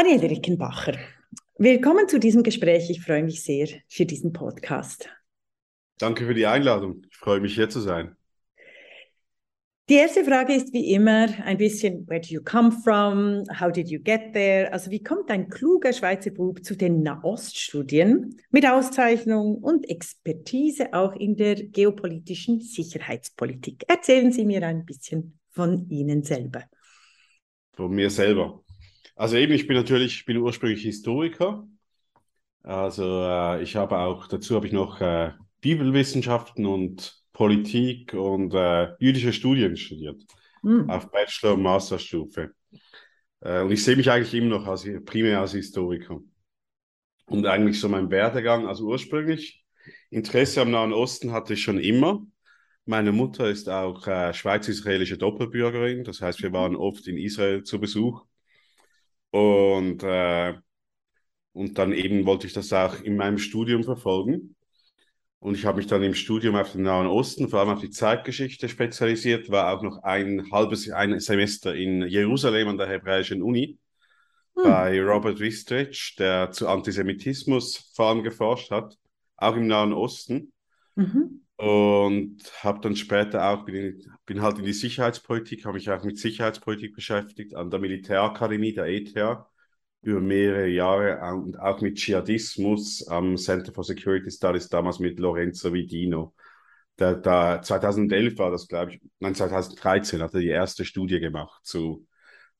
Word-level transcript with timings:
Daniel 0.00 0.26
Rickenbacher, 0.26 0.96
willkommen 1.56 2.08
zu 2.08 2.20
diesem 2.20 2.44
Gespräch. 2.44 2.88
Ich 2.88 3.00
freue 3.00 3.24
mich 3.24 3.42
sehr 3.42 3.66
für 3.88 4.06
diesen 4.06 4.32
Podcast. 4.32 5.08
Danke 5.98 6.24
für 6.24 6.34
die 6.34 6.46
Einladung. 6.46 7.02
Ich 7.10 7.16
freue 7.16 7.40
mich, 7.40 7.56
hier 7.56 7.68
zu 7.68 7.80
sein. 7.80 8.14
Die 9.88 9.94
erste 9.94 10.22
Frage 10.24 10.54
ist 10.54 10.72
wie 10.72 10.92
immer 10.92 11.26
ein 11.44 11.58
bisschen, 11.58 12.06
where 12.06 12.20
do 12.20 12.28
you 12.28 12.40
come 12.40 12.70
from? 12.70 13.42
How 13.58 13.72
did 13.72 13.88
you 13.88 13.98
get 13.98 14.34
there? 14.34 14.72
Also 14.72 14.92
wie 14.92 15.02
kommt 15.02 15.32
ein 15.32 15.48
kluger 15.48 15.92
Schweizer 15.92 16.30
Bub 16.30 16.64
zu 16.64 16.76
den 16.76 17.02
Nahoststudien 17.02 18.38
mit 18.52 18.68
Auszeichnung 18.70 19.56
und 19.56 19.90
Expertise 19.90 20.94
auch 20.94 21.16
in 21.16 21.34
der 21.34 21.56
geopolitischen 21.56 22.60
Sicherheitspolitik? 22.60 23.84
Erzählen 23.88 24.30
Sie 24.30 24.44
mir 24.44 24.64
ein 24.64 24.84
bisschen 24.84 25.40
von 25.50 25.90
Ihnen 25.90 26.22
selber. 26.22 26.62
Von 27.72 27.90
mir 27.90 28.10
selber. 28.10 28.62
Also 29.18 29.36
eben, 29.36 29.52
ich 29.52 29.66
bin 29.66 29.76
natürlich, 29.76 30.18
ich 30.18 30.24
bin 30.26 30.36
ursprünglich 30.36 30.82
Historiker. 30.82 31.66
Also 32.62 33.24
äh, 33.24 33.62
ich 33.64 33.74
habe 33.74 33.98
auch, 33.98 34.28
dazu 34.28 34.54
habe 34.54 34.68
ich 34.68 34.72
noch 34.72 35.00
äh, 35.00 35.32
Bibelwissenschaften 35.60 36.64
und 36.66 37.20
Politik 37.32 38.14
und 38.14 38.54
äh, 38.54 38.92
jüdische 39.00 39.32
Studien 39.32 39.76
studiert, 39.76 40.22
mhm. 40.62 40.88
auf 40.88 41.10
Bachelor- 41.10 41.54
und 41.54 41.62
Masterstufe. 41.62 42.52
Äh, 43.40 43.62
und 43.62 43.72
ich 43.72 43.82
sehe 43.82 43.96
mich 43.96 44.08
eigentlich 44.08 44.34
immer 44.34 44.56
noch 44.56 44.66
als, 44.68 44.88
primär 45.04 45.40
als 45.40 45.50
Historiker. 45.52 46.20
Und 47.26 47.44
eigentlich 47.44 47.80
so 47.80 47.88
mein 47.88 48.12
Werdegang, 48.12 48.68
also 48.68 48.84
ursprünglich, 48.84 49.64
Interesse 50.10 50.60
am 50.60 50.70
Nahen 50.70 50.92
Osten 50.92 51.32
hatte 51.32 51.54
ich 51.54 51.62
schon 51.62 51.80
immer. 51.80 52.24
Meine 52.84 53.10
Mutter 53.10 53.50
ist 53.50 53.68
auch 53.68 54.06
äh, 54.06 54.32
schweiz-israelische 54.32 55.18
Doppelbürgerin, 55.18 56.04
das 56.04 56.20
heißt, 56.20 56.40
wir 56.40 56.52
waren 56.52 56.76
oft 56.76 57.08
in 57.08 57.16
Israel 57.18 57.64
zu 57.64 57.80
Besuch. 57.80 58.24
Und, 59.30 60.02
äh, 60.02 60.54
und 61.52 61.78
dann 61.78 61.92
eben 61.92 62.24
wollte 62.26 62.46
ich 62.46 62.52
das 62.52 62.72
auch 62.72 63.00
in 63.00 63.16
meinem 63.16 63.38
Studium 63.38 63.84
verfolgen. 63.84 64.54
Und 65.40 65.54
ich 65.54 65.64
habe 65.64 65.78
mich 65.78 65.86
dann 65.86 66.02
im 66.02 66.14
Studium 66.14 66.56
auf 66.56 66.72
den 66.72 66.82
Nahen 66.82 67.06
Osten, 67.06 67.48
vor 67.48 67.60
allem 67.60 67.68
auf 67.68 67.80
die 67.80 67.90
Zeitgeschichte 67.90 68.68
spezialisiert, 68.68 69.50
war 69.50 69.72
auch 69.72 69.82
noch 69.82 70.02
ein 70.02 70.50
halbes 70.50 70.90
ein 70.90 71.18
Semester 71.20 71.74
in 71.74 72.02
Jerusalem 72.02 72.68
an 72.68 72.78
der 72.78 72.88
Hebräischen 72.88 73.42
Uni 73.42 73.78
hm. 74.56 74.64
bei 74.64 75.00
Robert 75.00 75.38
Wistrich, 75.38 76.16
der 76.18 76.50
zu 76.50 76.66
Antisemitismus 76.66 77.92
vor 77.94 78.06
allem 78.06 78.24
geforscht 78.24 78.72
hat, 78.72 78.98
auch 79.36 79.54
im 79.54 79.68
Nahen 79.68 79.92
Osten. 79.92 80.52
Mhm. 80.96 81.42
Und 81.56 82.38
habe 82.62 82.80
dann 82.80 82.96
später 82.96 83.48
auch, 83.48 83.64
bin, 83.64 84.12
bin 84.28 84.42
halt 84.42 84.58
in 84.58 84.64
die 84.66 84.74
Sicherheitspolitik, 84.74 85.64
habe 85.64 85.78
mich 85.78 85.90
auch 85.90 86.04
mit 86.04 86.18
Sicherheitspolitik 86.18 86.94
beschäftigt, 86.94 87.54
an 87.54 87.70
der 87.70 87.80
Militärakademie, 87.80 88.74
der 88.74 88.84
ETH 88.84 89.16
über 90.02 90.20
mehrere 90.20 90.68
Jahre 90.68 91.34
und 91.34 91.58
auch 91.58 91.80
mit 91.80 91.96
Dschihadismus 91.96 93.08
am 93.08 93.38
Center 93.38 93.72
for 93.72 93.84
Security 93.84 94.30
Studies, 94.30 94.68
damals 94.68 94.98
mit 94.98 95.18
Lorenzo 95.18 95.72
Vidino. 95.72 96.34
Der, 96.98 97.14
der 97.14 97.62
2011 97.62 98.36
war 98.36 98.50
das, 98.50 98.68
glaube 98.68 98.92
ich, 98.92 99.00
nein, 99.18 99.34
2013 99.34 100.20
hat 100.20 100.34
er 100.34 100.40
die 100.40 100.48
erste 100.48 100.84
Studie 100.84 101.20
gemacht 101.20 101.64
zu 101.64 102.06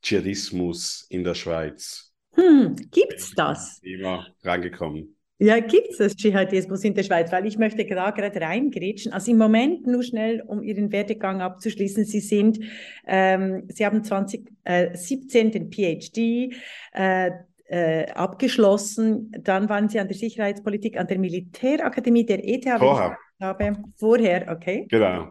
Dschihadismus 0.02 1.06
in 1.10 1.22
der 1.22 1.34
Schweiz. 1.34 2.14
Hm, 2.32 2.76
gibt's 2.90 3.32
das? 3.34 3.78
Immer 3.82 4.26
reingekommen. 4.42 5.17
Ja, 5.40 5.60
gibt 5.60 5.90
es 5.90 5.98
das 5.98 6.16
Dschihadismus 6.16 6.82
in 6.82 6.94
der 6.94 7.04
Schweiz? 7.04 7.30
Weil 7.30 7.46
ich 7.46 7.58
möchte 7.58 7.86
da 7.86 8.10
gerade 8.10 8.40
reingrätschen. 8.40 9.12
Also 9.12 9.30
im 9.30 9.38
Moment 9.38 9.86
nur 9.86 10.02
schnell, 10.02 10.42
um 10.44 10.62
Ihren 10.62 10.90
Werdegang 10.90 11.40
abzuschließen. 11.40 12.04
Sie 12.04 12.20
sind, 12.20 12.58
ähm, 13.06 13.62
Sie 13.68 13.86
haben 13.86 14.02
2017 14.02 15.46
äh, 15.46 15.50
den 15.50 15.70
PhD 15.70 16.56
äh, 16.92 17.30
äh, 17.66 18.10
abgeschlossen. 18.10 19.30
Dann 19.40 19.68
waren 19.68 19.88
Sie 19.88 20.00
an 20.00 20.08
der 20.08 20.16
Sicherheitspolitik 20.16 20.98
an 20.98 21.06
der 21.06 21.18
Militärakademie 21.18 22.26
der 22.26 22.40
ETH. 22.44 22.64
Vorher. 22.78 23.16
Habe. 23.40 23.76
Vorher, 23.96 24.50
okay. 24.50 24.86
Genau. 24.88 25.28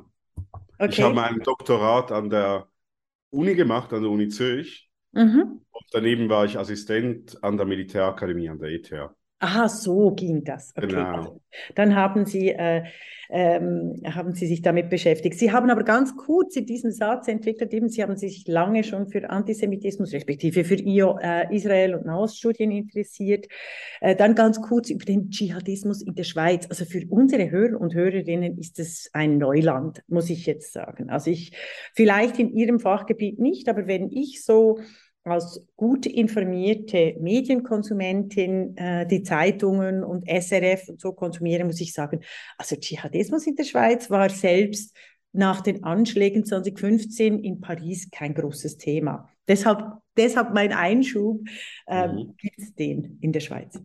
Okay. 0.80 0.90
Ich 0.90 1.02
habe 1.02 1.16
mein 1.16 1.40
Doktorat 1.40 2.14
an 2.14 2.30
der 2.30 2.68
Uni 3.32 3.56
gemacht, 3.56 3.92
an 3.92 4.04
der 4.04 4.12
Uni 4.12 4.30
Zürich. 4.30 4.90
Mhm. 5.12 5.62
Und 5.70 5.86
daneben 5.92 6.30
war 6.30 6.46
ich 6.46 6.58
Assistent 6.58 7.44
an 7.44 7.58
der 7.58 7.66
Militärakademie 7.66 8.48
an 8.48 8.60
der 8.60 8.70
ETH. 8.70 8.94
Aha, 9.40 9.70
so 9.70 10.12
ging 10.12 10.44
das. 10.44 10.74
Okay. 10.76 10.88
Genau. 10.88 11.40
Dann 11.76 11.96
haben 11.96 12.26
Sie, 12.26 12.50
äh, 12.50 12.84
ähm, 13.30 14.02
haben 14.04 14.34
Sie 14.34 14.48
sich 14.48 14.64
damit 14.64 14.90
beschäftigt. 14.90 15.38
Sie 15.38 15.52
haben 15.52 15.70
aber 15.70 15.84
ganz 15.84 16.16
kurz 16.18 16.56
in 16.56 16.66
diesem 16.66 16.92
Satz 16.92 17.28
entwickelt, 17.28 17.72
eben 17.72 17.88
Sie 17.88 18.02
haben 18.02 18.18
sich 18.18 18.48
lange 18.48 18.84
schon 18.84 19.08
für 19.10 19.30
Antisemitismus, 19.30 20.12
respektive 20.14 20.64
für 20.64 20.76
IO, 20.76 21.20
äh, 21.22 21.56
Israel 21.56 21.94
und 21.94 22.06
Nahoststudien 22.06 22.72
interessiert. 22.72 23.48
Äh, 24.02 24.16
dann 24.16 24.34
ganz 24.34 24.60
kurz 24.60 24.90
über 24.90 25.06
den 25.06 25.30
Dschihadismus 25.30 26.02
in 26.02 26.16
der 26.16 26.24
Schweiz. 26.24 26.66
Also 26.70 26.86
für 26.86 27.06
unsere 27.08 27.52
Hörer 27.52 27.80
und 27.80 27.94
Hörerinnen 27.94 28.58
ist 28.58 28.80
es 28.80 29.10
ein 29.14 29.38
Neuland, 29.38 30.04
muss 30.08 30.32
ich 30.32 30.48
jetzt 30.48 30.74
sagen. 30.74 31.12
Also 31.12 31.30
ich, 31.30 31.52
vielleicht 31.94 32.40
in 32.40 32.56
Ihrem 32.56 32.80
Fachgebiet 32.80 33.38
nicht, 33.38 33.70
aber 33.70 33.86
wenn 33.86 34.10
ich 34.12 34.44
so 34.44 34.80
als 35.28 35.66
gut 35.76 36.06
informierte 36.06 37.16
Medienkonsumentin 37.20 38.78
äh, 38.78 39.08
die 39.08 39.24
Zeitungen 39.24 40.04
und 40.04 40.26
SRF 40.28 40.90
und 40.90 41.02
so 41.02 41.12
konsumiere, 41.12 41.66
muss 41.66 41.82
ich 41.82 41.94
sagen, 41.94 42.22
also 42.58 42.76
Dschihadismus 42.76 43.48
in 43.48 43.56
der 43.56 43.64
Schweiz 43.64 44.10
war 44.10 44.30
selbst 44.30 44.96
nach 45.34 45.62
den 45.62 45.84
Anschlägen 45.84 46.46
2015 46.46 47.40
in 47.40 47.62
Paris 47.62 48.10
kein 48.12 48.34
großes 48.34 48.78
Thema. 48.78 49.30
Deshalb, 49.48 49.84
deshalb 50.18 50.54
mein 50.54 50.74
Einschub, 50.74 51.42
ähm, 51.88 52.12
mhm. 52.12 52.36
gibt 52.38 52.60
es 52.60 52.74
den 52.76 53.18
in 53.22 53.32
der 53.32 53.40
Schweiz? 53.40 53.80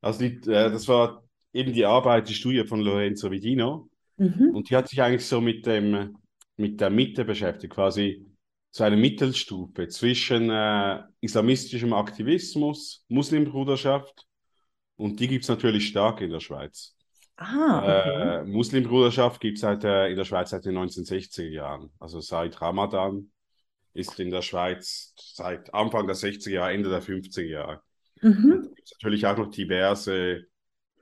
Also 0.00 0.20
die, 0.20 0.36
äh, 0.50 0.70
das 0.70 0.88
war 0.88 1.24
eben 1.52 1.72
die 1.72 1.84
Arbeit, 1.84 2.28
die 2.28 2.34
Studie 2.34 2.64
von 2.64 2.80
Lorenzo 2.80 3.30
Vidino. 3.30 3.88
Mhm. 4.16 4.50
Und 4.54 4.70
die 4.70 4.76
hat 4.76 4.88
sich 4.88 5.02
eigentlich 5.02 5.26
so 5.26 5.40
mit, 5.40 5.66
dem, 5.66 6.16
mit 6.56 6.80
der 6.80 6.90
Mitte 6.90 7.24
beschäftigt, 7.24 7.72
quasi 7.72 8.26
so 8.72 8.84
eine 8.84 8.96
Mittelstufe 8.96 9.86
zwischen 9.88 10.50
äh, 10.50 11.02
islamistischem 11.20 11.92
Aktivismus, 11.92 13.04
Muslimbruderschaft 13.08 14.26
und 14.96 15.20
die 15.20 15.28
gibt 15.28 15.44
es 15.44 15.50
natürlich 15.50 15.88
stark 15.88 16.22
in 16.22 16.30
der 16.30 16.40
Schweiz. 16.40 16.96
Ah, 17.36 17.78
okay. 17.78 18.40
äh, 18.40 18.44
Muslimbruderschaft 18.44 19.40
gibt 19.40 19.58
es 19.58 19.64
äh, 19.64 20.10
in 20.10 20.16
der 20.16 20.24
Schweiz 20.24 20.50
seit 20.50 20.64
den 20.64 20.78
1960er 20.78 21.48
Jahren. 21.48 21.90
Also 21.98 22.20
seit 22.20 22.60
Ramadan 22.62 23.30
ist 23.92 24.18
in 24.18 24.30
der 24.30 24.42
Schweiz 24.42 25.12
seit 25.16 25.72
Anfang 25.74 26.06
der 26.06 26.16
60er 26.16 26.50
Jahre, 26.50 26.72
Ende 26.72 26.88
der 26.88 27.02
50er 27.02 27.42
Jahre. 27.42 27.82
Mhm. 28.22 28.70
gibt 28.74 28.86
es 28.86 28.92
natürlich 28.92 29.26
auch 29.26 29.36
noch 29.36 29.50
diverse 29.50 30.44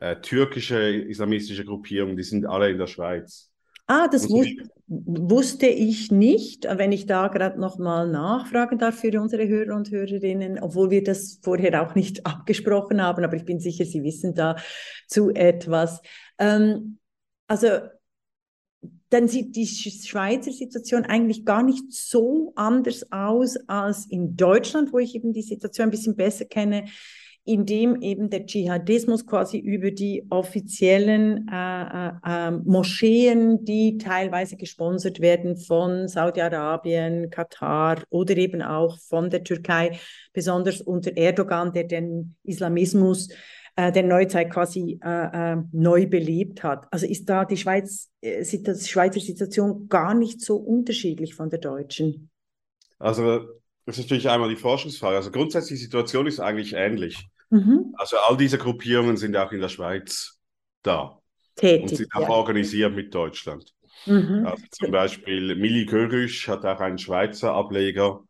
äh, 0.01 0.17
türkische 0.17 0.91
islamistische 0.91 1.65
Gruppierungen, 1.65 2.17
die 2.17 2.25
sind 2.25 2.47
alle 2.47 2.71
in 2.71 2.79
der 2.79 2.89
Schweiz. 2.89 3.50
Ah, 3.91 4.07
das 4.07 4.31
wus 4.31 4.47
wusste 4.87 5.67
ich 5.67 6.13
nicht, 6.13 6.65
wenn 6.65 6.93
ich 6.93 7.07
da 7.07 7.27
gerade 7.27 7.59
nochmal 7.59 8.09
nachfragen 8.09 8.79
darf 8.79 9.01
für 9.01 9.21
unsere 9.21 9.49
Hörer 9.49 9.75
und 9.75 9.91
Hörerinnen, 9.91 10.61
obwohl 10.61 10.91
wir 10.91 11.03
das 11.03 11.41
vorher 11.43 11.83
auch 11.83 11.97
nicht 11.97 12.25
abgesprochen 12.27 13.03
haben, 13.03 13.25
aber 13.25 13.35
ich 13.35 13.45
bin 13.45 13.59
sicher, 13.59 13.85
Sie 13.85 14.05
wissen 14.05 14.33
da 14.33 14.55
zu 15.09 15.31
etwas. 15.31 16.03
Ähm, 16.39 16.99
also 17.49 17.67
dann 19.09 19.27
sieht 19.27 19.57
die 19.57 19.67
Schweizer 19.67 20.53
Situation 20.53 21.05
eigentlich 21.05 21.45
gar 21.45 21.65
nicht 21.65 21.93
so 21.93 22.53
anders 22.55 23.11
aus 23.11 23.57
als 23.67 24.07
in 24.07 24.37
Deutschland, 24.37 24.93
wo 24.93 25.01
ich 25.01 25.17
eben 25.17 25.33
die 25.33 25.43
Situation 25.43 25.89
ein 25.89 25.91
bisschen 25.91 26.15
besser 26.15 26.45
kenne 26.45 26.85
in 27.45 27.67
dem 27.67 28.01
eben 28.03 28.31
der 28.31 28.47
Dschihadismus 28.47 29.27
quasi 29.27 29.59
über 29.59 29.91
die 29.91 30.27
offiziellen 30.31 31.49
äh, 31.51 31.83
äh, 31.83 32.13
ähm, 32.27 32.63
Moscheen, 32.65 33.65
die 33.65 33.99
teilweise 33.99 34.57
gesponsert 34.57 35.21
werden 35.21 35.57
von 35.57 36.07
Saudi-Arabien, 36.07 37.31
Katar 37.31 38.03
oder 38.11 38.37
eben 38.37 38.63
auch 38.63 38.99
von 38.99 39.31
der 39.31 39.43
Türkei, 39.43 39.99
besonders 40.33 40.81
unter 40.81 41.17
Erdogan, 41.17 41.73
der 41.73 41.85
den 41.85 42.37
Islamismus 42.45 43.29
äh, 43.77 43.91
der 43.91 44.03
Neuzeit 44.03 44.51
quasi 44.51 45.01
äh, 45.03 45.53
äh, 45.53 45.57
neu 45.73 46.07
belebt 46.07 46.63
hat. 46.63 46.87
Also 46.91 47.07
ist 47.07 47.29
da 47.29 47.45
die 47.45 47.57
Schweiz, 47.57 48.11
äh, 48.21 48.45
die 48.45 48.89
Schweizer 48.89 49.21
Situation 49.21 49.89
gar 49.89 50.15
nicht 50.15 50.41
so 50.41 50.57
unterschiedlich 50.57 51.35
von 51.35 51.49
der 51.49 51.61
deutschen? 51.61 52.31
Also 52.99 53.41
das 53.87 53.99
ist 53.99 54.05
natürlich 54.05 54.29
einmal 54.29 54.49
die 54.49 54.57
Forschungsfrage. 54.57 55.17
Also 55.17 55.31
grundsätzlich 55.31 55.79
die 55.79 55.85
Situation 55.85 56.27
ist 56.27 56.39
eigentlich 56.39 56.75
ähnlich. 56.75 57.29
Mhm. 57.51 57.95
Also 57.97 58.17
all 58.29 58.37
diese 58.37 58.59
Gruppierungen 58.59 59.17
sind 59.17 59.37
auch 59.37 59.53
in 59.53 59.61
der 59.61 59.69
Schweiz 59.69 60.39
da. 60.83 61.19
Tätig, 61.57 61.83
und 61.83 61.97
sind 61.97 62.15
auch 62.15 62.23
ja. 62.23 62.31
organisiert 62.31 62.95
mit 62.95 63.15
Deutschland. 63.15 63.75
Mhm. 64.07 64.47
Also 64.47 64.65
zum 64.71 64.91
Beispiel 64.91 65.55
Mili 65.57 65.85
Görüsch 65.85 66.49
hat 66.49 66.65
auch 66.65 66.81
einen 66.81 66.99
Schweizer 66.99 67.53
Ableger 67.53 68.23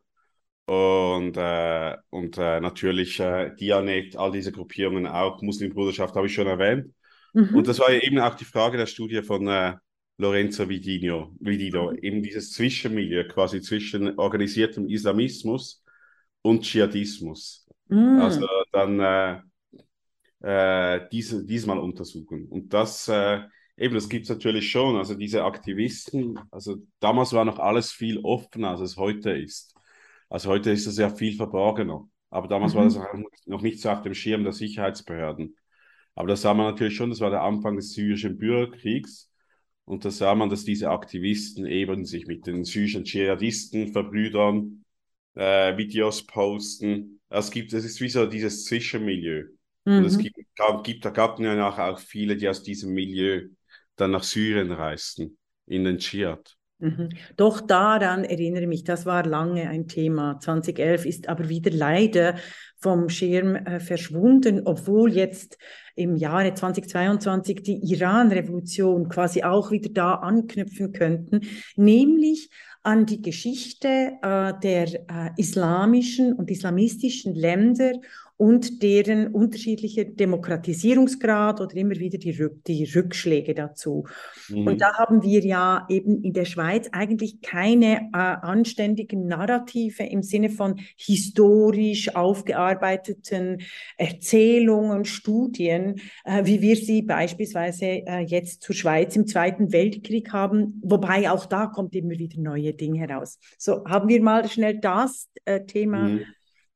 und, 0.67 1.37
äh, 1.37 1.97
und 2.11 2.39
äh, 2.39 2.61
natürlich 2.61 3.21
äh, 3.21 3.55
Dianet, 3.57 4.17
all 4.17 4.33
diese 4.33 4.53
Gruppierungen 4.53 5.07
auch, 5.07 5.43
Muslimbruderschaft 5.43 6.15
habe 6.15 6.27
ich 6.27 6.35
schon 6.35 6.47
erwähnt. 6.47 6.93
Mhm. 7.33 7.57
Und 7.57 7.69
das 7.69 7.79
war 7.79 7.91
eben 7.91 8.19
auch 8.19 8.35
die 8.35 8.45
Frage 8.45 8.77
der 8.77 8.87
Studie 8.87 9.23
von 9.23 9.47
äh, 9.47 9.75
Lorenzo 10.17 10.69
Vidino, 10.69 11.35
Vidino, 11.41 11.93
eben 11.93 12.23
dieses 12.23 12.53
Zwischenmilieu 12.53 13.25
quasi 13.25 13.61
zwischen 13.63 14.19
organisiertem 14.19 14.89
Islamismus 14.89 15.83
und 16.43 16.63
Dschihadismus. 16.63 17.60
Mm. 17.91 18.21
Also 18.21 18.47
dann 18.73 19.01
äh, 19.01 19.41
äh, 20.41 21.09
diese, 21.13 21.45
diesmal 21.45 21.79
untersuchen. 21.79 22.47
Und 22.47 22.73
das, 22.73 23.09
äh, 23.09 23.41
eben, 23.77 23.95
das 23.95 24.09
gibt 24.09 24.25
es 24.25 24.31
natürlich 24.31 24.71
schon. 24.71 24.97
Also 24.97 25.15
diese 25.15 25.45
Aktivisten, 25.45 26.39
also 26.51 26.77
damals 27.01 27.33
war 27.33 27.45
noch 27.45 27.59
alles 27.59 27.93
viel 27.93 28.19
offener, 28.19 28.71
als 28.71 28.81
es 28.81 28.97
heute 28.97 29.31
ist. 29.31 29.75
Also 30.29 30.49
heute 30.49 30.71
ist 30.71 30.87
es 30.87 30.97
ja 30.97 31.11
viel 31.11 31.37
verborgener. 31.37 32.09
Aber 32.31 32.49
damals 32.49 32.75
mhm. 32.75 32.79
war 32.79 32.85
das 32.85 32.99
noch 33.47 33.63
nicht 33.63 33.81
so 33.81 33.91
auf 33.91 34.03
dem 34.03 34.15
Schirm 34.15 34.45
der 34.45 34.53
Sicherheitsbehörden. 34.53 35.57
Aber 36.15 36.29
da 36.29 36.37
sah 36.37 36.55
man 36.55 36.67
natürlich 36.67 36.97
schon, 36.97 37.11
das 37.11 37.21
war 37.21 37.31
der 37.31 37.43
Anfang 37.43 37.77
des 37.77 37.93
syrischen 37.93 38.39
Bürgerkriegs. 38.39 39.31
Und 39.85 40.05
da 40.05 40.11
sah 40.11 40.35
man, 40.35 40.49
dass 40.49 40.65
diese 40.65 40.91
Aktivisten 40.91 41.67
eben 41.67 42.05
sich 42.05 42.27
mit 42.27 42.47
den 42.47 42.65
syrischen 42.65 43.05
Dschihadisten 43.05 43.93
verbrüdern, 43.93 44.85
äh, 45.35 45.77
Videos 45.77 46.25
posten. 46.25 47.20
Es 47.31 47.51
gibt, 47.51 47.73
es 47.73 47.85
ist 47.85 48.01
wie 48.01 48.09
so 48.09 48.27
dieses 48.27 48.65
Zwischenmilieu. 48.65 49.45
Mhm. 49.85 49.99
Und 49.99 50.05
es 50.05 50.17
mhm. 50.17 50.23
gibt, 50.23 50.37
gab, 50.57 50.85
gibt, 50.85 51.05
da 51.05 51.11
gab 51.11 51.39
ja 51.41 51.91
auch 51.91 51.99
viele, 51.99 52.37
die 52.37 52.49
aus 52.49 52.63
diesem 52.63 52.93
Milieu 52.93 53.49
dann 53.97 54.11
nach 54.11 54.23
Syrien 54.23 54.73
reisten, 54.73 55.39
in 55.67 55.85
den 55.85 55.99
Dschihad. 55.99 56.57
Mhm. 56.81 57.11
Doch 57.37 57.61
daran 57.61 58.25
erinnere 58.25 58.63
ich 58.63 58.69
mich, 58.69 58.85
das 58.85 59.05
war 59.05 59.27
lange 59.27 59.69
ein 59.69 59.87
Thema. 59.87 60.39
2011 60.41 61.05
ist 61.05 61.29
aber 61.29 61.49
wieder 61.49 61.71
leider 61.71 62.37
vom 62.79 63.11
Schirm 63.11 63.55
äh, 63.55 63.81
verschwunden, 63.81 64.63
obwohl 64.65 65.13
jetzt 65.13 65.59
im 65.95 66.17
Jahre 66.17 66.55
2022 66.55 67.63
die 67.63 67.93
Iran-Revolution 67.93 69.11
quasi 69.11 69.43
auch 69.43 69.71
wieder 69.71 69.91
da 69.91 70.15
anknüpfen 70.15 70.93
könnten, 70.93 71.43
nämlich 71.77 72.49
an 72.83 73.07
die 73.07 73.21
Geschichte 73.21 74.19
äh, 74.23 74.55
der 74.63 74.87
äh, 75.11 75.31
islamischen 75.37 76.33
und 76.33 76.51
islamistischen 76.51 77.35
Länder 77.35 77.93
und 78.41 78.83
deren 78.83 79.35
unterschiedlicher 79.35 80.07
Demokratisierungsgrad 80.07 81.61
oder 81.61 81.77
immer 81.77 81.97
wieder 81.97 82.17
die, 82.17 82.31
Rück 82.31 82.65
die 82.65 82.91
Rückschläge 82.91 83.53
dazu. 83.53 84.07
Mhm. 84.49 84.67
Und 84.67 84.81
da 84.81 84.95
haben 84.97 85.23
wir 85.23 85.41
ja 85.41 85.85
eben 85.91 86.23
in 86.23 86.33
der 86.33 86.47
Schweiz 86.47 86.89
eigentlich 86.91 87.43
keine 87.43 88.09
äh, 88.15 88.17
anständigen 88.17 89.27
Narrative 89.27 90.05
im 90.05 90.23
Sinne 90.23 90.49
von 90.49 90.81
historisch 90.97 92.17
aufgearbeiteten 92.17 93.59
Erzählungen, 93.99 95.05
Studien, 95.05 96.01
äh, 96.25 96.47
wie 96.47 96.63
wir 96.63 96.77
sie 96.77 97.03
beispielsweise 97.03 97.85
äh, 97.85 98.21
jetzt 98.21 98.63
zur 98.63 98.75
Schweiz 98.75 99.15
im 99.17 99.27
Zweiten 99.27 99.71
Weltkrieg 99.71 100.33
haben, 100.33 100.81
wobei 100.83 101.31
auch 101.31 101.45
da 101.45 101.67
kommt 101.67 101.95
immer 101.95 102.19
wieder 102.19 102.41
neue 102.41 102.73
Dinge 102.73 103.01
heraus. 103.01 103.39
So, 103.59 103.85
haben 103.85 104.09
wir 104.09 104.23
mal 104.23 104.49
schnell 104.49 104.79
das 104.79 105.29
äh, 105.45 105.67
Thema 105.67 106.09
mhm 106.09 106.21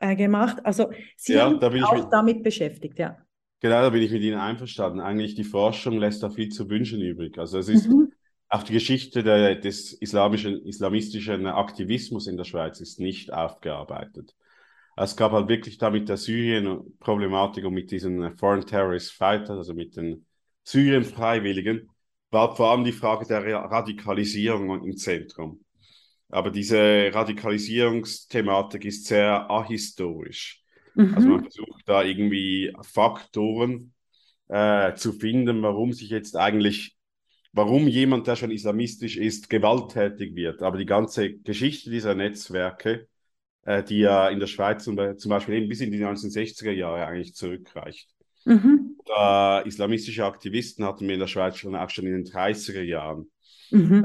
äh, 0.05 0.17
gemacht. 0.17 0.59
Also 0.65 0.91
Sie 1.17 1.35
ja, 1.35 1.45
haben 1.45 1.61
sich 1.61 1.83
auch 1.83 1.95
mit, 1.95 2.13
damit 2.13 2.43
beschäftigt, 2.43 2.99
ja. 2.99 3.17
Genau, 3.61 3.81
da 3.81 3.91
bin 3.91 4.03
ich 4.03 4.11
mit 4.11 4.23
Ihnen 4.23 4.39
einverstanden. 4.39 5.01
Eigentlich 5.01 5.35
die 5.35 5.45
Forschung 5.45 5.99
lässt 5.99 6.23
da 6.23 6.31
viel 6.31 6.51
zu 6.51 6.69
wünschen 6.69 7.01
übrig. 7.01 7.39
Also 7.39 7.59
es 7.59 7.69
ist 7.69 7.89
mhm. 7.89 8.13
auch 8.49 8.63
die 8.63 8.75
Geschichte 8.75 9.23
der, 9.23 9.55
des 9.55 9.95
islamischen, 9.95 10.65
islamistischen 10.67 11.47
Aktivismus 11.47 12.27
in 12.27 12.37
der 12.37 12.45
Schweiz 12.45 12.81
ist 12.81 13.01
nicht 13.01 13.33
aufgearbeitet. 13.33 14.35
Es 14.97 15.17
gab 15.17 15.33
halt 15.33 15.49
wirklich 15.49 15.79
da 15.79 15.91
mit 15.91 16.09
der 16.09 16.19
Syrien-Problematik 16.19 17.65
und 17.65 17.75
mit 17.75 17.91
diesen 17.91 18.37
Foreign 18.37 18.65
Terrorist 18.65 19.13
Fighters, 19.13 19.57
also 19.57 19.75
mit 19.75 19.97
den 19.97 20.27
Syrien-Freiwilligen, 20.65 21.91
war 22.31 22.55
vor 22.55 22.71
allem 22.71 22.85
die 22.85 22.93
Frage 22.93 23.27
der 23.27 23.43
Radikalisierung 23.45 24.85
im 24.85 24.97
Zentrum. 24.97 25.65
Aber 26.35 26.51
diese 26.51 27.13
Radikalisierungsthematik 27.15 28.85
ist 28.87 29.07
sehr 29.07 29.49
ahistorisch. 29.49 30.65
Mhm. 30.97 31.15
Also 31.15 31.29
man 31.29 31.41
versucht 31.43 31.83
da 31.87 32.03
irgendwie 32.03 32.75
Faktoren 32.83 33.93
äh, 34.49 34.95
zu 34.95 35.13
finden, 35.13 35.63
warum 35.63 35.93
sich 35.93 36.11
jetzt 36.11 36.37
eigentlich, 36.37 36.97
warum 37.53 37.87
jemand, 37.87 38.27
der 38.27 38.35
schon 38.35 38.51
islamistisch 38.51 39.17
ist, 39.17 39.49
gewalttätig 39.49 40.35
wird. 40.35 40.61
Aber 40.63 40.77
die 40.77 40.87
ganze 40.87 41.35
Geschichte 41.35 41.89
dieser 41.89 42.17
Netzwerke, 42.17 43.07
äh, 43.63 43.85
die 43.85 44.01
ja 44.01 44.29
in 44.29 44.41
der 44.41 44.49
Schweiz 44.49 44.83
zum, 44.83 44.99
zum 45.17 45.29
Beispiel 45.29 45.55
eben 45.55 45.69
bis 45.69 45.83
in 45.83 45.93
die 45.93 46.05
1960er 46.05 46.73
Jahre 46.73 47.07
eigentlich 47.07 47.37
zurückreicht. 47.37 48.09
Mhm. 48.45 48.97
Da 49.07 49.61
islamistische 49.61 50.25
Aktivisten 50.25 50.85
hatten 50.85 51.07
wir 51.07 51.15
in 51.15 51.21
der 51.21 51.29
Schweiz 51.29 51.59
schon 51.59 51.77
auch 51.77 51.91
schon 51.91 52.07
in 52.07 52.25
den 52.25 52.25
30er 52.25 52.83
Jahren. 52.83 53.31
Mhm. 53.71 54.05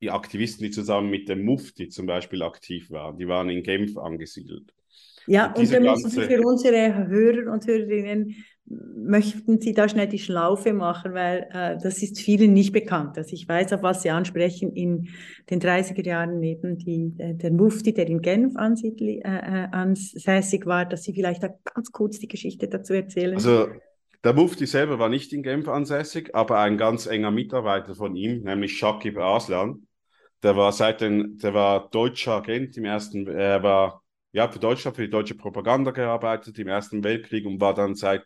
Die 0.00 0.10
Aktivisten, 0.10 0.64
die 0.64 0.70
zusammen 0.70 1.10
mit 1.10 1.28
dem 1.28 1.44
Mufti 1.44 1.88
zum 1.88 2.06
Beispiel 2.06 2.42
aktiv 2.42 2.90
waren, 2.90 3.18
die 3.18 3.28
waren 3.28 3.50
in 3.50 3.62
Genf 3.62 3.96
angesiedelt. 3.98 4.72
Ja, 5.26 5.52
und, 5.52 5.58
und 5.58 5.72
da 5.72 5.80
müssen 5.80 6.10
Sie 6.10 6.22
für 6.22 6.40
unsere 6.40 7.08
Hörer 7.08 7.52
und 7.52 7.66
Hörerinnen, 7.66 8.34
möchten 8.96 9.60
Sie 9.60 9.72
da 9.72 9.88
schnell 9.88 10.06
die 10.06 10.18
Schlaufe 10.18 10.72
machen, 10.72 11.12
weil 11.12 11.48
äh, 11.52 11.76
das 11.82 12.02
ist 12.02 12.20
vielen 12.20 12.52
nicht 12.52 12.72
bekannt. 12.72 13.18
Also 13.18 13.32
ich 13.34 13.48
weiß, 13.48 13.72
auf 13.72 13.82
was 13.82 14.02
Sie 14.02 14.10
ansprechen. 14.10 14.72
In 14.72 15.08
den 15.50 15.60
30er 15.60 16.04
Jahren 16.04 16.38
neben 16.38 16.78
die, 16.78 17.12
äh, 17.18 17.34
der 17.34 17.50
Mufti, 17.50 17.92
der 17.92 18.06
in 18.06 18.22
Genf 18.22 18.56
ansiedli, 18.56 19.20
äh, 19.24 19.28
äh, 19.28 19.68
ansässig 19.72 20.66
war, 20.66 20.86
dass 20.86 21.02
Sie 21.02 21.12
vielleicht 21.12 21.42
da 21.42 21.48
ganz 21.74 21.90
kurz 21.90 22.20
die 22.20 22.28
Geschichte 22.28 22.68
dazu 22.68 22.94
erzählen. 22.94 23.34
Also 23.34 23.68
der 24.22 24.34
Mufti 24.34 24.66
selber 24.66 24.98
war 24.98 25.08
nicht 25.08 25.32
in 25.32 25.42
Genf 25.42 25.66
ansässig, 25.66 26.34
aber 26.34 26.60
ein 26.60 26.76
ganz 26.76 27.06
enger 27.06 27.30
Mitarbeiter 27.30 27.94
von 27.94 28.14
ihm, 28.14 28.42
nämlich 28.42 28.78
Shakib 28.78 29.18
Aslan, 29.18 29.86
der 30.42 30.56
war 30.56 30.72
seit 30.72 31.00
den, 31.00 31.38
der 31.38 31.54
war 31.54 31.90
deutscher 31.90 32.36
Agent 32.36 32.76
im 32.76 32.84
ersten, 32.84 33.26
er 33.26 33.62
war 33.62 34.02
ja 34.32 34.48
für 34.48 34.58
Deutschland, 34.58 34.96
für 34.96 35.02
die 35.04 35.10
deutsche 35.10 35.34
Propaganda 35.34 35.90
gearbeitet 35.90 36.58
im 36.58 36.68
Ersten 36.68 37.04
Weltkrieg 37.04 37.46
und 37.46 37.60
war 37.60 37.74
dann 37.74 37.94
seit 37.94 38.24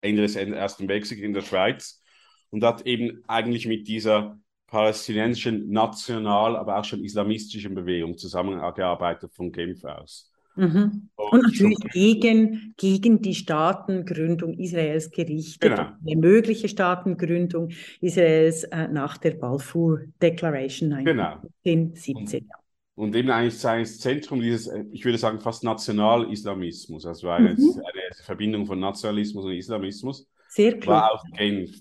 Ende 0.00 0.22
des 0.22 0.36
Ersten 0.36 0.88
Weltkriegs 0.88 1.22
in 1.22 1.32
der 1.32 1.42
Schweiz 1.42 2.02
und 2.50 2.64
hat 2.64 2.82
eben 2.86 3.22
eigentlich 3.28 3.66
mit 3.66 3.88
dieser 3.88 4.38
palästinensischen 4.66 5.70
national, 5.70 6.56
aber 6.56 6.78
auch 6.78 6.84
schon 6.84 7.04
islamistischen 7.04 7.74
Bewegung 7.74 8.18
zusammengearbeitet 8.18 9.32
von 9.34 9.52
Genf 9.52 9.84
aus. 9.84 10.33
Mhm. 10.56 11.08
Und, 11.16 11.42
natürlich 11.42 11.78
gegen, 11.92 12.74
gegen 12.76 13.20
die 13.20 13.34
Staatengründung 13.34 14.54
Israels 14.54 15.10
gerichtet, 15.10 15.76
genau. 15.76 15.88
eine 16.06 16.16
mögliche 16.16 16.68
Staatengründung 16.68 17.70
Israels 18.00 18.64
äh, 18.64 18.88
nach 18.88 19.16
der 19.18 19.32
Balfour 19.32 20.00
Declaration 20.22 20.92
1917. 20.92 22.40
Genau. 22.40 22.54
Und, 22.94 23.08
und 23.08 23.16
eben 23.16 23.30
eigentlich 23.30 23.58
sein 23.58 23.84
Zentrum 23.84 24.40
dieses, 24.40 24.68
äh, 24.68 24.84
ich 24.92 25.04
würde 25.04 25.18
sagen, 25.18 25.40
fast 25.40 25.64
Nationalislamismus, 25.64 27.04
also 27.04 27.28
eine, 27.30 27.54
mhm. 27.54 27.82
eine 27.84 28.14
Verbindung 28.22 28.66
von 28.66 28.78
Nationalismus 28.78 29.44
und 29.44 29.52
Islamismus, 29.52 30.28
Sehr 30.48 30.78
klar. 30.78 31.02
war 31.02 31.12
auch 31.14 31.24
Genf. 31.36 31.74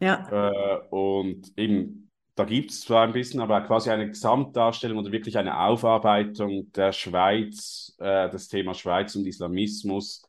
Ja. 0.00 0.50
Äh, 0.50 0.80
und 0.90 1.52
eben 1.56 2.07
da 2.38 2.44
gibt 2.44 2.70
es 2.70 2.82
zwar 2.82 3.04
ein 3.04 3.12
bisschen, 3.12 3.40
aber 3.40 3.60
quasi 3.62 3.90
eine 3.90 4.06
Gesamtdarstellung 4.06 4.98
oder 4.98 5.10
wirklich 5.10 5.36
eine 5.38 5.58
Aufarbeitung 5.58 6.70
der 6.72 6.92
Schweiz, 6.92 7.96
äh, 7.98 8.30
des 8.30 8.46
Themas 8.46 8.78
Schweiz 8.78 9.16
und 9.16 9.26
Islamismus 9.26 10.22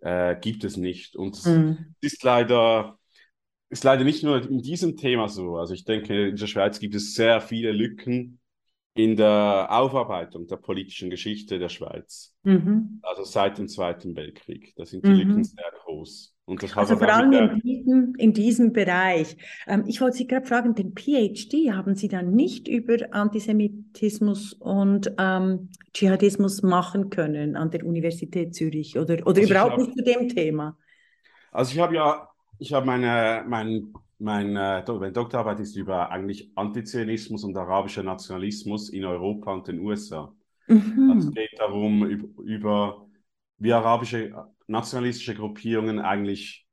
äh, 0.00 0.36
gibt 0.38 0.64
es 0.64 0.76
nicht. 0.76 1.16
Und 1.16 1.36
es 1.36 1.46
mhm. 1.46 1.94
ist 2.02 2.22
leider, 2.22 2.98
ist 3.70 3.82
leider 3.82 4.04
nicht 4.04 4.22
nur 4.22 4.42
in 4.46 4.60
diesem 4.60 4.98
Thema 4.98 5.28
so. 5.28 5.56
Also 5.56 5.72
ich 5.72 5.84
denke, 5.84 6.28
in 6.28 6.36
der 6.36 6.46
Schweiz 6.48 6.80
gibt 6.80 6.94
es 6.94 7.14
sehr 7.14 7.40
viele 7.40 7.72
Lücken 7.72 8.40
in 8.92 9.16
der 9.16 9.68
Aufarbeitung 9.70 10.48
der 10.48 10.56
politischen 10.56 11.08
Geschichte 11.08 11.58
der 11.58 11.70
Schweiz. 11.70 12.34
Mhm. 12.42 12.98
Also 13.00 13.24
seit 13.24 13.56
dem 13.56 13.68
Zweiten 13.68 14.14
Weltkrieg. 14.16 14.74
Da 14.76 14.84
sind 14.84 15.06
die 15.06 15.10
mhm. 15.10 15.16
Lücken 15.16 15.44
sehr 15.44 15.72
groß. 15.82 16.34
Und 16.48 16.62
das 16.62 16.74
also 16.78 16.96
vor 16.96 17.12
allem 17.12 17.32
in 17.32 17.60
diesem, 17.60 18.14
in 18.16 18.32
diesem 18.32 18.72
Bereich. 18.72 19.36
Ähm, 19.66 19.84
ich 19.86 20.00
wollte 20.00 20.16
Sie 20.16 20.26
gerade 20.26 20.46
fragen, 20.46 20.74
den 20.74 20.94
PhD 20.94 21.72
haben 21.74 21.94
Sie 21.94 22.08
dann 22.08 22.30
nicht 22.30 22.68
über 22.68 22.96
Antisemitismus 23.10 24.54
und 24.54 25.12
ähm, 25.18 25.68
Dschihadismus 25.92 26.62
machen 26.62 27.10
können 27.10 27.54
an 27.54 27.70
der 27.70 27.84
Universität 27.84 28.54
Zürich 28.54 28.98
oder, 28.98 29.26
oder 29.26 29.40
also 29.40 29.42
überhaupt 29.42 29.72
hab, 29.72 29.78
nicht 29.78 29.98
zu 29.98 30.02
dem 30.02 30.28
Thema? 30.30 30.78
Also 31.52 31.74
ich 31.74 31.80
habe 31.80 31.94
ja, 31.94 32.26
ich 32.58 32.72
habe 32.72 32.86
meine, 32.86 33.44
mein, 33.46 33.92
mein, 34.18 34.56
äh, 34.56 34.82
meine 34.86 35.12
Doktorarbeit 35.12 35.60
ist 35.60 35.76
über 35.76 36.10
eigentlich 36.10 36.50
Antizionismus 36.54 37.44
und 37.44 37.58
arabischer 37.58 38.02
Nationalismus 38.02 38.88
in 38.88 39.04
Europa 39.04 39.52
und 39.52 39.68
den 39.68 39.80
USA. 39.80 40.32
Mhm. 40.66 41.12
Also 41.14 41.28
es 41.28 41.34
geht 41.34 41.50
darum, 41.58 42.06
über, 42.06 42.42
über 42.42 43.07
wie 43.58 43.72
arabische 43.72 44.32
nationalistische 44.66 45.34
Gruppierungen 45.34 45.98
eigentlich 45.98 46.66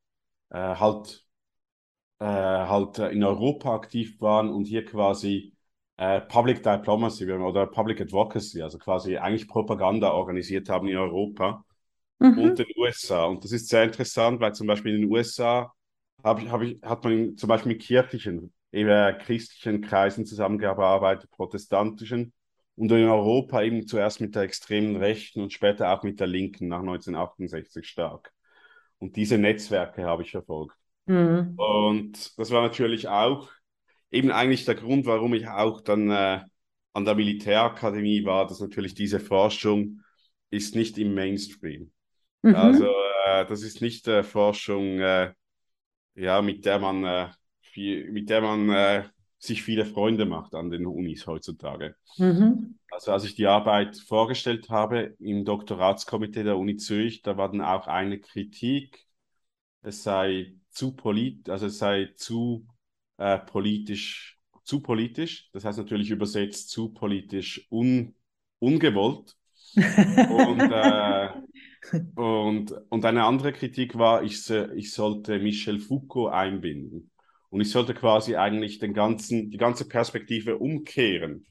äh, 0.50 0.58
halt, 0.58 1.26
äh, 2.20 2.26
halt 2.26 3.00
in 3.00 3.24
Europa 3.24 3.74
aktiv 3.74 4.20
waren 4.22 4.50
und 4.50 4.66
hier 4.66 4.86
quasi 4.86 5.54
äh, 5.98 6.22
Public 6.22 6.62
Diplomacy 6.62 7.32
oder 7.32 7.68
Public 7.68 8.02
Advocacy, 8.02 8.62
also 8.62 8.78
quasi 8.78 9.18
eigentlich 9.18 9.48
Propaganda 9.48 10.12
organisiert 10.12 10.70
haben 10.70 10.88
in 10.88 10.98
Europa 10.98 11.64
mhm. 12.20 12.38
und 12.38 12.60
den 12.60 12.68
USA. 12.78 13.26
Und 13.26 13.44
das 13.44 13.52
ist 13.52 13.70
sehr 13.70 13.84
interessant, 13.84 14.40
weil 14.42 14.54
zum 14.54 14.68
Beispiel 14.68 14.96
in 14.96 15.02
den 15.02 15.12
USA 15.12 15.74
hab 16.24 16.42
ich, 16.42 16.50
hab 16.50 16.62
ich, 16.62 16.82
hat 16.82 17.04
man 17.04 17.38
zum 17.38 17.48
Beispiel 17.48 17.74
mit 17.74 17.82
kirchlichen, 17.82 18.54
eben 18.72 19.18
christlichen 19.20 19.82
Kreisen 19.82 20.26
zusammengearbeitet, 20.26 21.30
protestantischen 21.32 22.34
und 22.76 22.92
in 22.92 23.08
Europa 23.08 23.62
eben 23.62 23.88
zuerst 23.88 24.22
mit 24.22 24.36
der 24.36 24.44
extremen 24.44 24.98
Rechten 24.98 25.42
und 25.42 25.54
später 25.54 25.92
auch 25.92 26.04
mit 26.04 26.20
der 26.20 26.28
Linken 26.28 26.68
nach 26.68 26.80
1968 26.80 27.88
stark. 27.88 28.32
Und 29.00 29.16
diese 29.16 29.38
Netzwerke 29.38 30.04
habe 30.06 30.24
ich 30.24 30.32
verfolgt. 30.32 30.76
Mhm. 31.06 31.54
Und 31.58 32.38
das 32.38 32.52
war 32.52 32.62
natürlich 32.62 33.08
auch 33.08 33.50
eben 34.12 34.32
eigentlich 34.32 34.66
der 34.66 34.76
Grund, 34.76 35.06
warum 35.06 35.34
ich 35.34 35.48
auch 35.48 35.82
dann 35.82 36.10
äh, 36.10 36.42
an 36.94 37.06
der 37.06 37.16
Militärakademie 37.16 38.26
war, 38.26 38.48
dass 38.48 38.60
natürlich 38.60 38.94
diese 38.94 39.20
Forschung 39.20 40.02
ist 40.50 40.76
nicht 40.76 40.98
im 40.98 41.14
Mainstream. 41.14 41.92
Mhm. 42.42 42.56
Also 42.56 42.88
äh, 43.26 43.46
das 43.46 43.62
ist 43.64 43.82
nicht 43.82 44.08
äh, 44.08 44.24
Forschung, 44.24 45.00
äh, 45.00 45.34
ja, 46.16 46.42
mit 46.42 46.66
der 46.66 46.80
man, 46.80 47.04
äh, 47.04 47.30
viel, 47.62 48.12
mit 48.12 48.30
der 48.30 48.42
man 48.42 48.70
äh, 48.70 49.04
sich 49.46 49.64
viele 49.64 49.86
Freunde 49.86 50.26
macht 50.26 50.56
an 50.56 50.70
den 50.70 50.86
Unis 50.86 51.28
heutzutage. 51.28 51.96
Mhm. 52.18 52.78
Also 52.90 53.12
als 53.12 53.26
ich 53.26 53.36
die 53.36 53.48
Arbeit 53.48 53.98
vorgestellt 53.98 54.70
habe 54.70 55.16
im 55.20 55.46
Doktoratskomitee 55.46 56.44
der 56.44 56.58
Uni 56.58 56.78
Zürich, 56.78 57.22
da 57.22 57.38
war 57.38 57.52
dann 57.52 57.62
auch 57.62 57.88
eine 57.88 58.20
Kritik, 58.20 59.06
es 59.82 60.04
sei 60.04 60.56
zu 60.70 60.96
polit, 60.96 61.50
also 61.50 61.68
es 61.68 61.78
sei 61.78 62.14
zu 62.16 62.68
äh, 63.18 63.38
politisch, 63.40 64.40
zu 64.64 64.82
politisch, 64.82 65.50
das 65.54 65.66
heißt 65.66 65.78
natürlich 65.78 66.10
übersetzt 66.10 66.70
zu 66.70 66.90
politisch 66.90 67.68
un, 67.70 68.16
ungewollt. 68.60 69.36
und, 69.76 70.62
äh, 70.62 71.30
und, 72.16 72.74
und 72.90 73.06
eine 73.06 73.24
andere 73.26 73.52
Kritik 73.52 73.98
war, 73.98 74.24
ich, 74.24 74.50
ich 74.50 74.94
sollte 74.94 75.40
Michel 75.40 75.80
Foucault 75.80 76.34
einbinden. 76.34 77.12
Und 77.56 77.62
ich 77.62 77.72
sollte 77.72 77.94
quasi 77.94 78.36
eigentlich 78.36 78.80
den 78.80 78.94
ganzen, 78.94 79.50
die 79.50 79.56
ganze 79.56 79.88
Perspektive 79.88 80.58
umkehren 80.58 81.46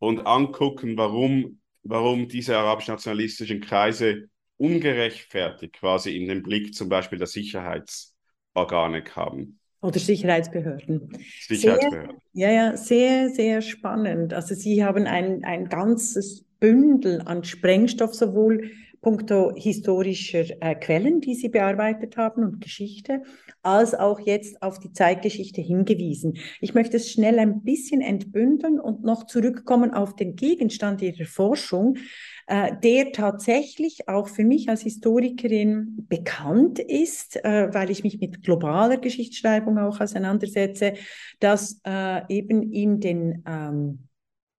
und 0.00 0.26
angucken, 0.26 0.96
warum, 0.96 1.60
warum 1.84 2.26
diese 2.26 2.58
arabisch-nationalistischen 2.58 3.60
Kreise 3.60 4.24
ungerechtfertigt 4.56 5.74
quasi 5.74 6.16
in 6.16 6.26
den 6.26 6.42
Blick 6.42 6.74
zum 6.74 6.88
Beispiel 6.88 7.18
der 7.18 7.28
Sicherheitsorganik 7.28 9.14
haben. 9.14 9.60
Oder 9.82 10.00
Sicherheitsbehörden. 10.00 11.16
Sicherheitsbehörden. 11.46 12.16
Sehr, 12.32 12.48
ja, 12.48 12.52
ja, 12.52 12.76
sehr, 12.76 13.30
sehr 13.30 13.62
spannend. 13.62 14.34
Also 14.34 14.56
Sie 14.56 14.84
haben 14.84 15.06
ein, 15.06 15.44
ein 15.44 15.68
ganzes 15.68 16.44
Bündel 16.58 17.22
an 17.24 17.44
Sprengstoff, 17.44 18.14
sowohl 18.14 18.72
puncto 19.00 19.52
historischer 19.54 20.44
äh, 20.60 20.74
Quellen, 20.74 21.20
die 21.20 21.34
Sie 21.34 21.48
bearbeitet 21.48 22.16
haben 22.16 22.44
und 22.44 22.60
Geschichte, 22.60 23.22
als 23.62 23.94
auch 23.94 24.20
jetzt 24.20 24.62
auf 24.62 24.78
die 24.78 24.92
Zeitgeschichte 24.92 25.60
hingewiesen. 25.60 26.38
Ich 26.60 26.74
möchte 26.74 26.96
es 26.96 27.10
schnell 27.10 27.38
ein 27.38 27.62
bisschen 27.62 28.00
entbündeln 28.00 28.80
und 28.80 29.02
noch 29.02 29.26
zurückkommen 29.26 29.92
auf 29.92 30.16
den 30.16 30.36
Gegenstand 30.36 31.02
Ihrer 31.02 31.26
Forschung, 31.26 31.96
äh, 32.46 32.72
der 32.82 33.12
tatsächlich 33.12 34.08
auch 34.08 34.28
für 34.28 34.44
mich 34.44 34.68
als 34.68 34.82
Historikerin 34.82 36.06
bekannt 36.08 36.78
ist, 36.78 37.42
äh, 37.44 37.72
weil 37.72 37.90
ich 37.90 38.04
mich 38.04 38.20
mit 38.20 38.42
globaler 38.42 38.98
Geschichtsschreibung 38.98 39.78
auch 39.78 40.00
auseinandersetze, 40.00 40.94
dass 41.40 41.80
äh, 41.84 42.22
eben 42.28 42.72
in 42.72 43.00
den 43.00 43.42
ähm, 43.46 44.08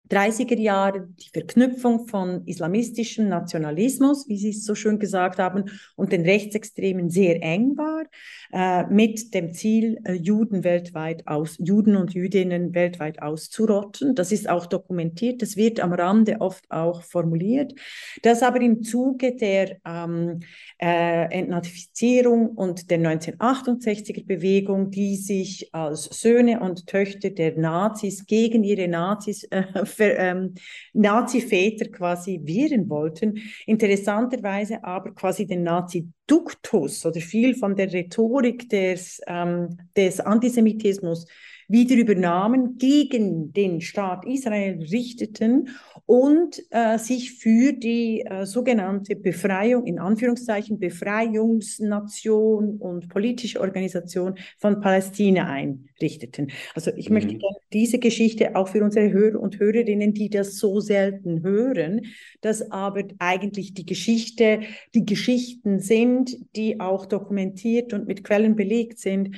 30er 0.09 0.57
Jahre 0.57 1.07
die 1.07 1.29
Verknüpfung 1.31 2.07
von 2.07 2.45
islamistischem 2.45 3.27
Nationalismus, 3.27 4.27
wie 4.27 4.37
Sie 4.37 4.49
es 4.49 4.65
so 4.65 4.75
schön 4.75 4.99
gesagt 4.99 5.39
haben, 5.39 5.65
und 5.95 6.11
den 6.11 6.21
Rechtsextremen 6.21 7.09
sehr 7.09 7.41
eng 7.41 7.77
war, 7.77 8.05
äh, 8.53 8.85
mit 8.91 9.33
dem 9.33 9.53
Ziel, 9.53 9.99
äh, 10.05 10.13
Juden 10.13 10.63
weltweit 10.63 11.27
aus, 11.27 11.57
Juden 11.59 11.95
und 11.95 12.13
Jüdinnen 12.13 12.73
weltweit 12.73 13.21
auszurotten. 13.21 14.15
Das 14.15 14.31
ist 14.31 14.49
auch 14.49 14.65
dokumentiert, 14.65 15.41
das 15.41 15.57
wird 15.57 15.79
am 15.79 15.93
Rande 15.93 16.37
oft 16.39 16.69
auch 16.71 17.03
formuliert. 17.03 17.73
Das 18.21 18.43
aber 18.43 18.61
im 18.61 18.83
Zuge 18.83 19.35
der 19.35 19.77
ähm, 19.85 20.39
äh, 20.79 21.31
Entnazifizierung 21.31 22.49
und 22.49 22.89
der 22.89 22.99
1968er 22.99 24.25
Bewegung, 24.25 24.91
die 24.91 25.15
sich 25.15 25.73
als 25.73 26.05
Söhne 26.05 26.59
und 26.59 26.87
Töchter 26.87 27.29
der 27.29 27.57
Nazis 27.57 28.25
gegen 28.25 28.63
ihre 28.63 28.87
Nazis 28.87 29.43
äh, 29.45 29.85
ähm, 29.99 30.53
Nazi-Väter 30.93 31.89
quasi 31.89 32.39
wehren 32.43 32.89
wollten. 32.89 33.39
Interessanterweise 33.65 34.83
aber 34.83 35.13
quasi 35.13 35.45
den 35.45 35.63
Nazi-Duktus 35.63 37.05
oder 37.05 37.19
viel 37.21 37.55
von 37.55 37.75
der 37.75 37.91
Rhetorik 37.91 38.69
des, 38.69 39.21
ähm, 39.27 39.77
des 39.95 40.19
Antisemitismus 40.19 41.25
wieder 41.67 41.95
übernahmen, 41.95 42.77
gegen 42.77 43.51
den 43.51 43.81
Staat 43.81 44.25
Israel 44.25 44.79
richteten 44.89 45.69
und 46.05 46.63
äh, 46.69 46.97
sich 46.97 47.33
für 47.33 47.73
die 47.73 48.21
äh, 48.21 48.45
sogenannte 48.45 49.17
Befreiung, 49.17 49.85
in 49.85 49.99
Anführungszeichen 49.99 50.79
Befreiungsnation 50.79 52.77
und 52.77 53.09
politische 53.09 53.59
Organisation 53.59 54.35
von 54.57 54.79
Palästina 54.79 55.45
einrichteten. 55.45 56.51
Also 56.73 56.91
ich 56.95 57.09
mhm. 57.09 57.15
möchte 57.15 57.39
diese 57.73 57.99
Geschichte 57.99 58.55
auch 58.55 58.69
für 58.69 58.83
unsere 58.83 59.11
Hörer 59.11 59.41
und 59.41 59.59
Hörerinnen, 59.59 60.13
die 60.13 60.29
das 60.29 60.57
so 60.57 60.79
selten 60.79 61.43
hören, 61.43 62.05
dass 62.39 62.71
aber 62.71 63.03
eigentlich 63.19 63.73
die 63.73 63.85
Geschichte, 63.85 64.61
die 64.95 65.05
Geschichten 65.05 65.81
sind, 65.81 66.37
die 66.55 66.79
auch 66.79 67.05
dokumentiert 67.05 67.91
und 67.91 68.07
mit 68.07 68.23
Quellen 68.23 68.55
belegt 68.55 68.99
sind, 68.99 69.35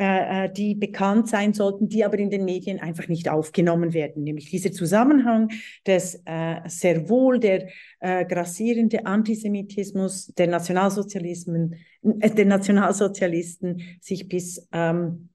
äh, 0.00 0.46
äh, 0.46 0.52
die 0.52 0.74
bekannt 0.74 1.28
sein 1.28 1.52
sollten, 1.52 1.86
die 1.86 2.06
aber 2.06 2.18
in 2.18 2.30
den 2.30 2.46
Medien 2.46 2.80
einfach 2.80 3.08
nicht 3.08 3.28
aufgenommen 3.28 3.92
werden. 3.92 4.22
Nämlich 4.22 4.48
dieser 4.48 4.72
Zusammenhang 4.72 5.50
des 5.86 6.22
äh, 6.24 6.60
sehr 6.68 7.10
wohl 7.10 7.38
der 7.38 7.68
äh, 8.00 8.24
grassierende 8.24 9.04
Antisemitismus 9.04 10.28
der 10.28 10.46
Nationalsozialismen, 10.46 11.74
äh, 12.02 12.30
der 12.30 12.46
Nationalsozialisten 12.46 13.82
sich 14.00 14.26
bis 14.26 14.66
ähm, 14.72 15.29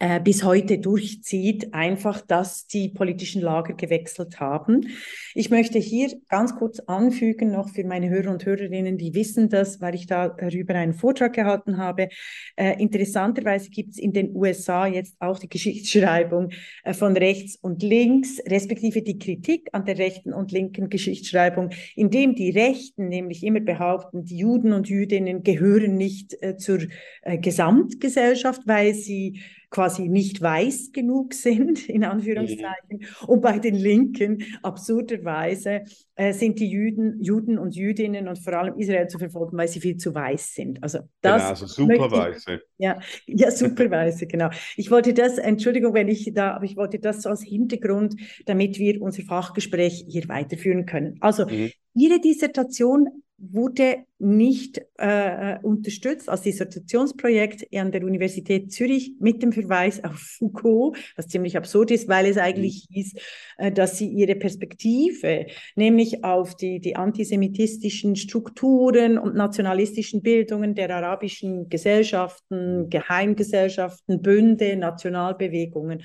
äh, 0.00 0.18
bis 0.18 0.44
heute 0.44 0.78
durchzieht, 0.78 1.74
einfach, 1.74 2.22
dass 2.22 2.66
die 2.66 2.88
politischen 2.88 3.42
Lager 3.42 3.74
gewechselt 3.74 4.40
haben. 4.40 4.88
Ich 5.34 5.50
möchte 5.50 5.78
hier 5.78 6.10
ganz 6.30 6.56
kurz 6.56 6.80
anfügen, 6.80 7.50
noch 7.50 7.68
für 7.68 7.84
meine 7.84 8.08
Hörer 8.08 8.30
und 8.30 8.46
Hörerinnen, 8.46 8.96
die 8.96 9.14
wissen 9.14 9.50
das, 9.50 9.82
weil 9.82 9.94
ich 9.94 10.06
darüber 10.06 10.74
einen 10.74 10.94
Vortrag 10.94 11.34
gehalten 11.34 11.76
habe. 11.76 12.08
Äh, 12.56 12.80
interessanterweise 12.82 13.68
gibt 13.68 13.90
es 13.90 13.98
in 13.98 14.14
den 14.14 14.34
USA 14.34 14.86
jetzt 14.86 15.20
auch 15.20 15.38
die 15.38 15.50
Geschichtsschreibung 15.50 16.50
äh, 16.82 16.94
von 16.94 17.14
rechts 17.14 17.56
und 17.56 17.82
links, 17.82 18.40
respektive 18.48 19.02
die 19.02 19.18
Kritik 19.18 19.68
an 19.72 19.84
der 19.84 19.98
rechten 19.98 20.32
und 20.32 20.50
linken 20.50 20.88
Geschichtsschreibung, 20.88 21.70
indem 21.94 22.34
die 22.34 22.50
Rechten 22.50 23.08
nämlich 23.08 23.44
immer 23.44 23.60
behaupten, 23.60 24.24
die 24.24 24.38
Juden 24.38 24.72
und 24.72 24.88
Jüdinnen 24.88 25.42
gehören 25.42 25.98
nicht 25.98 26.42
äh, 26.42 26.56
zur 26.56 26.78
äh, 27.20 27.36
Gesamtgesellschaft, 27.36 28.62
weil 28.64 28.94
sie 28.94 29.42
quasi 29.70 30.08
nicht 30.08 30.42
weiß 30.42 30.90
genug 30.92 31.32
sind, 31.32 31.88
in 31.88 32.04
Anführungszeichen. 32.04 32.98
Mhm. 32.98 33.26
Und 33.26 33.40
bei 33.40 33.58
den 33.58 33.76
Linken, 33.76 34.44
absurderweise, 34.62 35.84
äh, 36.16 36.32
sind 36.32 36.58
die 36.58 36.68
Juden, 36.68 37.22
Juden 37.22 37.58
und 37.58 37.74
Jüdinnen 37.74 38.28
und 38.28 38.38
vor 38.38 38.54
allem 38.54 38.78
Israel 38.78 39.08
zu 39.08 39.18
verfolgen, 39.18 39.56
weil 39.56 39.68
sie 39.68 39.80
viel 39.80 39.96
zu 39.96 40.14
weiß 40.14 40.54
sind. 40.54 40.82
Also 40.82 40.98
das 41.20 41.40
genau, 41.40 41.48
also 41.50 41.66
superweise. 41.66 42.60
Ja, 42.78 42.98
ja, 43.26 43.50
superweise, 43.50 44.26
genau. 44.26 44.50
Ich 44.76 44.90
wollte 44.90 45.14
das, 45.14 45.38
Entschuldigung, 45.38 45.94
wenn 45.94 46.08
ich 46.08 46.32
da, 46.34 46.52
aber 46.54 46.64
ich 46.64 46.76
wollte 46.76 46.98
das 46.98 47.22
so 47.22 47.30
als 47.30 47.42
Hintergrund, 47.42 48.16
damit 48.46 48.78
wir 48.78 49.00
unser 49.00 49.22
Fachgespräch 49.22 50.04
hier 50.08 50.28
weiterführen 50.28 50.86
können. 50.86 51.16
Also, 51.20 51.46
mhm. 51.46 51.70
Ihre 51.94 52.20
Dissertation 52.20 53.08
wurde 53.40 54.04
nicht 54.18 54.82
äh, 54.98 55.58
unterstützt 55.62 56.28
als 56.28 56.42
Dissertationsprojekt 56.42 57.74
an 57.74 57.90
der 57.90 58.04
Universität 58.04 58.70
Zürich 58.70 59.14
mit 59.18 59.42
dem 59.42 59.50
Verweis 59.52 60.04
auf 60.04 60.18
Foucault, 60.18 60.98
was 61.16 61.28
ziemlich 61.28 61.56
absurd 61.56 61.90
ist, 61.90 62.06
weil 62.06 62.26
es 62.26 62.36
eigentlich 62.36 62.86
mhm. 62.90 62.94
hieß, 62.94 63.14
äh, 63.56 63.72
dass 63.72 63.96
sie 63.96 64.08
ihre 64.08 64.34
Perspektive, 64.34 65.46
nämlich 65.74 66.22
auf 66.22 66.54
die, 66.54 66.80
die 66.80 66.96
antisemitistischen 66.96 68.14
Strukturen 68.14 69.16
und 69.16 69.34
nationalistischen 69.34 70.22
Bildungen 70.22 70.74
der 70.74 70.94
arabischen 70.94 71.68
Gesellschaften. 71.70 72.90
Geheimgesellschaften, 72.90 74.20
Bünde, 74.20 74.76
Nationalbewegungen, 74.76 76.02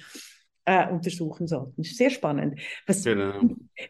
äh, 0.66 0.90
untersuchen 0.92 1.48
sollten. 1.48 1.84
Sehr 1.84 2.10
spannend. 2.10 2.60
Was, 2.88 3.04
genau. 3.04 3.40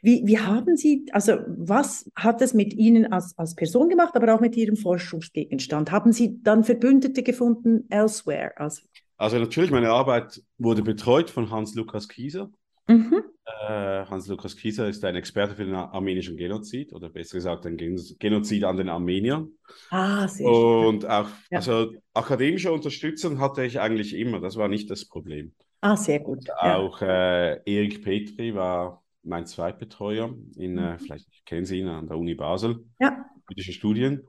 wie, 0.01 0.25
wie 0.25 0.39
haben 0.39 0.75
Sie, 0.75 1.05
also 1.11 1.37
was 1.47 2.11
hat 2.15 2.41
es 2.41 2.53
mit 2.53 2.73
Ihnen 2.73 3.11
als, 3.11 3.37
als 3.37 3.55
Person 3.55 3.89
gemacht, 3.89 4.15
aber 4.15 4.35
auch 4.35 4.41
mit 4.41 4.55
Ihrem 4.55 4.75
Forschungsgegenstand? 4.75 5.91
Haben 5.91 6.11
Sie 6.11 6.41
dann 6.43 6.63
Verbündete 6.63 7.23
gefunden 7.23 7.85
elsewhere? 7.89 8.51
Also, 8.57 8.81
also 9.17 9.39
natürlich, 9.39 9.71
meine 9.71 9.89
Arbeit 9.89 10.41
wurde 10.57 10.83
betreut 10.83 11.29
von 11.29 11.49
Hans-Lukas 11.49 12.09
Kieser. 12.09 12.51
Mhm. 12.87 13.23
Äh, 13.45 14.05
Hans-Lukas 14.05 14.55
Kieser 14.57 14.89
ist 14.89 15.05
ein 15.05 15.15
Experte 15.15 15.55
für 15.55 15.65
den 15.65 15.75
armenischen 15.75 16.35
Genozid 16.35 16.91
oder 16.93 17.09
besser 17.09 17.37
gesagt 17.37 17.65
ein 17.65 17.77
Genozid 17.77 18.63
an 18.63 18.77
den 18.77 18.89
Armeniern. 18.89 19.49
Ah, 19.91 20.27
sehr 20.27 20.47
Und 20.47 21.01
schön. 21.01 21.11
auch, 21.11 21.29
ja. 21.49 21.57
also 21.57 21.93
akademische 22.13 22.71
Unterstützung 22.71 23.39
hatte 23.39 23.63
ich 23.63 23.79
eigentlich 23.79 24.15
immer, 24.15 24.39
das 24.39 24.57
war 24.57 24.67
nicht 24.67 24.89
das 24.89 25.05
Problem. 25.05 25.53
Ah, 25.85 25.95
sehr 25.95 26.19
gut. 26.19 26.39
Und 26.39 26.51
auch 26.51 26.99
ja. 26.99 27.53
äh, 27.53 27.61
Erik 27.63 28.03
Petri 28.03 28.55
war 28.55 29.03
mein 29.21 29.45
Zweitbetreuer 29.45 30.33
in, 30.55 30.79
äh, 30.79 30.93
mhm. 30.93 30.99
vielleicht 30.99 31.45
kennen 31.45 31.65
Sie 31.67 31.77
ihn 31.77 31.87
an 31.87 32.07
der 32.07 32.17
Uni 32.17 32.33
Basel, 32.33 32.83
ja. 32.99 33.23
jüdische 33.49 33.71
Studien. 33.71 34.23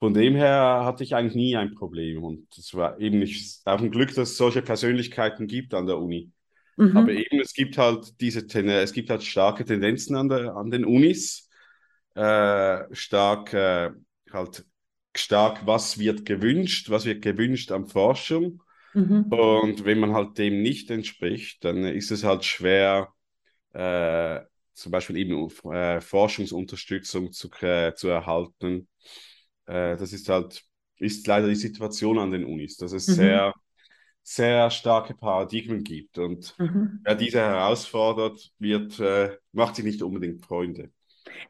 Von 0.00 0.12
dem 0.12 0.34
her 0.34 0.82
hatte 0.84 1.02
ich 1.02 1.14
eigentlich 1.14 1.34
nie 1.34 1.56
ein 1.56 1.74
Problem. 1.74 2.22
Und 2.22 2.46
es 2.58 2.74
war 2.74 3.00
eben 3.00 3.20
nicht, 3.20 3.66
auch 3.66 3.80
ein 3.80 3.90
Glück, 3.90 4.10
dass 4.10 4.32
es 4.32 4.36
solche 4.36 4.60
Persönlichkeiten 4.60 5.46
gibt 5.46 5.72
an 5.72 5.86
der 5.86 5.96
Uni. 5.96 6.30
Mhm. 6.76 6.94
Aber 6.94 7.10
eben, 7.10 7.40
es 7.40 7.54
gibt 7.54 7.78
halt 7.78 8.20
diese, 8.20 8.40
es 8.44 8.92
gibt 8.92 9.08
halt 9.08 9.22
starke 9.22 9.64
Tendenzen 9.64 10.14
an, 10.14 10.28
der, 10.28 10.54
an 10.56 10.70
den 10.70 10.84
Unis, 10.84 11.48
äh, 12.16 12.82
stark, 12.94 13.54
äh, 13.54 13.92
halt 14.30 14.66
stark, 15.16 15.66
was 15.66 15.98
wird 15.98 16.26
gewünscht, 16.26 16.90
was 16.90 17.06
wird 17.06 17.22
gewünscht 17.22 17.72
an 17.72 17.86
Forschung. 17.86 18.61
Mhm. 18.94 19.24
Und 19.30 19.84
wenn 19.84 19.98
man 19.98 20.12
halt 20.12 20.38
dem 20.38 20.62
nicht 20.62 20.90
entspricht, 20.90 21.64
dann 21.64 21.84
ist 21.84 22.10
es 22.10 22.24
halt 22.24 22.44
schwer, 22.44 23.08
äh, 23.72 24.40
zum 24.74 24.92
Beispiel 24.92 25.16
eben 25.16 25.48
äh, 25.70 26.00
Forschungsunterstützung 26.00 27.32
zu, 27.32 27.50
äh, 27.60 27.94
zu 27.94 28.08
erhalten. 28.08 28.88
Äh, 29.66 29.96
das 29.96 30.12
ist 30.12 30.28
halt, 30.28 30.62
ist 30.98 31.26
leider 31.26 31.48
die 31.48 31.54
Situation 31.54 32.18
an 32.18 32.30
den 32.30 32.44
Unis, 32.44 32.76
dass 32.76 32.92
es 32.92 33.08
mhm. 33.08 33.12
sehr, 33.12 33.54
sehr 34.22 34.70
starke 34.70 35.14
Paradigmen 35.14 35.82
gibt. 35.84 36.18
Und 36.18 36.54
mhm. 36.58 37.00
wer 37.04 37.14
diese 37.14 37.40
herausfordert, 37.40 38.52
wird, 38.58 38.98
äh, 39.00 39.36
macht 39.52 39.76
sich 39.76 39.84
nicht 39.84 40.02
unbedingt 40.02 40.44
Freunde. 40.44 40.90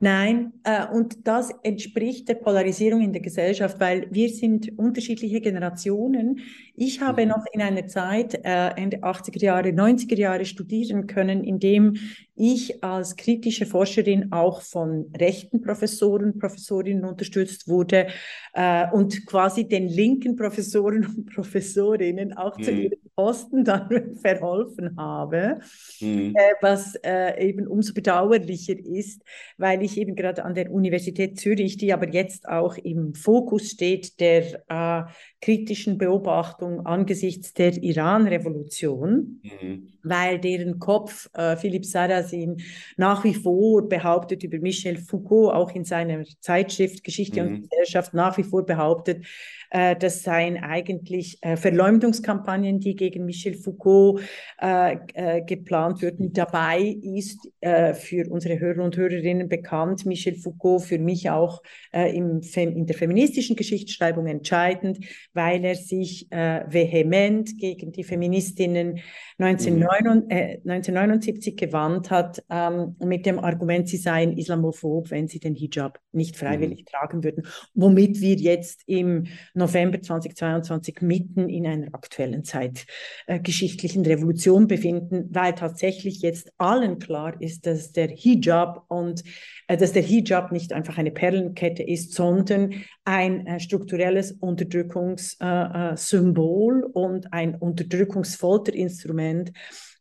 Nein, 0.00 0.52
äh, 0.64 0.86
und 0.86 1.26
das 1.26 1.50
entspricht 1.62 2.28
der 2.28 2.34
Polarisierung 2.34 3.02
in 3.02 3.12
der 3.12 3.22
Gesellschaft, 3.22 3.80
weil 3.80 4.08
wir 4.10 4.28
sind 4.28 4.78
unterschiedliche 4.78 5.40
Generationen. 5.40 6.40
Ich 6.74 7.00
habe 7.00 7.22
mhm. 7.22 7.28
noch 7.28 7.44
in 7.52 7.60
einer 7.60 7.86
Zeit, 7.86 8.34
äh, 8.44 8.68
Ende 8.76 8.98
80er 8.98 9.42
Jahre, 9.42 9.68
90er 9.68 10.16
Jahre 10.16 10.44
studieren 10.44 11.06
können, 11.06 11.44
in 11.44 11.58
dem 11.58 11.96
ich 12.34 12.82
als 12.82 13.16
kritische 13.16 13.66
Forscherin 13.66 14.32
auch 14.32 14.62
von 14.62 15.12
rechten 15.18 15.60
Professoren, 15.60 16.38
Professorinnen 16.38 17.04
unterstützt 17.04 17.68
wurde 17.68 18.08
äh, 18.54 18.90
und 18.90 19.26
quasi 19.26 19.68
den 19.68 19.86
linken 19.86 20.34
Professoren 20.34 21.06
und 21.06 21.34
Professorinnen 21.34 22.32
auch 22.36 22.56
mhm. 22.56 22.62
zu 22.62 22.70
ihren 22.70 22.98
Posten 23.14 23.64
dann 23.64 24.16
verholfen 24.16 24.96
habe, 24.96 25.60
mhm. 26.00 26.34
äh, 26.34 26.54
was 26.62 26.94
äh, 27.04 27.46
eben 27.46 27.66
umso 27.66 27.92
bedauerlicher 27.92 28.78
ist, 28.78 29.22
weil 29.58 29.82
ich 29.82 29.98
eben 29.98 30.16
gerade 30.16 30.44
an 30.44 30.54
der 30.54 30.70
Universität 30.70 31.38
Zürich, 31.38 31.76
die 31.76 31.92
aber 31.92 32.08
jetzt 32.08 32.48
auch 32.48 32.76
im 32.78 33.14
Fokus 33.14 33.70
steht 33.70 34.20
der 34.20 34.62
äh, 34.68 35.02
kritischen 35.42 35.98
Beobachtung 35.98 36.86
angesichts 36.86 37.52
der 37.52 37.72
Iran-Revolution, 37.82 39.40
mhm. 39.42 39.88
weil 40.04 40.38
deren 40.38 40.78
Kopf 40.78 41.28
äh, 41.34 41.56
Philipp 41.56 41.84
Sarrazin 41.84 42.62
nach 42.96 43.24
wie 43.24 43.34
vor 43.34 43.88
behauptet 43.88 44.44
über 44.44 44.58
Michel 44.58 44.96
Foucault, 44.96 45.52
auch 45.52 45.74
in 45.74 45.84
seiner 45.84 46.22
Zeitschrift 46.40 47.02
Geschichte 47.02 47.42
mhm. 47.42 47.48
und 47.48 47.70
Gesellschaft 47.70 48.14
nach 48.14 48.38
wie 48.38 48.44
vor 48.44 48.64
behauptet, 48.64 49.26
äh, 49.72 49.96
das 49.96 50.22
seien 50.22 50.58
eigentlich 50.58 51.38
äh, 51.40 51.56
Verleumdungskampagnen, 51.56 52.78
die 52.78 52.94
gegen 52.94 53.24
Michel 53.24 53.54
Foucault 53.54 54.20
äh, 54.60 54.98
äh, 55.14 55.42
geplant 55.42 56.02
würden. 56.02 56.32
Dabei 56.32 56.82
ist 57.02 57.48
äh, 57.60 57.94
für 57.94 58.30
unsere 58.30 58.60
Hörer 58.60 58.84
und 58.84 58.96
Hörerinnen 58.96 59.48
bekannt, 59.48 60.06
Michel 60.06 60.36
Foucault 60.36 60.82
für 60.82 60.98
mich 60.98 61.30
auch 61.30 61.62
im 61.92 62.40
in 62.54 62.86
der 62.86 62.96
feministischen 62.96 63.56
Geschichtsschreibung 63.56 64.26
entscheidend, 64.26 64.98
weil 65.34 65.64
er 65.64 65.74
sich 65.74 66.28
vehement 66.30 67.58
gegen 67.58 67.92
die 67.92 68.04
Feministinnen 68.04 69.00
1979 69.38 71.52
mhm. 71.52 71.56
gewandt 71.56 72.10
hat, 72.10 72.42
ähm, 72.50 72.96
mit 73.00 73.26
dem 73.26 73.38
Argument, 73.38 73.88
sie 73.88 73.96
seien 73.96 74.36
islamophob, 74.36 75.10
wenn 75.10 75.28
sie 75.28 75.40
den 75.40 75.54
Hijab 75.54 76.00
nicht 76.12 76.36
freiwillig 76.36 76.80
mhm. 76.80 76.86
tragen 76.86 77.24
würden, 77.24 77.46
womit 77.74 78.20
wir 78.20 78.36
jetzt 78.36 78.82
im 78.86 79.24
November 79.54 80.00
2022 80.00 81.02
mitten 81.02 81.48
in 81.48 81.66
einer 81.66 81.88
aktuellen 81.92 82.44
Zeit 82.44 82.86
äh, 83.26 83.40
geschichtlichen 83.40 84.04
Revolution 84.04 84.66
befinden, 84.66 85.28
weil 85.30 85.54
tatsächlich 85.54 86.22
jetzt 86.22 86.52
allen 86.58 86.98
klar 86.98 87.40
ist, 87.40 87.66
dass 87.66 87.92
der 87.92 88.08
Hijab 88.08 88.84
und 88.88 89.22
äh, 89.61 89.61
dass 89.76 89.92
der 89.92 90.02
Hijab 90.02 90.52
nicht 90.52 90.72
einfach 90.72 90.98
eine 90.98 91.10
Perlenkette 91.10 91.82
ist, 91.82 92.14
sondern 92.14 92.74
ein 93.04 93.46
äh, 93.46 93.60
strukturelles 93.60 94.32
Unterdrückungssymbol 94.32 96.82
äh, 96.82 96.86
äh, 96.86 96.90
und 96.92 97.32
ein 97.32 97.54
Unterdrückungsfolterinstrument 97.54 99.52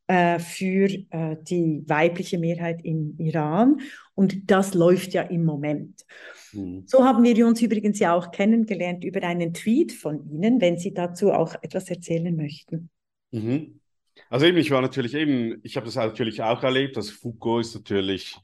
äh, 0.08 0.40
für 0.40 0.88
die 0.88 1.84
weibliche 1.88 2.38
Mehrheit 2.38 2.82
im 2.84 3.16
Iran. 3.18 3.80
Und 4.16 4.52
das 4.52 4.74
läuft 4.74 5.14
ja 5.14 5.22
im 5.24 5.46
Moment. 5.46 6.02
Mhm. 6.54 6.84
So 6.86 7.04
haben 7.04 7.24
wir 7.24 7.48
uns 7.48 7.62
übrigens 7.62 8.00
ja 8.00 8.14
auch 8.14 8.32
kennengelernt 8.32 9.04
über 9.04 9.24
einen 9.24 9.54
Tweet 9.54 9.94
von 9.94 10.30
Ihnen, 10.30 10.62
wenn 10.62 10.78
Sie 10.78 10.94
dazu 10.94 11.32
auch 11.32 11.56
etwas 11.62 11.90
erzählen 11.90 12.36
möchten. 12.36 12.90
Mhm. 13.32 13.80
Also 14.30 14.46
eben, 14.46 14.58
ich 14.58 14.72
war 14.72 14.82
natürlich 14.82 15.14
eben, 15.14 15.60
ich 15.64 15.76
habe 15.76 15.86
das 15.86 15.96
natürlich 15.96 16.42
auch 16.42 16.64
erlebt. 16.64 16.98
Also 16.98 17.14
Foucault 17.14 17.66
ist 17.66 17.76
natürlich, 17.76 18.36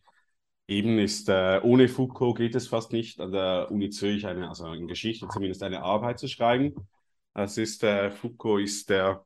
eben 0.67 0.99
ist, 0.99 1.29
äh, 1.29 1.59
ohne 1.63 1.87
Foucault 1.87 2.37
geht 2.37 2.55
es 2.55 2.67
fast 2.67 2.91
nicht, 2.91 3.19
an 3.19 3.31
der 3.31 3.71
Uni 3.71 3.89
Zürich 3.89 4.25
eine, 4.25 4.49
also 4.49 4.71
in 4.73 4.87
Geschichte 4.87 5.27
zumindest 5.29 5.63
eine 5.63 5.81
Arbeit 5.83 6.19
zu 6.19 6.27
schreiben. 6.27 6.73
Es 7.33 7.57
ist, 7.57 7.83
äh, 7.83 8.11
Foucault 8.11 8.63
ist 8.63 8.89
der, 8.89 9.25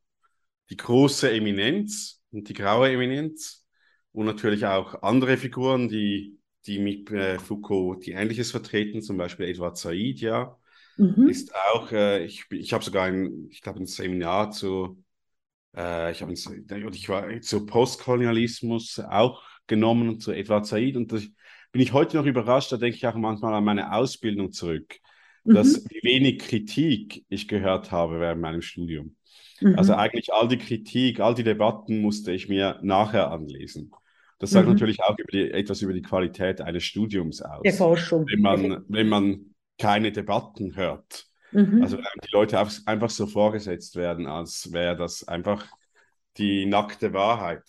die 0.69 0.77
große 0.77 1.31
Eminenz 1.31 2.21
und 2.31 2.47
die 2.49 2.53
graue 2.53 2.91
Eminenz 2.91 3.65
und 4.11 4.25
natürlich 4.25 4.65
auch 4.65 5.01
andere 5.01 5.37
Figuren, 5.37 5.89
die 5.89 6.41
die 6.65 6.79
mit 6.79 7.09
äh, 7.11 7.39
Foucault, 7.39 8.05
die 8.05 8.11
Ähnliches 8.11 8.51
vertreten, 8.51 9.01
zum 9.01 9.17
Beispiel 9.17 9.47
Edward 9.47 9.77
Said, 9.77 10.19
ja, 10.19 10.57
mhm. 10.97 11.27
ist 11.27 11.53
auch, 11.55 11.91
äh, 11.91 12.23
ich, 12.23 12.45
ich 12.51 12.73
habe 12.73 12.83
sogar 12.83 13.05
ein, 13.05 13.47
ich 13.49 13.61
glaube, 13.61 13.79
ein 13.79 13.87
Seminar 13.87 14.51
zu, 14.51 15.03
äh, 15.75 16.11
ich, 16.11 16.23
ein, 16.23 16.31
ich 16.33 17.09
war 17.09 17.41
zu 17.41 17.65
Postkolonialismus 17.65 18.99
auch 18.99 19.43
genommen, 19.71 20.19
zu 20.19 20.31
Edward 20.31 20.67
Said 20.67 20.95
und 20.97 21.11
das, 21.11 21.27
bin 21.71 21.81
ich 21.81 21.93
heute 21.93 22.17
noch 22.17 22.25
überrascht, 22.25 22.71
da 22.71 22.77
denke 22.77 22.97
ich 22.97 23.07
auch 23.07 23.15
manchmal 23.15 23.53
an 23.53 23.63
meine 23.63 23.93
Ausbildung 23.93 24.51
zurück, 24.51 24.97
mhm. 25.43 25.53
dass 25.53 25.85
wie 25.89 26.03
wenig 26.03 26.39
Kritik 26.39 27.25
ich 27.29 27.47
gehört 27.47 27.91
habe 27.91 28.19
während 28.19 28.41
meinem 28.41 28.61
Studium. 28.61 29.15
Mhm. 29.61 29.75
Also 29.77 29.95
eigentlich 29.95 30.33
all 30.33 30.47
die 30.47 30.57
Kritik, 30.57 31.19
all 31.19 31.33
die 31.33 31.43
Debatten 31.43 32.01
musste 32.01 32.33
ich 32.33 32.49
mir 32.49 32.79
nachher 32.83 33.31
anlesen. 33.31 33.91
Das 34.39 34.49
sagt 34.49 34.67
mhm. 34.67 34.73
natürlich 34.73 35.01
auch 35.01 35.17
über 35.17 35.31
die, 35.31 35.51
etwas 35.51 35.81
über 35.81 35.93
die 35.93 36.01
Qualität 36.01 36.61
eines 36.61 36.83
Studiums 36.83 37.41
aus. 37.41 37.61
Der 37.63 37.73
Forschung. 37.73 38.25
Wenn 38.27 38.41
man, 38.41 38.83
wenn 38.87 39.07
man 39.07 39.53
keine 39.77 40.11
Debatten 40.11 40.75
hört. 40.75 41.25
Mhm. 41.51 41.81
Also 41.81 41.97
wenn 41.97 42.05
die 42.23 42.31
Leute 42.31 42.57
einfach 42.57 43.09
so 43.09 43.27
vorgesetzt 43.27 43.95
werden, 43.95 44.27
als 44.27 44.73
wäre 44.73 44.97
das 44.97 45.27
einfach 45.27 45.65
die 46.37 46.65
nackte 46.65 47.13
Wahrheit. 47.13 47.63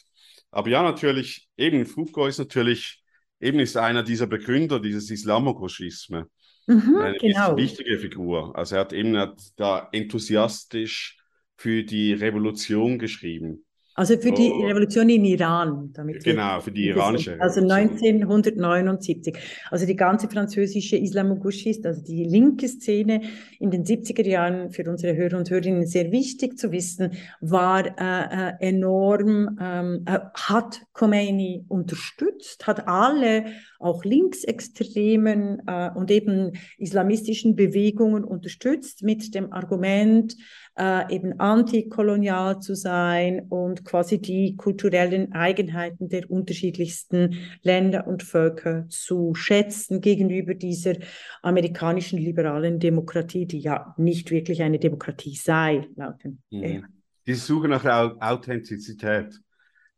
Aber 0.53 0.69
ja, 0.69 0.83
natürlich, 0.83 1.49
eben 1.57 1.85
Foucault 1.87 2.29
ist 2.29 2.38
natürlich, 2.38 3.03
eben 3.41 3.59
ist 3.59 3.77
einer 3.77 4.05
dieser 4.05 4.27
Begründer 4.27 4.79
dieses 4.79 5.11
Islamogauchisme. 5.11 6.29
Mhm, 6.67 6.97
eine 6.97 7.19
genau. 7.19 7.57
wichtige 7.57 7.99
Figur. 7.99 8.57
Also 8.57 8.77
er 8.77 8.83
hat 8.83 8.93
eben 8.93 9.17
hat 9.17 9.41
da 9.57 9.88
enthusiastisch 9.91 11.19
für 11.57 11.83
die 11.83 12.12
Revolution 12.12 12.99
geschrieben. 12.99 13.65
Also 13.94 14.16
für 14.16 14.33
die 14.33 14.50
oh. 14.50 14.66
Revolution 14.66 15.09
in 15.11 15.24
Iran. 15.24 15.90
Damit 15.92 16.24
genau, 16.24 16.61
für 16.61 16.72
die 16.72 16.88
iranische 16.88 17.38
Also 17.40 17.61
1979. 17.61 19.37
Also 19.70 19.85
die 19.85 19.96
ganze 19.96 20.28
französische 20.28 20.96
Islamoguschist, 20.96 21.85
also 21.85 22.02
die 22.02 22.24
linke 22.24 22.68
Szene 22.68 23.20
in 23.59 23.70
den 23.70 23.85
70er 23.85 24.26
Jahren, 24.26 24.70
für 24.70 24.88
unsere 24.88 25.14
Hörer 25.14 25.37
und 25.37 25.50
Hörerinnen 25.50 25.87
sehr 25.87 26.11
wichtig 26.11 26.59
zu 26.59 26.72
wissen, 26.72 27.12
war 27.40 27.85
äh, 27.85 28.50
äh, 28.50 28.68
enorm, 28.68 29.59
ähm, 29.61 30.05
äh, 30.07 30.20
hat 30.35 30.81
Khomeini 30.94 31.66
unterstützt, 31.68 32.66
hat 32.66 32.88
alle 32.88 33.44
auch 33.78 34.05
linksextremen 34.05 35.62
äh, 35.66 35.90
und 35.94 36.11
eben 36.11 36.52
islamistischen 36.78 37.57
Bewegungen 37.57 38.24
unterstützt 38.24 39.02
mit 39.02 39.35
dem 39.35 39.52
Argument, 39.52 40.35
äh, 40.79 41.15
eben 41.15 41.39
antikolonial 41.39 42.61
zu 42.61 42.75
sein 42.75 43.47
und 43.49 43.85
quasi 43.85 44.21
die 44.21 44.57
kulturellen 44.57 45.33
Eigenheiten 45.33 46.09
der 46.09 46.31
unterschiedlichsten 46.31 47.37
Länder 47.63 48.07
und 48.07 48.23
Völker 48.23 48.87
zu 48.89 49.35
schätzen 49.35 50.01
gegenüber 50.01 50.55
dieser 50.55 50.95
amerikanischen 51.43 52.19
liberalen 52.19 52.79
Demokratie, 52.79 53.47
die 53.47 53.61
ja 53.61 53.95
nicht 53.99 54.31
wirklich 54.31 54.63
eine 54.63 54.79
Demokratie 54.79 55.35
sei. 55.35 55.89
Laut 55.97 56.25
dem, 56.25 56.39
mhm. 56.51 56.87
Die 57.27 57.35
Suche 57.35 57.69
nach 57.69 57.85
Authentizität 58.21 59.27
ist 59.29 59.43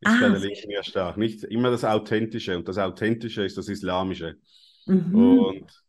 ah, 0.03 0.17
bei 0.21 0.29
der 0.29 0.39
Linken 0.39 0.71
ja 0.71 0.83
stark. 0.83 1.17
Nicht 1.17 1.43
immer 1.45 1.71
das 1.71 1.83
Authentische 1.83 2.55
und 2.55 2.67
das 2.67 2.77
Authentische 2.77 3.43
ist 3.43 3.57
das 3.57 3.69
Islamische. 3.69 4.37
Mhm. 4.85 5.15
Und 5.15 5.83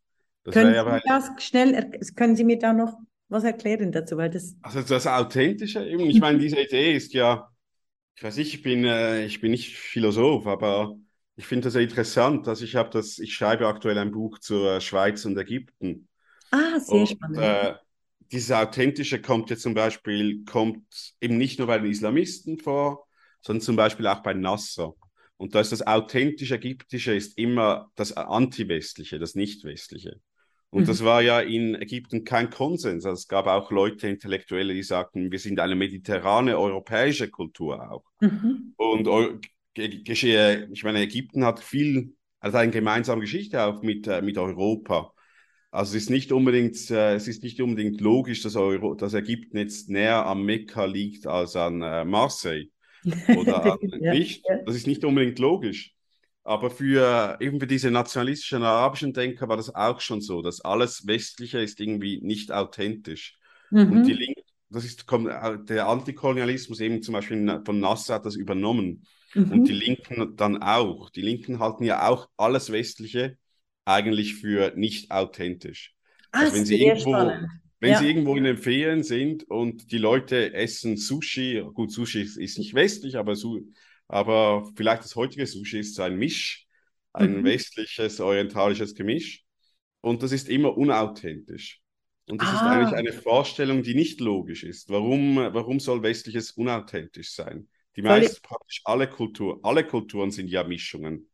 das 0.44 0.54
können, 0.54 0.72
Sie 0.72 1.00
das 1.08 1.44
schnell, 1.44 1.90
können 2.14 2.36
Sie 2.36 2.44
mir 2.44 2.58
da 2.58 2.72
noch 2.72 2.96
was 3.28 3.44
erklären 3.44 3.92
dazu? 3.92 4.16
Weil 4.16 4.30
das 4.30 4.56
also 4.62 4.82
das 4.82 5.06
Authentische 5.06 5.84
eben, 5.86 6.08
ich 6.10 6.20
meine, 6.20 6.38
diese 6.38 6.60
Idee 6.60 6.94
ist 6.96 7.12
ja, 7.14 7.48
ich 8.16 8.22
weiß 8.24 8.36
nicht, 8.36 8.54
ich 8.54 8.62
bin, 8.62 8.84
äh, 8.84 9.24
ich 9.26 9.40
bin 9.40 9.52
nicht 9.52 9.76
Philosoph, 9.76 10.46
aber 10.46 10.96
ich 11.36 11.46
finde 11.46 11.64
das 11.66 11.74
sehr 11.74 11.82
interessant, 11.82 12.46
dass 12.46 12.62
ich 12.62 12.76
habe 12.76 12.90
das, 12.90 13.18
ich 13.18 13.34
schreibe 13.34 13.68
aktuell 13.68 13.98
ein 13.98 14.12
Buch 14.12 14.38
zur 14.40 14.80
Schweiz 14.80 15.24
und 15.26 15.38
Ägypten. 15.38 16.08
Ah, 16.50 16.80
sehr 16.80 17.06
Und 17.06 17.06
spannend. 17.06 17.38
äh, 17.38 17.74
dieses 18.32 18.52
Authentische 18.52 19.20
kommt 19.22 19.50
jetzt 19.50 19.62
zum 19.62 19.74
Beispiel, 19.74 20.44
kommt 20.44 21.14
eben 21.20 21.38
nicht 21.38 21.58
nur 21.58 21.68
bei 21.68 21.78
den 21.78 21.90
Islamisten 21.90 22.58
vor, 22.58 23.06
sondern 23.42 23.62
zum 23.62 23.76
Beispiel 23.76 24.06
auch 24.08 24.22
bei 24.22 24.34
Nasser. 24.34 24.94
Und 25.38 25.54
da 25.54 25.60
ist 25.60 25.72
das 25.72 25.86
authentische 25.86 26.56
Ägyptische 26.56 27.14
ist 27.14 27.38
immer 27.38 27.90
das 27.96 28.12
Antiwestliche, 28.16 29.18
das 29.18 29.34
Nichtwestliche. 29.34 30.20
Und 30.76 30.84
Mhm. 30.84 30.88
das 30.88 31.04
war 31.04 31.22
ja 31.22 31.40
in 31.40 31.74
Ägypten 31.74 32.24
kein 32.24 32.50
Konsens. 32.50 33.06
Also 33.06 33.14
es 33.14 33.28
gab 33.28 33.46
auch 33.46 33.70
Leute, 33.70 34.08
Intellektuelle, 34.08 34.74
die 34.74 34.82
sagten, 34.82 35.32
wir 35.32 35.38
sind 35.38 35.58
eine 35.60 35.74
mediterrane 35.74 36.58
europäische 36.58 37.30
Kultur 37.30 37.90
auch. 37.90 38.04
Mhm. 38.20 38.74
Und 38.76 39.08
Geschehe, 39.74 40.68
ich 40.72 40.84
meine, 40.84 41.00
Ägypten 41.00 41.44
hat 41.44 41.60
viel, 41.60 42.14
also 42.40 42.58
eine 42.58 42.72
gemeinsame 42.72 43.22
Geschichte 43.22 43.62
auch 43.64 43.82
mit, 43.82 44.06
äh, 44.06 44.22
mit 44.22 44.38
Europa. 44.38 45.12
Also 45.70 45.96
es 45.96 46.04
ist 46.04 46.10
nicht 46.10 46.32
unbedingt, 46.32 46.90
äh, 46.90 47.14
es 47.16 47.28
ist 47.28 47.42
nicht 47.42 47.60
unbedingt 47.62 48.00
logisch, 48.02 48.42
dass, 48.42 48.56
Euro, 48.56 48.94
dass 48.94 49.14
Ägypten 49.14 49.58
jetzt 49.58 49.90
näher 49.90 50.26
am 50.26 50.44
Mekka 50.44 50.86
liegt 50.86 51.26
als 51.26 51.56
an 51.56 51.82
äh, 51.82 52.04
Marseille 52.04 52.68
oder 53.30 53.64
an, 53.72 53.78
Ja, 54.00 54.12
nicht. 54.12 54.46
ja. 54.48 54.58
Das 54.64 54.76
ist 54.76 54.88
nicht 54.88 55.04
unbedingt 55.06 55.40
logisch. 55.40 55.95
Aber 56.46 56.70
für 56.70 57.38
eben 57.40 57.58
für 57.60 57.66
diese 57.66 57.90
nationalistischen 57.90 58.62
arabischen 58.62 59.12
Denker 59.12 59.48
war 59.48 59.56
das 59.56 59.74
auch 59.74 60.00
schon 60.00 60.20
so, 60.20 60.42
dass 60.42 60.60
alles 60.60 61.06
Westliche 61.06 61.58
ist 61.60 61.80
irgendwie 61.80 62.20
nicht 62.22 62.52
authentisch. 62.52 63.36
Und 63.84 64.06
die 64.06 64.12
Mhm. 64.12 64.14
Linken, 64.14 64.42
das 64.70 64.84
ist 64.84 65.04
der 65.10 65.88
Antikolonialismus 65.88 66.80
eben 66.80 67.02
zum 67.02 67.14
Beispiel 67.14 67.62
von 67.64 67.80
Nasser 67.80 68.14
hat 68.14 68.26
das 68.26 68.36
übernommen. 68.36 69.06
Und 69.48 69.68
die 69.68 69.72
Mhm. 69.72 69.74
Linken 69.74 70.36
dann 70.36 70.62
auch. 70.62 71.10
Die 71.10 71.22
Linken 71.22 71.58
halten 71.58 71.84
ja 71.84 72.08
auch 72.08 72.28
alles 72.36 72.70
Westliche 72.72 73.38
eigentlich 73.84 74.34
für 74.36 74.72
nicht 74.76 75.10
authentisch. 75.10 75.94
Ah, 76.32 76.46
Also 76.46 76.52
wenn 76.52 76.64
sie 76.64 76.80
irgendwo, 76.80 76.98
spannend. 76.98 77.50
wenn 77.80 77.94
sie 77.96 78.06
Ja. 78.06 78.08
irgendwo 78.08 78.36
in 78.36 78.44
den 78.44 78.58
Ferien 78.58 79.02
sind 79.02 79.44
und 79.50 79.90
die 79.92 79.98
Leute 79.98 80.54
essen 80.54 80.96
Sushi, 80.96 81.62
gut, 81.74 81.92
Sushi 81.92 82.22
ist, 82.22 82.36
ist 82.36 82.58
nicht 82.58 82.74
westlich, 82.74 83.16
aber, 83.16 83.36
Su 83.36 83.60
aber 84.08 84.70
vielleicht 84.76 85.04
das 85.04 85.16
heutige 85.16 85.46
Sushi 85.46 85.80
ist 85.80 85.94
so 85.94 86.02
ein 86.02 86.16
Misch, 86.16 86.66
ein 87.12 87.42
Mhm. 87.42 87.44
westliches, 87.44 88.20
orientalisches 88.20 88.94
Gemisch. 88.94 89.44
Und 90.00 90.22
das 90.22 90.32
ist 90.32 90.48
immer 90.48 90.76
unauthentisch. 90.76 91.80
Und 92.28 92.42
das 92.42 92.52
ist 92.52 92.66
eigentlich 92.66 92.92
Ah, 92.92 92.96
eine 92.96 93.12
Vorstellung, 93.12 93.82
die 93.82 93.94
nicht 93.94 94.20
logisch 94.20 94.64
ist. 94.64 94.88
Warum, 94.90 95.36
warum 95.36 95.80
soll 95.80 96.02
Westliches 96.02 96.52
unauthentisch 96.52 97.32
sein? 97.34 97.68
Die 97.96 98.02
meisten, 98.02 98.42
praktisch 98.42 98.82
alle 98.84 99.08
Kulturen, 99.08 99.60
alle 99.62 99.86
Kulturen 99.86 100.30
sind 100.30 100.48
ja 100.48 100.64
Mischungen. 100.64 101.30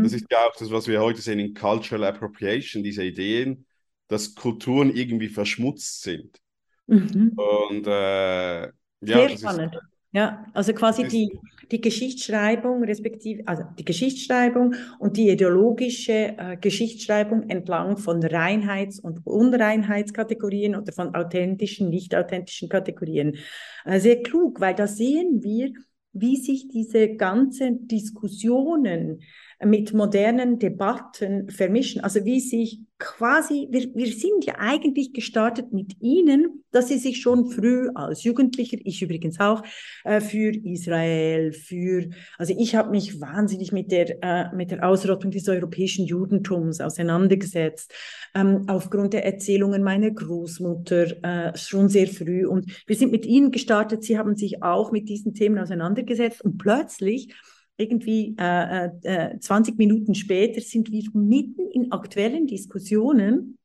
Das 0.00 0.12
Mhm. 0.12 0.14
ist 0.14 0.26
ja 0.30 0.38
auch 0.46 0.54
das, 0.58 0.70
was 0.70 0.86
wir 0.88 1.00
heute 1.00 1.20
sehen 1.22 1.38
in 1.40 1.54
Cultural 1.54 2.04
Appropriation, 2.04 2.82
diese 2.82 3.04
Ideen, 3.04 3.66
dass 4.08 4.34
Kulturen 4.34 4.94
irgendwie 4.94 5.28
verschmutzt 5.28 6.02
sind. 6.02 6.40
Mhm. 6.88 7.36
Und 7.36 7.86
äh, 7.86 8.66
ja, 8.66 8.72
Sehr 9.12 9.28
das 9.28 9.42
ist, 9.42 9.62
spannend. 9.62 9.76
Ja, 10.14 10.46
also 10.54 10.72
quasi 10.74 11.08
die, 11.08 11.28
die 11.72 11.80
Geschichtsschreibung, 11.80 12.84
respektive, 12.84 13.42
also 13.48 13.64
die 13.76 13.84
Geschichtsschreibung 13.84 14.76
und 15.00 15.16
die 15.16 15.28
ideologische 15.28 16.38
äh, 16.38 16.56
Geschichtsschreibung 16.56 17.50
entlang 17.50 17.96
von 17.96 18.22
Reinheits- 18.22 19.00
und 19.00 19.26
Unreinheitskategorien 19.26 20.76
oder 20.76 20.92
von 20.92 21.16
authentischen, 21.16 21.90
nicht 21.90 22.14
authentischen 22.14 22.68
Kategorien. 22.68 23.38
Äh, 23.84 23.98
sehr 23.98 24.22
klug, 24.22 24.60
weil 24.60 24.76
da 24.76 24.86
sehen 24.86 25.42
wir, 25.42 25.72
wie 26.12 26.36
sich 26.36 26.68
diese 26.68 27.16
ganzen 27.16 27.88
Diskussionen 27.88 29.20
mit 29.64 29.92
modernen 29.92 30.58
Debatten 30.58 31.48
vermischen. 31.48 32.02
Also 32.02 32.24
wie 32.24 32.40
sich 32.40 32.80
quasi, 32.98 33.68
wir, 33.70 33.94
wir 33.94 34.06
sind 34.06 34.44
ja 34.44 34.54
eigentlich 34.58 35.12
gestartet 35.12 35.72
mit 35.72 36.00
Ihnen, 36.00 36.64
dass 36.70 36.88
Sie 36.88 36.98
sich 36.98 37.20
schon 37.20 37.50
früh 37.50 37.90
als 37.94 38.24
Jugendlicher, 38.24 38.78
ich 38.84 39.02
übrigens 39.02 39.40
auch, 39.40 39.62
äh, 40.04 40.20
für 40.20 40.52
Israel, 40.64 41.52
für, 41.52 42.08
also 42.38 42.54
ich 42.56 42.74
habe 42.74 42.90
mich 42.90 43.20
wahnsinnig 43.20 43.72
mit 43.72 43.90
der, 43.90 44.22
äh, 44.22 44.54
mit 44.54 44.70
der 44.70 44.88
Ausrottung 44.88 45.30
des 45.30 45.48
europäischen 45.48 46.06
Judentums 46.06 46.80
auseinandergesetzt, 46.80 47.92
ähm, 48.34 48.64
aufgrund 48.68 49.12
der 49.12 49.24
Erzählungen 49.24 49.82
meiner 49.82 50.10
Großmutter 50.10 51.24
äh, 51.24 51.56
schon 51.58 51.88
sehr 51.88 52.06
früh. 52.06 52.46
Und 52.46 52.70
wir 52.86 52.96
sind 52.96 53.12
mit 53.12 53.26
Ihnen 53.26 53.50
gestartet, 53.50 54.04
Sie 54.04 54.18
haben 54.18 54.36
sich 54.36 54.62
auch 54.62 54.92
mit 54.92 55.08
diesen 55.08 55.34
Themen 55.34 55.58
auseinandergesetzt 55.58 56.42
und 56.42 56.58
plötzlich 56.58 57.34
irgendwie 57.76 58.36
äh, 58.38 58.90
äh, 59.02 59.38
20 59.38 59.76
Minuten 59.78 60.14
später 60.14 60.60
sind 60.60 60.90
wir 60.90 61.02
mitten 61.12 61.68
in 61.70 61.90
aktuellen 61.92 62.46
Diskussionen 62.46 63.58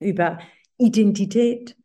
über 0.00 0.40
Identität, 0.78 1.76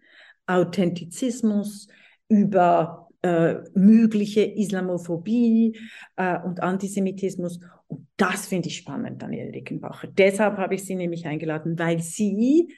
Authentizismus, 0.48 1.88
über 2.30 3.10
äh, 3.22 3.56
mögliche 3.74 4.44
Islamophobie 4.44 5.78
äh, 6.16 6.40
und 6.42 6.64
Antisemitismus. 6.64 7.60
Und 7.88 8.08
das 8.18 8.48
finde 8.48 8.70
ich 8.70 8.78
spannend, 8.78 9.22
Daniel 9.22 9.52
Rickenbacher. 9.52 10.08
Deshalb 10.08 10.58
habe 10.58 10.76
ich 10.76 10.84
Sie 10.84 10.96
nämlich 10.96 11.28
eingeladen, 11.28 11.78
weil 11.78 12.00
Sie 12.00 12.74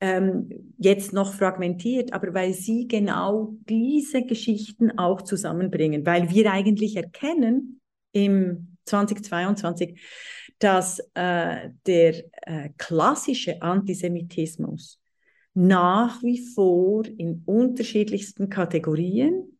ähm, 0.00 0.72
jetzt 0.78 1.12
noch 1.12 1.34
fragmentiert, 1.34 2.14
aber 2.14 2.32
weil 2.32 2.54
Sie 2.54 2.88
genau 2.88 3.54
diese 3.68 4.24
Geschichten 4.24 4.98
auch 4.98 5.22
zusammenbringen, 5.22 6.06
weil 6.06 6.30
wir 6.30 6.50
eigentlich 6.50 6.96
erkennen 6.96 7.79
im 8.12 8.76
2022, 8.84 10.00
dass 10.58 11.00
äh, 11.14 11.70
der 11.86 12.24
äh, 12.42 12.70
klassische 12.76 13.62
Antisemitismus 13.62 15.00
nach 15.54 16.22
wie 16.22 16.46
vor 16.54 17.04
in 17.06 17.42
unterschiedlichsten 17.46 18.48
Kategorien 18.48 19.58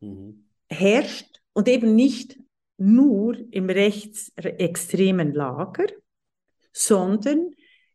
mhm. 0.00 0.46
herrscht 0.68 1.40
und 1.52 1.68
eben 1.68 1.94
nicht 1.94 2.38
nur 2.78 3.36
im 3.50 3.70
rechtsextremen 3.70 5.32
Lager, 5.32 5.86
sondern 6.72 7.50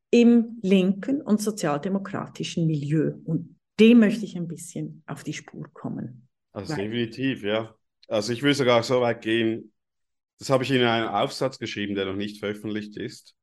im 0.09 0.59
linken 0.61 1.21
und 1.21 1.41
sozialdemokratischen 1.41 2.65
Milieu. 2.65 3.13
Und 3.23 3.55
dem 3.79 3.99
möchte 3.99 4.25
ich 4.25 4.35
ein 4.35 4.47
bisschen 4.47 5.03
auf 5.05 5.23
die 5.23 5.33
Spur 5.33 5.69
kommen. 5.73 6.27
Also 6.51 6.75
definitiv, 6.75 7.43
ja. 7.43 7.73
Also 8.11 8.33
ich 8.33 8.43
will 8.43 8.53
sogar 8.53 8.83
so 8.83 9.01
weit 9.01 9.21
gehen, 9.21 9.73
das 10.37 10.49
habe 10.49 10.63
ich 10.63 10.71
in 10.71 10.81
einem 10.81 11.07
Aufsatz 11.07 11.59
geschrieben, 11.59 11.95
der 11.95 12.05
noch 12.05 12.15
nicht 12.15 12.39
veröffentlicht 12.39 12.97
ist. 12.97 13.35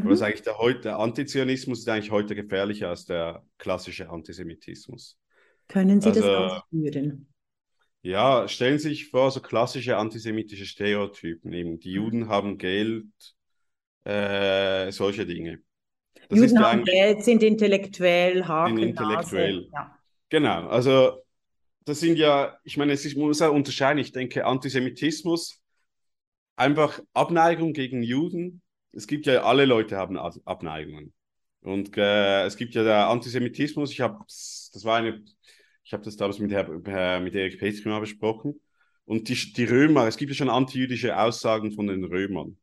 Aber 0.00 0.10
das 0.10 0.14
ist 0.14 0.20
mhm. 0.20 0.26
eigentlich 0.26 0.42
der, 0.42 0.58
heute, 0.58 0.80
der 0.80 0.98
Antizionismus 0.98 1.80
ist 1.80 1.88
eigentlich 1.88 2.10
heute 2.10 2.34
gefährlicher 2.34 2.88
als 2.88 3.04
der 3.04 3.44
klassische 3.58 4.10
Antisemitismus. 4.10 5.18
Können 5.68 6.00
Sie 6.00 6.10
das 6.10 6.22
Also 6.24 6.32
ausführen? 6.32 7.28
ja, 8.02 8.48
stellen 8.48 8.78
Sie 8.78 8.88
sich 8.88 9.10
vor, 9.10 9.30
so 9.30 9.40
klassische 9.40 9.96
antisemitische 9.96 10.66
Stereotypen, 10.66 11.52
eben 11.52 11.78
die 11.78 11.92
Juden 11.92 12.28
haben 12.28 12.58
Geld, 12.58 13.04
äh, 14.04 14.90
solche 14.92 15.26
Dinge. 15.26 15.60
Das 16.28 16.38
Juden 16.38 16.58
haben 16.60 16.84
Geld, 16.84 17.22
sind 17.24 17.42
intellektuell, 17.42 18.34
sind 18.34 18.48
Haken, 18.48 18.74
Nase. 18.74 18.88
intellektuell. 18.88 19.68
Ja. 19.72 19.98
Genau, 20.28 20.68
also 20.68 21.22
das 21.86 22.00
sind 22.00 22.18
ja, 22.18 22.58
ich 22.64 22.76
meine, 22.76 22.92
es 22.92 23.04
ist, 23.06 23.16
man 23.16 23.28
muss 23.28 23.40
auch 23.42 23.54
unterscheiden. 23.54 23.98
Ich 24.00 24.12
denke, 24.12 24.44
Antisemitismus, 24.44 25.62
einfach 26.56 27.00
Abneigung 27.14 27.72
gegen 27.72 28.02
Juden. 28.02 28.62
Es 28.92 29.06
gibt 29.06 29.26
ja, 29.26 29.42
alle 29.42 29.64
Leute 29.66 29.96
haben 29.96 30.18
Ab- 30.18 30.36
Abneigungen. 30.44 31.14
Und 31.60 31.96
äh, 31.96 32.44
es 32.44 32.56
gibt 32.56 32.74
ja 32.74 32.84
der 32.84 33.08
Antisemitismus, 33.08 33.90
ich 33.92 34.00
habe, 34.00 34.18
das 34.26 34.82
war 34.84 34.98
eine, 34.98 35.24
ich 35.84 35.92
habe 35.92 36.04
das 36.04 36.16
damals 36.16 36.38
mit, 36.38 36.52
Herr, 36.52 37.20
mit 37.20 37.34
Erik 37.34 37.58
Petri 37.58 37.88
mal 37.88 38.00
besprochen. 38.00 38.60
Und 39.04 39.28
die, 39.28 39.34
die 39.52 39.64
Römer, 39.64 40.06
es 40.06 40.16
gibt 40.16 40.30
ja 40.30 40.36
schon 40.36 40.50
antijüdische 40.50 41.18
Aussagen 41.18 41.72
von 41.72 41.86
den 41.86 42.04
Römern. 42.04 42.58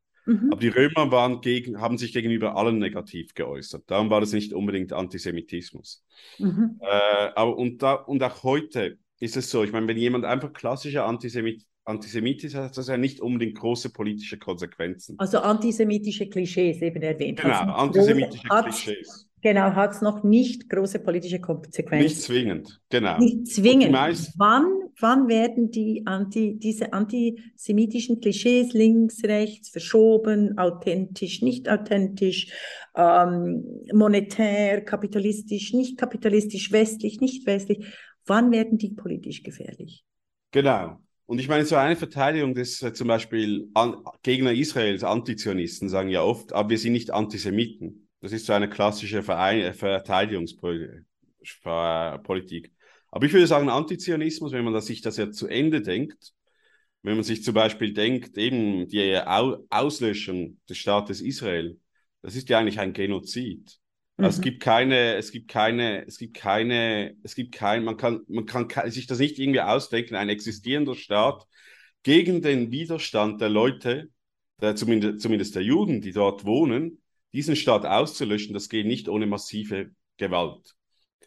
Aber 0.49 0.57
Mhm. 0.57 0.59
die 0.59 0.69
Römer 0.69 1.11
waren 1.11 1.41
gegen, 1.41 1.81
haben 1.81 1.97
sich 1.97 2.13
gegenüber 2.13 2.55
allen 2.55 2.79
negativ 2.79 3.33
geäußert. 3.33 3.83
Darum 3.87 4.09
war 4.09 4.21
das 4.21 4.31
nicht 4.31 4.53
unbedingt 4.53 4.93
Antisemitismus. 4.93 6.05
Mhm. 6.37 6.79
Äh, 6.79 7.31
aber 7.35 7.57
und, 7.57 7.81
da, 7.81 7.93
und 7.95 8.23
auch 8.23 8.43
heute 8.43 8.99
ist 9.23 9.37
es 9.37 9.49
so, 9.49 9.63
ich 9.63 9.71
meine, 9.71 9.87
wenn 9.87 9.97
jemand 9.97 10.25
einfach 10.25 10.51
klassischer 10.51 11.05
Antisemit, 11.05 11.63
Antisemit 11.85 12.43
ist, 12.43 12.55
hat 12.55 12.77
das 12.77 12.87
ja 12.87 12.97
nicht 12.97 13.21
unbedingt 13.21 13.57
große 13.57 13.89
politische 13.91 14.37
Konsequenzen. 14.37 15.15
Also 15.17 15.39
antisemitische 15.39 16.27
Klischees 16.29 16.81
eben 16.81 17.01
erwähnt. 17.01 17.41
Genau, 17.41 17.53
große, 17.59 17.73
antisemitische 17.75 18.49
hat's, 18.49 18.83
Klischees. 18.83 19.29
genau, 19.41 19.71
hat 19.73 19.91
es 19.91 20.01
noch 20.01 20.23
nicht 20.23 20.69
große 20.69 20.99
politische 20.99 21.35
Nicht 21.35 21.45
Konsequenzen. 21.45 22.17
zwingend, 22.17 22.81
genau. 22.89 23.17
Nicht 23.17 23.47
zwingend. 23.47 23.91
meisten, 23.91 24.33
Wann, 24.37 24.65
wann 24.99 25.27
werden 25.29 25.71
die 25.71 26.03
anti, 26.05 26.57
diese 26.57 26.91
antisemitischen 26.93 28.19
Klischees 28.19 28.73
links, 28.73 29.23
rechts 29.23 29.69
verschoben, 29.69 30.57
authentisch, 30.57 31.41
nicht 31.41 31.69
authentisch, 31.69 32.47
ähm, 32.95 33.63
monetär, 33.93 34.81
kapitalistisch, 34.81 35.73
nicht 35.73 35.97
kapitalistisch, 35.97 36.71
westlich, 36.71 37.21
nicht 37.21 37.45
westlich? 37.45 37.85
Wann 38.25 38.51
werden 38.51 38.77
die 38.77 38.89
politisch 38.89 39.43
gefährlich? 39.43 40.03
genau. 40.51 40.99
Und 41.25 41.39
ich 41.39 41.47
meine, 41.47 41.65
so 41.65 41.77
eine 41.77 41.95
Verteidigung 41.95 42.53
des 42.53 42.81
äh, 42.81 42.93
zum 42.93 43.07
Beispiel 43.07 43.69
an, 43.73 43.95
Gegner 44.23 44.51
Israels, 44.51 45.03
Antizionisten, 45.03 45.89
sagen 45.89 46.09
ja 46.09 46.21
oft, 46.21 46.53
aber 46.53 46.69
wir 46.69 46.77
sind 46.77 46.93
nicht 46.93 47.11
Antisemiten. 47.11 48.09
Das 48.19 48.33
ist 48.33 48.45
so 48.45 48.53
eine 48.53 48.69
klassische 48.69 49.23
Verein 49.23 49.61
äh, 49.61 49.73
Verteidigungspolitik. 49.73 52.71
Aber 53.09 53.25
ich 53.25 53.33
würde 53.33 53.47
sagen, 53.47 53.69
Antizionismus, 53.69 54.51
wenn 54.51 54.65
man 54.65 54.73
das, 54.73 54.87
sich 54.87 55.01
das 55.01 55.17
ja 55.17 55.31
zu 55.31 55.47
Ende 55.47 55.81
denkt, 55.81 56.33
wenn 57.03 57.15
man 57.15 57.23
sich 57.23 57.43
zum 57.43 57.53
Beispiel 57.53 57.93
denkt, 57.93 58.37
eben 58.37 58.87
die 58.87 59.17
Auslöschung 59.17 60.57
des 60.69 60.77
Staates 60.77 61.21
Israel, 61.21 61.79
das 62.21 62.35
ist 62.35 62.49
ja 62.49 62.59
eigentlich 62.59 62.79
ein 62.79 62.93
Genozid. 62.93 63.77
Mhm. 64.17 64.25
Also 64.25 64.37
es 64.37 64.41
gibt 64.41 64.61
keine, 64.61 65.15
es 65.15 65.31
gibt 65.31 65.47
keine, 65.49 66.05
es 66.05 66.17
gibt 66.17 66.35
keine, 66.35 67.15
es 67.23 67.35
gibt 67.35 67.53
kein, 67.53 67.83
man 67.83 67.97
kann, 67.97 68.21
man 68.27 68.45
kann 68.45 68.67
sich 68.91 69.07
das 69.07 69.19
nicht 69.19 69.39
irgendwie 69.39 69.61
ausdenken, 69.61 70.15
ein 70.15 70.29
existierender 70.29 70.95
Staat 70.95 71.45
gegen 72.03 72.41
den 72.41 72.71
Widerstand 72.71 73.41
der 73.41 73.49
Leute, 73.49 74.09
der, 74.61 74.75
zumindest, 74.75 75.21
zumindest 75.21 75.55
der 75.55 75.63
Juden, 75.63 76.01
die 76.01 76.11
dort 76.11 76.45
wohnen, 76.45 77.01
diesen 77.33 77.55
Staat 77.55 77.85
auszulöschen, 77.85 78.53
das 78.53 78.69
geht 78.69 78.85
nicht 78.85 79.09
ohne 79.09 79.25
massive 79.25 79.91
Gewalt. 80.17 80.75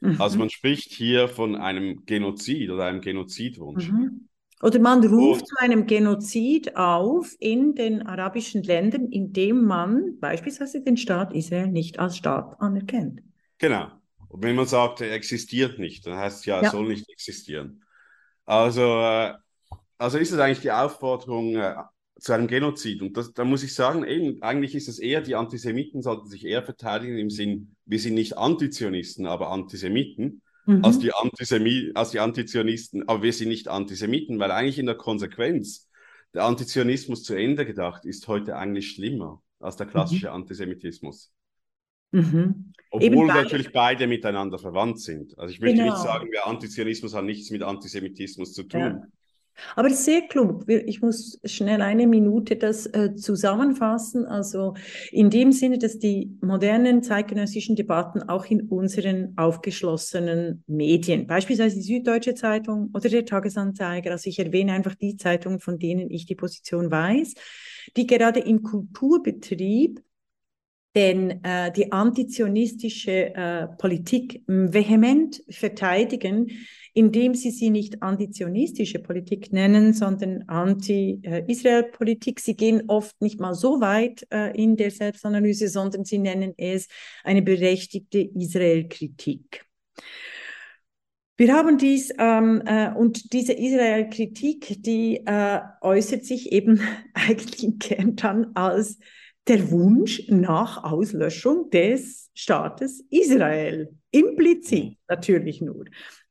Mhm. 0.00 0.20
Also 0.20 0.38
man 0.38 0.50
spricht 0.50 0.92
hier 0.92 1.28
von 1.28 1.56
einem 1.56 2.04
Genozid 2.04 2.70
oder 2.70 2.84
einem 2.84 3.00
Genozidwunsch. 3.00 3.88
Mhm. 3.88 4.28
Oder 4.62 4.78
man 4.78 5.04
ruft 5.04 5.42
und, 5.42 5.48
zu 5.48 5.56
einem 5.58 5.86
Genozid 5.86 6.76
auf 6.76 7.34
in 7.38 7.74
den 7.74 8.06
arabischen 8.06 8.62
Ländern, 8.62 9.08
indem 9.10 9.64
man 9.64 10.18
beispielsweise 10.18 10.82
den 10.82 10.96
Staat 10.96 11.34
Israel 11.34 11.68
nicht 11.68 11.98
als 11.98 12.16
Staat 12.16 12.60
anerkennt. 12.60 13.22
Genau. 13.58 13.88
Und 14.28 14.42
wenn 14.42 14.56
man 14.56 14.66
sagt, 14.66 15.02
er 15.02 15.12
existiert 15.12 15.78
nicht, 15.78 16.06
dann 16.06 16.16
heißt 16.16 16.40
es 16.40 16.46
ja, 16.46 16.56
er 16.56 16.64
ja. 16.64 16.70
soll 16.70 16.88
nicht 16.88 17.08
existieren. 17.10 17.84
Also, 18.46 18.82
äh, 18.82 19.34
also 19.98 20.18
ist 20.18 20.32
es 20.32 20.38
eigentlich 20.38 20.60
die 20.60 20.72
Aufforderung 20.72 21.56
äh, 21.56 21.74
zu 22.18 22.32
einem 22.32 22.46
Genozid. 22.46 23.02
Und 23.02 23.16
das, 23.16 23.34
da 23.34 23.44
muss 23.44 23.62
ich 23.62 23.74
sagen, 23.74 24.04
eben, 24.04 24.42
eigentlich 24.42 24.74
ist 24.74 24.88
es 24.88 24.98
eher, 24.98 25.20
die 25.20 25.34
Antisemiten 25.34 26.02
sollten 26.02 26.28
sich 26.28 26.46
eher 26.46 26.62
verteidigen 26.62 27.18
im 27.18 27.30
Sinn, 27.30 27.76
wir 27.84 27.98
sind 27.98 28.14
nicht 28.14 28.38
Antizionisten, 28.38 29.26
aber 29.26 29.50
Antisemiten 29.50 30.40
mhm. 30.66 30.84
als, 30.84 30.98
die 30.98 31.12
Antisemi 31.12 31.92
als 31.94 32.10
die 32.10 32.20
Antizionisten, 32.20 33.08
aber 33.08 33.22
wir 33.22 33.32
sind 33.32 33.48
nicht 33.48 33.68
Antisemiten, 33.68 34.38
weil 34.38 34.50
eigentlich 34.50 34.78
in 34.78 34.86
der 34.86 34.96
Konsequenz 34.96 35.88
der 36.34 36.44
Antizionismus 36.44 37.22
zu 37.22 37.34
Ende 37.34 37.64
gedacht 37.64 38.04
ist 38.04 38.28
heute 38.28 38.56
eigentlich 38.56 38.90
schlimmer 38.90 39.42
als 39.58 39.76
der 39.76 39.86
klassische 39.86 40.28
mhm. 40.28 40.34
Antisemitismus. 40.34 41.32
Mhm. 42.12 42.72
Obwohl 42.90 43.26
natürlich 43.26 43.72
beide 43.72 44.06
miteinander 44.06 44.58
verwandt 44.58 45.00
sind. 45.00 45.38
Also 45.38 45.52
ich 45.52 45.60
möchte 45.60 45.78
genau. 45.78 45.92
nicht 45.92 46.02
sagen, 46.02 46.30
der 46.30 46.46
Antizionismus 46.46 47.14
hat 47.14 47.24
nichts 47.24 47.50
mit 47.50 47.62
Antisemitismus 47.62 48.52
zu 48.52 48.64
tun. 48.64 48.80
Ja. 48.80 49.02
Aber 49.74 49.90
sehr 49.90 50.22
klug. 50.22 50.64
Ich 50.68 51.00
muss 51.00 51.40
schnell 51.44 51.80
eine 51.80 52.06
Minute 52.06 52.56
das 52.56 52.86
äh, 52.86 53.14
zusammenfassen. 53.14 54.26
Also 54.26 54.74
in 55.10 55.30
dem 55.30 55.52
Sinne, 55.52 55.78
dass 55.78 55.98
die 55.98 56.36
modernen 56.40 57.02
zeitgenössischen 57.02 57.76
Debatten 57.76 58.22
auch 58.22 58.46
in 58.46 58.68
unseren 58.68 59.32
aufgeschlossenen 59.36 60.62
Medien, 60.66 61.26
beispielsweise 61.26 61.76
die 61.76 61.82
Süddeutsche 61.82 62.34
Zeitung 62.34 62.90
oder 62.94 63.08
der 63.08 63.24
Tagesanzeiger, 63.24 64.12
also 64.12 64.28
ich 64.28 64.38
erwähne 64.38 64.72
einfach 64.72 64.94
die 64.94 65.16
Zeitungen, 65.16 65.60
von 65.60 65.78
denen 65.78 66.10
ich 66.10 66.26
die 66.26 66.34
Position 66.34 66.90
weiß, 66.90 67.34
die 67.96 68.06
gerade 68.06 68.40
im 68.40 68.62
Kulturbetrieb 68.62 70.00
denn 70.96 71.44
äh, 71.44 71.70
die 71.72 71.92
antizionistische 71.92 73.34
äh, 73.34 73.66
Politik 73.78 74.42
vehement 74.46 75.42
verteidigen, 75.50 76.50
indem 76.96 77.34
sie 77.34 77.50
sie 77.50 77.68
nicht 77.68 78.02
antizionistische 78.02 78.98
Politik 78.98 79.52
nennen, 79.52 79.92
sondern 79.92 80.44
Anti-Israel-Politik. 80.46 82.40
Sie 82.40 82.56
gehen 82.56 82.84
oft 82.88 83.20
nicht 83.20 83.38
mal 83.38 83.52
so 83.54 83.82
weit 83.82 84.26
äh, 84.32 84.56
in 84.56 84.78
der 84.78 84.90
Selbstanalyse, 84.90 85.68
sondern 85.68 86.06
sie 86.06 86.16
nennen 86.16 86.54
es 86.56 86.88
eine 87.22 87.42
berechtigte 87.42 88.20
Israel-Kritik. 88.20 89.66
Wir 91.36 91.52
haben 91.52 91.76
dies 91.76 92.14
ähm, 92.18 92.62
äh, 92.64 92.90
und 92.94 93.34
diese 93.34 93.52
Israel-Kritik, 93.52 94.82
die 94.82 95.20
äh, 95.26 95.60
äußert 95.82 96.24
sich 96.24 96.50
eben 96.50 96.80
eigentlich 97.12 97.62
im 97.62 97.78
Kern 97.78 98.16
dann 98.16 98.52
als 98.54 98.98
der 99.48 99.70
Wunsch 99.70 100.22
nach 100.28 100.82
Auslöschung 100.82 101.68
des 101.68 102.30
Staates 102.32 103.04
Israel. 103.10 103.94
Implizit 104.12 104.96
natürlich 105.08 105.60
nur 105.60 105.84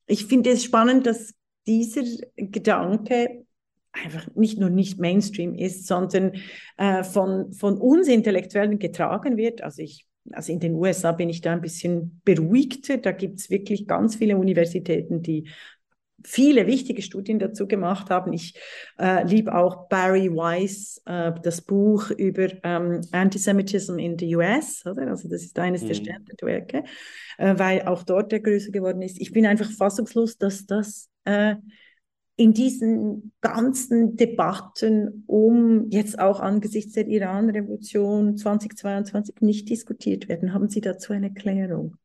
ich 0.08 0.26
finde 0.26 0.52
es 0.52 0.64
spannend, 0.64 1.06
dass 1.06 1.34
dieser 1.68 2.04
Gedanke 2.36 3.46
einfach 3.92 4.28
nicht 4.36 4.60
nur 4.60 4.70
nicht 4.70 5.00
Mainstream 5.00 5.56
ist, 5.56 5.88
sondern 5.88 6.34
äh, 6.78 7.04
von, 7.04 7.54
von 7.54 7.78
uns 7.78 8.08
Intellektuellen 8.08 8.78
getragen 8.78 9.38
wird. 9.38 9.62
Also 9.62 9.82
ich 9.82 10.06
also 10.32 10.52
in 10.52 10.60
den 10.60 10.74
USA 10.74 11.12
bin 11.12 11.30
ich 11.30 11.42
da 11.42 11.54
ein 11.54 11.62
bisschen 11.62 12.22
beruhigter. 12.26 12.98
Da 12.98 13.12
gibt 13.12 13.40
es 13.40 13.50
wirklich 13.50 13.88
ganz 13.88 14.16
viele 14.16 14.38
Universitäten, 14.38 15.22
die 15.22 15.50
viele 16.26 16.68
wichtige 16.68 17.02
Studien 17.02 17.40
dazu 17.40 17.68
gemacht 17.68 18.10
haben. 18.10 18.34
Ich 18.34 18.60
äh, 18.98 19.26
liebe 19.26 19.56
auch 19.56 19.88
Barry 19.88 20.30
Weiss, 20.36 21.02
äh, 21.06 21.32
das 21.44 21.62
Buch 21.62 22.10
über 22.12 22.48
ähm, 22.64 23.02
Antisemitism 23.12 23.98
in 24.00 24.18
the 24.18 24.36
US, 24.36 24.86
oder? 24.86 25.08
Also 25.08 25.30
das 25.30 25.44
ist 25.44 25.58
eines 25.60 25.84
mhm. 25.84 25.88
der 25.88 25.94
Standardwerke, 25.96 26.84
äh, 27.38 27.58
weil 27.58 27.84
auch 27.84 28.04
dort 28.04 28.32
der 28.32 28.40
größer 28.40 28.72
geworden 28.72 29.02
ist. 29.02 29.22
Ich 29.22 29.32
bin 29.32 29.46
einfach 29.46 29.70
fassungslos, 29.72 30.38
dass 30.38 30.66
das 30.66 31.10
äh, 31.26 31.56
in 32.38 32.54
diesen 32.54 33.32
ganzen 33.40 34.18
Debatten 34.18 35.24
um 35.28 35.90
jetzt 35.90 36.20
auch 36.20 36.42
angesichts 36.42 36.94
der 36.94 37.08
Iran-Revolution 37.08 38.36
2022 38.36 39.36
nicht 39.40 39.70
diskutiert 39.70 40.28
werden. 40.28 40.54
Haben 40.54 40.68
Sie 40.68 40.82
dazu 40.82 41.14
eine 41.14 41.28
Erklärung? 41.28 41.96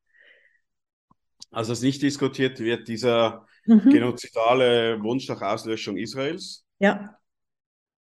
Also 1.50 1.72
es 1.72 1.82
nicht 1.82 2.02
diskutiert 2.02 2.60
wird, 2.60 2.88
dieser 2.88 3.46
mhm. 3.66 3.90
genozidale 3.90 5.02
Wunsch 5.02 5.28
nach 5.28 5.42
Auslöschung 5.42 5.96
Israels. 5.96 6.64
Ja. 6.78 7.18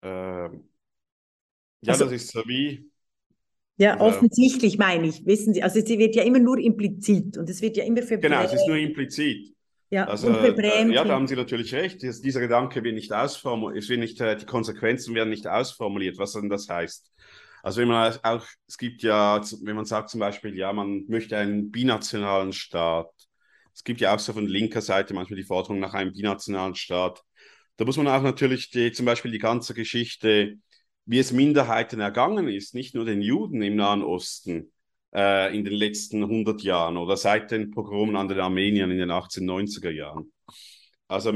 Ähm, 0.04 0.70
ja, 1.82 1.94
also, 1.94 2.06
das 2.06 2.14
ist 2.14 2.32
so 2.32 2.44
wie. 2.46 2.90
Ja, 3.78 3.94
also, 3.94 4.06
offensichtlich 4.06 4.78
meine 4.78 5.08
ich, 5.08 5.26
wissen 5.26 5.54
Sie. 5.54 5.64
Also 5.64 5.84
sie 5.84 5.98
wird 5.98 6.16
ja 6.16 6.24
immer 6.24 6.40
nur 6.40 6.60
implizit 6.60 7.38
und 7.38 7.50
es 7.50 7.62
wird 7.62 7.78
ja 7.78 7.84
immer 7.84 8.04
verbrämt. 8.04 8.34
Genau, 8.34 8.44
es 8.44 8.54
ist 8.54 8.68
nur 8.68 8.78
implizit. 8.78 9.56
Ja, 9.90 10.06
also, 10.06 10.30
äh, 10.30 10.94
ja, 10.94 11.04
da 11.04 11.16
haben 11.16 11.28
Sie 11.28 11.36
natürlich 11.36 11.74
recht. 11.74 12.02
Dieser 12.02 12.40
Gedanke 12.40 12.82
wird 12.82 12.96
nicht 12.96 13.12
ausformuliert, 13.12 13.84
es 13.84 13.90
wird 13.90 14.00
nicht, 14.00 14.22
äh, 14.22 14.38
die 14.38 14.46
Konsequenzen 14.46 15.14
werden 15.16 15.30
nicht 15.30 15.48
ausformuliert, 15.48 16.18
was 16.18 16.32
denn 16.32 16.50
das 16.50 16.70
heißt. 16.70 17.12
Also 17.64 17.82
wenn 17.82 17.90
man 17.90 18.18
auch, 18.24 18.46
es 18.68 18.78
gibt 18.78 19.04
ja, 19.04 19.42
wenn 19.64 19.76
man 19.76 19.86
sagt 19.86 20.10
zum 20.10 20.20
Beispiel, 20.20 20.56
ja, 20.56 20.72
man 20.72 21.06
möchte 21.08 21.38
einen 21.38 21.72
binationalen 21.72 22.54
Staat, 22.54 23.12
es 23.74 23.84
gibt 23.84 24.02
ja 24.02 24.14
auch 24.14 24.20
so 24.20 24.34
von 24.34 24.48
linker 24.48 24.82
Seite 24.82 25.14
manchmal 25.14 25.38
die 25.38 25.46
Forderung 25.46 25.80
nach 25.80 25.94
einem 25.94 26.14
binationalen 26.14 26.76
Staat. 26.76 27.24
Da 27.78 27.86
muss 27.86 27.98
man 27.98 28.08
auch 28.08 28.22
natürlich 28.22 28.70
die, 28.70 28.92
zum 28.92 29.06
Beispiel 29.06 29.32
die 29.32 29.40
ganze 29.40 29.74
Geschichte, 29.74 30.56
wie 31.06 31.20
es 31.20 31.32
Minderheiten 31.32 32.00
ergangen 32.00 32.48
ist, 32.48 32.76
nicht 32.76 32.96
nur 32.96 33.06
den 33.06 33.22
Juden 33.22 33.62
im 33.62 33.76
Nahen 33.76 34.04
Osten 34.04 34.72
äh, 35.14 35.56
in 35.56 35.66
den 35.66 35.74
letzten 35.74 36.24
100 36.24 36.62
Jahren 36.62 36.98
oder 36.98 37.18
seit 37.18 37.52
den 37.52 37.72
Pogromen 37.72 38.16
an 38.16 38.28
den 38.28 38.40
Armeniern 38.40 38.92
in 38.92 38.98
den 38.98 39.12
1890er 39.12 39.90
Jahren. 39.90 40.32
Also 41.08 41.34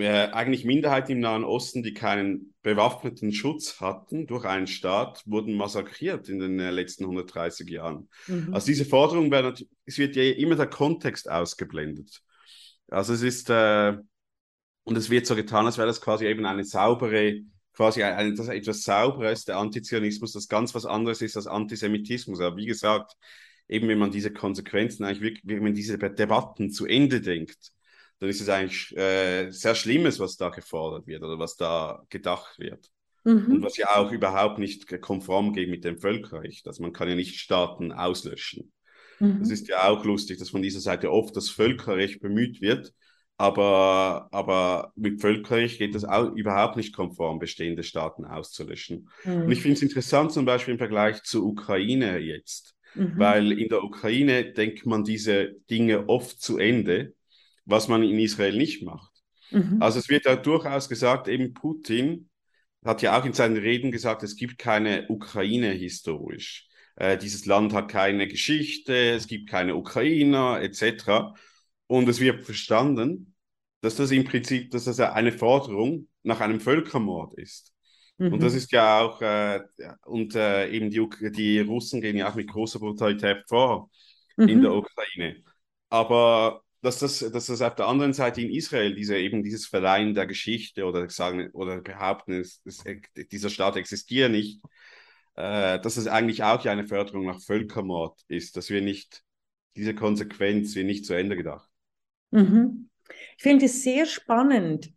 eigentlich 0.00 0.64
Minderheiten 0.64 1.12
im 1.12 1.20
Nahen 1.20 1.44
Osten, 1.44 1.82
die 1.82 1.92
keinen 1.92 2.54
bewaffneten 2.62 3.32
Schutz 3.32 3.80
hatten 3.80 4.26
durch 4.26 4.44
einen 4.44 4.66
Staat, 4.66 5.22
wurden 5.26 5.54
massakriert 5.54 6.28
in 6.28 6.38
den 6.38 6.58
äh, 6.58 6.70
letzten 6.70 7.04
130 7.04 7.68
Jahren. 7.68 8.08
Mhm. 8.26 8.54
Also 8.54 8.66
diese 8.66 8.84
Forderung, 8.84 9.30
wird, 9.30 9.66
es 9.84 9.98
wird 9.98 10.16
ja 10.16 10.22
immer 10.22 10.56
der 10.56 10.68
Kontext 10.68 11.30
ausgeblendet. 11.30 12.22
Also 12.88 13.12
es 13.12 13.22
ist, 13.22 13.50
äh, 13.50 13.94
und 14.84 14.96
es 14.96 15.10
wird 15.10 15.26
so 15.26 15.34
getan, 15.36 15.66
als 15.66 15.76
wäre 15.76 15.86
das 15.86 16.00
quasi 16.00 16.26
eben 16.26 16.46
eine 16.46 16.64
saubere, 16.64 17.40
quasi 17.74 18.02
ein, 18.02 18.14
ein, 18.14 18.36
das 18.36 18.48
etwas 18.48 18.84
Sauberes, 18.84 19.44
der 19.44 19.58
Antizionismus, 19.58 20.32
das 20.32 20.48
ganz 20.48 20.74
was 20.74 20.86
anderes 20.86 21.20
ist 21.20 21.36
als 21.36 21.46
Antisemitismus. 21.46 22.40
Aber 22.40 22.56
wie 22.56 22.66
gesagt, 22.66 23.12
eben 23.68 23.88
wenn 23.88 23.98
man 23.98 24.10
diese 24.10 24.32
Konsequenzen 24.32 25.04
eigentlich 25.04 25.22
wirklich, 25.22 25.42
wenn 25.44 25.62
man 25.62 25.74
diese 25.74 25.98
Debatten 25.98 26.70
zu 26.70 26.86
Ende 26.86 27.20
denkt, 27.20 27.72
dann 28.22 28.30
ist 28.30 28.40
es 28.40 28.48
eigentlich 28.48 28.96
äh, 28.96 29.50
sehr 29.50 29.74
Schlimmes, 29.74 30.20
was 30.20 30.36
da 30.36 30.48
gefordert 30.50 31.08
wird 31.08 31.24
oder 31.24 31.40
was 31.40 31.56
da 31.56 32.04
gedacht 32.08 32.56
wird. 32.60 32.88
Mhm. 33.24 33.46
Und 33.50 33.62
was 33.64 33.76
ja 33.76 33.96
auch 33.96 34.12
überhaupt 34.12 34.60
nicht 34.60 34.86
konform 35.00 35.52
geht 35.52 35.68
mit 35.68 35.82
dem 35.82 35.98
Völkerrecht. 35.98 36.68
Also 36.68 36.84
man 36.84 36.92
kann 36.92 37.08
ja 37.08 37.16
nicht 37.16 37.40
Staaten 37.40 37.90
auslöschen. 37.90 38.70
Mhm. 39.18 39.40
Das 39.40 39.50
ist 39.50 39.66
ja 39.66 39.88
auch 39.88 40.04
lustig, 40.04 40.38
dass 40.38 40.50
von 40.50 40.62
dieser 40.62 40.78
Seite 40.78 41.10
oft 41.10 41.34
das 41.34 41.50
Völkerrecht 41.50 42.20
bemüht 42.20 42.60
wird, 42.60 42.92
aber, 43.38 44.28
aber 44.30 44.92
mit 44.94 45.20
Völkerrecht 45.20 45.78
geht 45.78 45.96
das 45.96 46.04
auch 46.04 46.32
überhaupt 46.32 46.76
nicht 46.76 46.94
konform, 46.94 47.40
bestehende 47.40 47.82
Staaten 47.82 48.24
auszulöschen. 48.24 49.08
Mhm. 49.24 49.46
Und 49.46 49.50
ich 49.50 49.62
finde 49.62 49.78
es 49.78 49.82
interessant 49.82 50.30
zum 50.30 50.44
Beispiel 50.44 50.74
im 50.74 50.78
Vergleich 50.78 51.24
zur 51.24 51.42
Ukraine 51.42 52.18
jetzt, 52.18 52.76
mhm. 52.94 53.14
weil 53.16 53.50
in 53.50 53.68
der 53.68 53.82
Ukraine 53.82 54.52
denkt 54.52 54.86
man 54.86 55.02
diese 55.02 55.56
Dinge 55.68 56.08
oft 56.08 56.40
zu 56.40 56.58
Ende 56.58 57.14
was 57.64 57.88
man 57.88 58.02
in 58.02 58.18
Israel 58.18 58.56
nicht 58.56 58.82
macht. 58.82 59.12
Mhm. 59.50 59.78
Also 59.80 59.98
es 59.98 60.08
wird 60.08 60.26
ja 60.26 60.36
durchaus 60.36 60.88
gesagt, 60.88 61.28
eben 61.28 61.54
Putin 61.54 62.28
hat 62.84 63.02
ja 63.02 63.18
auch 63.18 63.24
in 63.24 63.32
seinen 63.32 63.56
Reden 63.56 63.92
gesagt, 63.92 64.22
es 64.22 64.36
gibt 64.36 64.58
keine 64.58 65.06
Ukraine 65.08 65.70
historisch. 65.70 66.68
Äh, 66.96 67.16
dieses 67.16 67.46
Land 67.46 67.72
hat 67.72 67.88
keine 67.88 68.26
Geschichte, 68.26 68.94
es 68.94 69.26
gibt 69.26 69.48
keine 69.48 69.76
Ukrainer 69.76 70.60
etc. 70.60 71.34
Und 71.86 72.08
es 72.08 72.20
wird 72.20 72.42
verstanden, 72.42 73.34
dass 73.80 73.96
das 73.96 74.10
im 74.10 74.24
Prinzip, 74.24 74.70
dass 74.70 74.84
das 74.84 75.00
eine 75.00 75.32
Forderung 75.32 76.08
nach 76.22 76.40
einem 76.40 76.60
Völkermord 76.60 77.34
ist. 77.34 77.72
Mhm. 78.18 78.34
Und 78.34 78.42
das 78.42 78.54
ist 78.54 78.72
ja 78.72 79.00
auch, 79.00 79.20
äh, 79.22 79.60
und 80.04 80.34
äh, 80.34 80.70
eben 80.70 80.90
die, 80.90 81.06
die 81.32 81.60
Russen 81.60 82.00
gehen 82.00 82.16
ja 82.16 82.30
auch 82.30 82.34
mit 82.34 82.48
großer 82.48 82.78
Brutalität 82.78 83.44
vor 83.48 83.90
mhm. 84.36 84.48
in 84.48 84.62
der 84.62 84.72
Ukraine. 84.72 85.42
Aber 85.88 86.61
dass 86.82 86.98
das, 86.98 87.20
dass 87.20 87.46
das 87.46 87.62
auf 87.62 87.76
der 87.76 87.86
anderen 87.86 88.12
Seite 88.12 88.42
in 88.42 88.50
Israel 88.50 88.94
diese, 88.94 89.16
eben 89.16 89.44
dieses 89.44 89.66
Verleihen 89.66 90.14
der 90.14 90.26
Geschichte 90.26 90.84
oder 90.84 91.08
sagen 91.08 91.48
oder 91.52 91.80
behaupten, 91.80 92.32
es, 92.32 92.60
es, 92.64 92.82
dieser 93.30 93.50
Staat 93.50 93.76
existiert 93.76 94.32
nicht, 94.32 94.60
äh, 95.36 95.78
dass 95.80 95.96
es 95.96 96.08
eigentlich 96.08 96.42
auch 96.42 96.64
eine 96.66 96.86
Förderung 96.86 97.26
nach 97.26 97.40
Völkermord 97.40 98.20
ist, 98.26 98.56
dass 98.56 98.68
wir 98.68 98.82
nicht, 98.82 99.22
diese 99.76 99.94
Konsequenz 99.94 100.74
wir 100.74 100.84
nicht 100.84 101.06
zu 101.06 101.14
Ende 101.14 101.36
gedacht. 101.36 101.70
Mhm. 102.32 102.90
Ich 103.36 103.42
finde 103.42 103.66
es 103.66 103.84
sehr 103.84 104.06
spannend. 104.06 104.92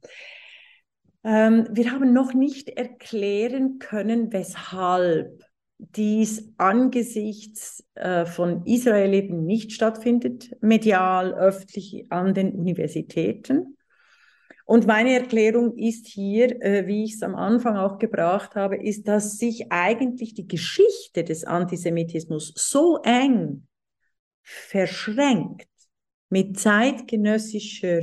Ähm, 1.23 1.67
wir 1.71 1.91
haben 1.91 2.13
noch 2.13 2.33
nicht 2.33 2.69
erklären 2.69 3.77
können, 3.77 4.33
weshalb 4.33 5.44
dies 5.77 6.53
angesichts 6.57 7.85
äh, 7.95 8.25
von 8.25 8.65
Israel 8.65 9.13
eben 9.13 9.45
nicht 9.45 9.73
stattfindet, 9.73 10.51
medial, 10.61 11.33
öffentlich 11.33 12.11
an 12.11 12.33
den 12.33 12.53
Universitäten. 12.53 13.77
Und 14.65 14.87
meine 14.87 15.13
Erklärung 15.13 15.77
ist 15.77 16.07
hier, 16.07 16.61
äh, 16.61 16.87
wie 16.87 17.03
ich 17.03 17.13
es 17.15 17.23
am 17.23 17.35
Anfang 17.35 17.77
auch 17.77 17.99
gebracht 17.99 18.55
habe, 18.55 18.77
ist, 18.77 19.07
dass 19.07 19.37
sich 19.37 19.71
eigentlich 19.71 20.33
die 20.33 20.47
Geschichte 20.47 21.23
des 21.23 21.43
Antisemitismus 21.43 22.53
so 22.55 22.97
eng 23.03 23.67
verschränkt 24.41 25.69
mit 26.29 26.59
zeitgenössischer 26.59 28.01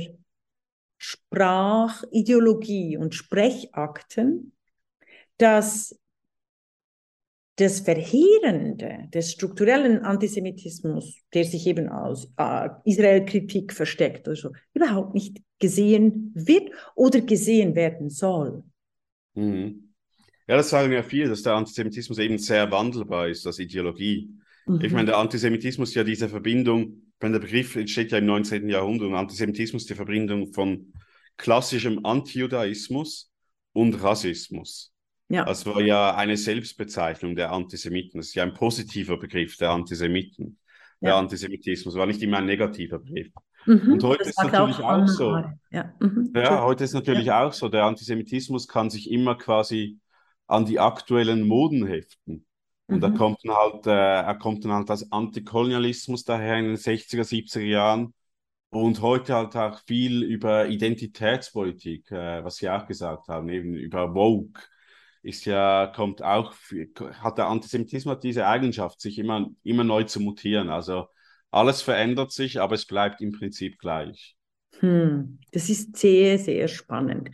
Sprachideologie 0.97 2.95
und 2.97 3.13
Sprechakten, 3.13 4.53
dass 5.37 5.99
das 7.57 7.81
Verheerende 7.81 9.09
des 9.13 9.31
strukturellen 9.31 9.99
Antisemitismus, 9.99 11.21
der 11.33 11.45
sich 11.45 11.67
eben 11.67 11.87
aus 11.87 12.31
äh, 12.37 12.69
Israel-Kritik 12.85 13.73
versteckt, 13.73 14.27
also 14.27 14.51
überhaupt 14.73 15.13
nicht 15.13 15.37
gesehen 15.59 16.31
wird 16.33 16.71
oder 16.95 17.21
gesehen 17.21 17.75
werden 17.75 18.09
soll. 18.09 18.63
Mhm. 19.35 19.93
Ja, 20.47 20.57
das 20.57 20.69
sagen 20.69 20.91
ja 20.91 21.03
viele, 21.03 21.29
dass 21.29 21.43
der 21.43 21.53
Antisemitismus 21.53 22.17
eben 22.17 22.37
sehr 22.37 22.69
wandelbar 22.71 23.29
ist 23.29 23.45
als 23.45 23.59
Ideologie. 23.59 24.29
Mhm. 24.65 24.81
Ich 24.81 24.91
meine, 24.91 25.07
der 25.07 25.17
Antisemitismus 25.17 25.89
ist 25.89 25.95
ja 25.95 26.03
diese 26.03 26.29
Verbindung, 26.29 27.03
wenn 27.19 27.31
der 27.31 27.39
Begriff 27.39 27.75
entsteht 27.75 28.11
ja 28.11 28.17
im 28.17 28.25
19. 28.25 28.67
Jahrhundert 28.67 29.07
und 29.07 29.15
Antisemitismus 29.15 29.85
die 29.85 29.95
Verbindung 29.95 30.51
von 30.53 30.91
klassischem 31.37 32.05
Antijudaismus 32.05 33.31
und 33.73 33.93
Rassismus. 34.03 34.92
Ja. 35.29 35.45
Das 35.45 35.65
war 35.65 35.81
ja 35.81 36.15
eine 36.15 36.37
Selbstbezeichnung 36.37 37.35
der 37.35 37.51
Antisemiten. 37.51 38.19
Das 38.19 38.27
ist 38.27 38.35
ja 38.35 38.43
ein 38.43 38.53
positiver 38.53 39.17
Begriff 39.17 39.57
der 39.57 39.71
Antisemiten. 39.71 40.59
Ja. 40.99 41.09
Der 41.09 41.15
Antisemitismus 41.15 41.95
war 41.95 42.05
nicht 42.05 42.21
immer 42.21 42.37
ein 42.37 42.45
negativer 42.45 42.99
Begriff. 42.99 43.31
Mhm, 43.65 43.93
und 43.93 44.03
heute 44.03 44.23
ist 44.23 44.41
natürlich 44.41 44.77
auch, 44.79 45.03
auch 45.03 45.07
so. 45.07 45.37
Ja, 45.71 45.93
mhm, 45.99 46.31
ja 46.35 46.63
heute 46.63 46.83
ist 46.83 46.93
natürlich 46.93 47.25
ja. 47.25 47.45
auch 47.45 47.53
so. 47.53 47.69
Der 47.69 47.85
Antisemitismus 47.85 48.67
kann 48.67 48.89
sich 48.89 49.09
immer 49.09 49.35
quasi 49.35 49.99
an 50.47 50.65
die 50.65 50.79
aktuellen 50.79 51.47
Moden 51.47 51.85
heften. 51.87 52.45
Und 52.87 52.97
mhm. 52.97 53.03
er 53.03 53.11
kommt 53.11 53.39
dann 53.43 53.55
halt, 53.55 53.87
äh, 53.87 54.21
er 54.21 54.35
kommt 54.35 54.65
dann 54.65 54.73
halt 54.73 54.89
als 54.89 55.11
Antikolonialismus 55.11 56.25
daher 56.25 56.57
in 56.57 56.65
den 56.65 56.75
60er, 56.75 57.23
70er 57.23 57.61
Jahren. 57.61 58.13
Und 58.69 59.01
heute 59.01 59.35
halt 59.35 59.55
auch 59.55 59.79
viel 59.85 60.23
über 60.23 60.67
Identitätspolitik, 60.67 62.11
äh, 62.11 62.43
was 62.43 62.55
Sie 62.55 62.69
auch 62.69 62.87
gesagt 62.87 63.27
haben, 63.27 63.47
eben 63.49 63.75
über 63.75 64.13
Woke, 64.15 64.61
ist 65.23 65.45
ja, 65.45 65.87
kommt 65.87 66.21
auch, 66.21 66.53
hat 67.21 67.37
der 67.37 67.47
Antisemitismus 67.47 68.19
diese 68.19 68.45
Eigenschaft, 68.45 69.01
sich 69.01 69.17
immer, 69.17 69.47
immer 69.63 69.83
neu 69.83 70.03
zu 70.03 70.19
mutieren. 70.19 70.69
Also 70.69 71.07
alles 71.51 71.81
verändert 71.81 72.31
sich, 72.31 72.59
aber 72.61 72.75
es 72.75 72.85
bleibt 72.85 73.21
im 73.21 73.31
Prinzip 73.31 73.79
gleich. 73.79 74.35
Hm, 74.83 75.39
das 75.51 75.69
ist 75.69 75.95
sehr, 75.95 76.37
sehr 76.37 76.67
spannend. 76.67 77.29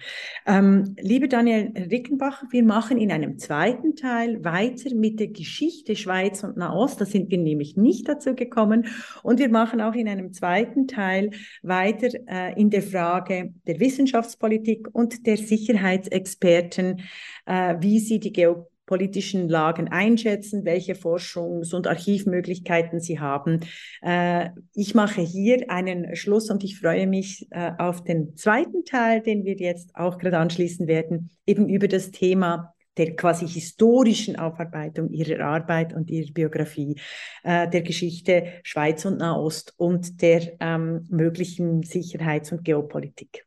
Ähm, 0.45 0.95
liebe 0.99 1.27
Daniel 1.27 1.71
Rickenbach, 1.75 2.43
wir 2.51 2.63
machen 2.63 2.99
in 2.99 3.11
einem 3.11 3.39
zweiten 3.39 3.95
Teil 3.95 4.43
weiter 4.43 4.93
mit 4.93 5.19
der 5.19 5.29
Geschichte 5.29 5.95
Schweiz 5.95 6.43
und 6.43 6.57
Nahost. 6.57 7.01
Da 7.01 7.05
sind 7.05 7.31
wir 7.31 7.39
nämlich 7.39 7.75
nicht 7.75 8.07
dazu 8.07 8.35
gekommen. 8.35 8.85
Und 9.23 9.39
wir 9.39 9.49
machen 9.49 9.81
auch 9.81 9.95
in 9.95 10.07
einem 10.07 10.31
zweiten 10.31 10.87
Teil 10.87 11.31
weiter 11.63 12.09
äh, 12.27 12.53
in 12.59 12.69
der 12.69 12.83
Frage 12.83 13.51
der 13.65 13.79
Wissenschaftspolitik 13.79 14.87
und 14.93 15.25
der 15.25 15.37
Sicherheitsexperten, 15.37 17.01
äh, 17.47 17.77
wie 17.79 17.97
sie 17.97 18.19
die 18.19 18.31
Geografie 18.31 18.68
politischen 18.89 19.47
Lagen 19.47 19.87
einschätzen, 19.89 20.65
welche 20.65 20.95
Forschungs- 20.95 21.75
und 21.75 21.85
Archivmöglichkeiten 21.85 22.99
sie 22.99 23.19
haben. 23.19 23.59
Äh, 24.01 24.49
ich 24.73 24.95
mache 24.95 25.21
hier 25.21 25.69
einen 25.69 26.15
Schluss 26.15 26.49
und 26.49 26.63
ich 26.63 26.79
freue 26.79 27.05
mich 27.05 27.47
äh, 27.51 27.73
auf 27.77 28.03
den 28.03 28.35
zweiten 28.35 28.85
Teil, 28.85 29.21
den 29.21 29.45
wir 29.45 29.57
jetzt 29.57 29.95
auch 29.95 30.17
gerade 30.17 30.39
anschließen 30.39 30.87
werden, 30.87 31.29
eben 31.45 31.69
über 31.69 31.87
das 31.87 32.09
Thema 32.09 32.73
der 32.97 33.15
quasi 33.15 33.47
historischen 33.47 34.37
Aufarbeitung 34.37 35.11
ihrer 35.11 35.45
Arbeit 35.45 35.93
und 35.93 36.09
ihrer 36.09 36.31
Biografie, 36.31 36.95
äh, 37.43 37.69
der 37.69 37.83
Geschichte 37.83 38.53
Schweiz 38.63 39.05
und 39.05 39.19
Nahost 39.19 39.75
und 39.77 40.19
der 40.23 40.53
ähm, 40.59 41.05
möglichen 41.09 41.83
Sicherheits- 41.83 42.51
und 42.51 42.65
Geopolitik. 42.65 43.45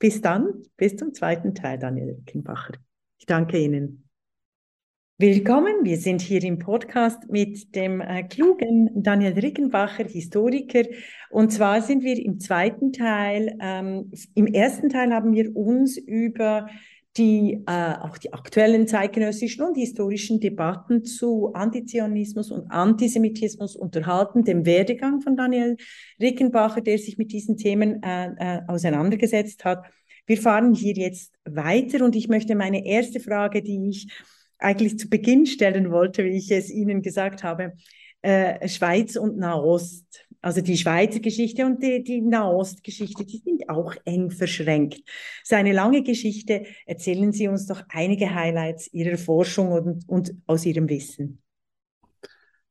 Bis 0.00 0.20
dann, 0.20 0.64
bis 0.76 0.96
zum 0.96 1.14
zweiten 1.14 1.54
Teil, 1.54 1.78
Daniel 1.78 2.20
Kinbacher. 2.26 2.74
Ich 3.16 3.26
danke 3.26 3.58
Ihnen. 3.58 4.05
Willkommen, 5.18 5.76
wir 5.82 5.96
sind 5.96 6.20
hier 6.20 6.44
im 6.44 6.58
Podcast 6.58 7.30
mit 7.30 7.74
dem 7.74 8.02
äh, 8.02 8.24
klugen 8.24 8.90
Daniel 9.02 9.32
Rickenbacher, 9.32 10.04
Historiker. 10.04 10.82
Und 11.30 11.50
zwar 11.54 11.80
sind 11.80 12.04
wir 12.04 12.22
im 12.22 12.38
zweiten 12.38 12.92
Teil, 12.92 13.56
ähm, 13.62 14.12
im 14.34 14.46
ersten 14.46 14.90
Teil 14.90 15.14
haben 15.14 15.32
wir 15.32 15.56
uns 15.56 15.96
über 15.96 16.68
die 17.16 17.64
äh, 17.66 17.94
auch 17.94 18.18
die 18.18 18.34
aktuellen 18.34 18.86
zeitgenössischen 18.86 19.64
und 19.64 19.78
historischen 19.78 20.38
Debatten 20.38 21.02
zu 21.02 21.50
Antizionismus 21.54 22.50
und 22.50 22.70
Antisemitismus 22.70 23.74
unterhalten, 23.74 24.44
dem 24.44 24.66
Werdegang 24.66 25.22
von 25.22 25.34
Daniel 25.34 25.78
Rickenbacher, 26.20 26.82
der 26.82 26.98
sich 26.98 27.16
mit 27.16 27.32
diesen 27.32 27.56
Themen 27.56 28.02
äh, 28.02 28.32
äh, 28.36 28.60
auseinandergesetzt 28.68 29.64
hat. 29.64 29.82
Wir 30.26 30.36
fahren 30.36 30.74
hier 30.74 30.92
jetzt 30.92 31.32
weiter 31.46 32.04
und 32.04 32.14
ich 32.16 32.28
möchte 32.28 32.54
meine 32.54 32.84
erste 32.84 33.18
Frage, 33.18 33.62
die 33.62 33.88
ich 33.88 34.08
eigentlich 34.58 34.98
zu 34.98 35.08
Beginn 35.08 35.46
stellen 35.46 35.90
wollte, 35.90 36.24
wie 36.24 36.36
ich 36.36 36.50
es 36.50 36.70
Ihnen 36.70 37.02
gesagt 37.02 37.42
habe, 37.42 37.72
äh, 38.22 38.68
Schweiz 38.68 39.16
und 39.16 39.36
Nahost. 39.36 40.26
Also 40.40 40.60
die 40.60 40.76
Schweizer 40.76 41.20
Geschichte 41.20 41.66
und 41.66 41.82
die, 41.82 42.04
die 42.04 42.20
Nahost-Geschichte, 42.20 43.24
die 43.24 43.38
sind 43.38 43.68
auch 43.68 43.94
eng 44.04 44.30
verschränkt. 44.30 45.00
Seine 45.42 45.72
lange 45.72 46.02
Geschichte, 46.02 46.66
erzählen 46.86 47.32
Sie 47.32 47.48
uns 47.48 47.66
doch 47.66 47.82
einige 47.88 48.34
Highlights 48.34 48.92
Ihrer 48.92 49.18
Forschung 49.18 49.72
und, 49.72 50.08
und 50.08 50.34
aus 50.46 50.64
Ihrem 50.64 50.88
Wissen. 50.88 51.42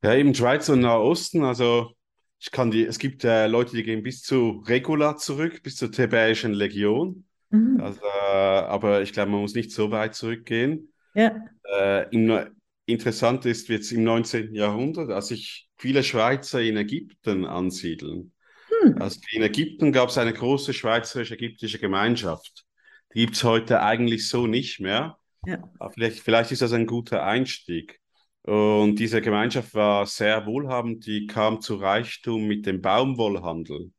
Ja, 0.03 0.15
eben 0.15 0.33
Schweiz 0.35 0.69
und 0.69 0.81
Nahosten, 0.81 1.43
also 1.43 1.91
ich 2.39 2.51
kann 2.51 2.69
die, 2.69 2.85
es 2.85 2.99
gibt 2.99 3.23
äh, 3.23 3.47
Leute, 3.47 3.75
die 3.75 3.83
gehen 3.83 4.03
bis 4.03 4.21
zu 4.21 4.63
Regula 4.67 5.17
zurück, 5.17 5.63
bis 5.63 5.77
zur 5.77 5.91
Thebäischen 5.91 6.53
Legion. 6.53 7.25
Mhm. 7.49 7.79
Also, 7.81 8.01
äh, 8.01 8.35
aber 8.35 9.01
ich 9.01 9.13
glaube, 9.13 9.31
man 9.31 9.41
muss 9.41 9.55
nicht 9.55 9.71
so 9.71 9.91
weit 9.91 10.15
zurückgehen. 10.15 10.93
Ja. 11.15 11.33
Äh, 11.63 12.09
im, 12.09 12.47
interessant 12.85 13.45
ist 13.45 13.69
jetzt 13.69 13.91
im 13.91 14.03
19. 14.03 14.53
Jahrhundert, 14.53 15.09
als 15.09 15.29
sich 15.29 15.67
viele 15.77 16.03
Schweizer 16.03 16.61
in 16.61 16.77
Ägypten 16.77 17.45
ansiedeln. 17.45 18.33
Hm. 18.81 19.01
Also 19.01 19.19
in 19.31 19.41
Ägypten 19.41 19.91
gab 19.91 20.09
es 20.09 20.17
eine 20.17 20.33
große 20.33 20.73
schweizerisch-ägyptische 20.73 21.79
Gemeinschaft. 21.79 22.65
Die 23.13 23.21
gibt 23.21 23.35
es 23.35 23.43
heute 23.43 23.81
eigentlich 23.81 24.27
so 24.27 24.45
nicht 24.45 24.79
mehr. 24.79 25.17
Ja. 25.45 25.63
Aber 25.79 25.91
vielleicht, 25.91 26.19
vielleicht 26.19 26.51
ist 26.51 26.61
das 26.61 26.73
ein 26.73 26.85
guter 26.85 27.23
Einstieg. 27.23 27.99
Und 28.41 28.97
diese 28.97 29.21
Gemeinschaft 29.21 29.73
war 29.73 30.05
sehr 30.05 30.45
wohlhabend, 30.45 31.05
die 31.07 31.25
kam 31.25 31.61
zu 31.61 31.75
Reichtum 31.75 32.45
mit 32.45 32.65
dem 32.65 32.81
Baumwollhandel. 32.81 33.91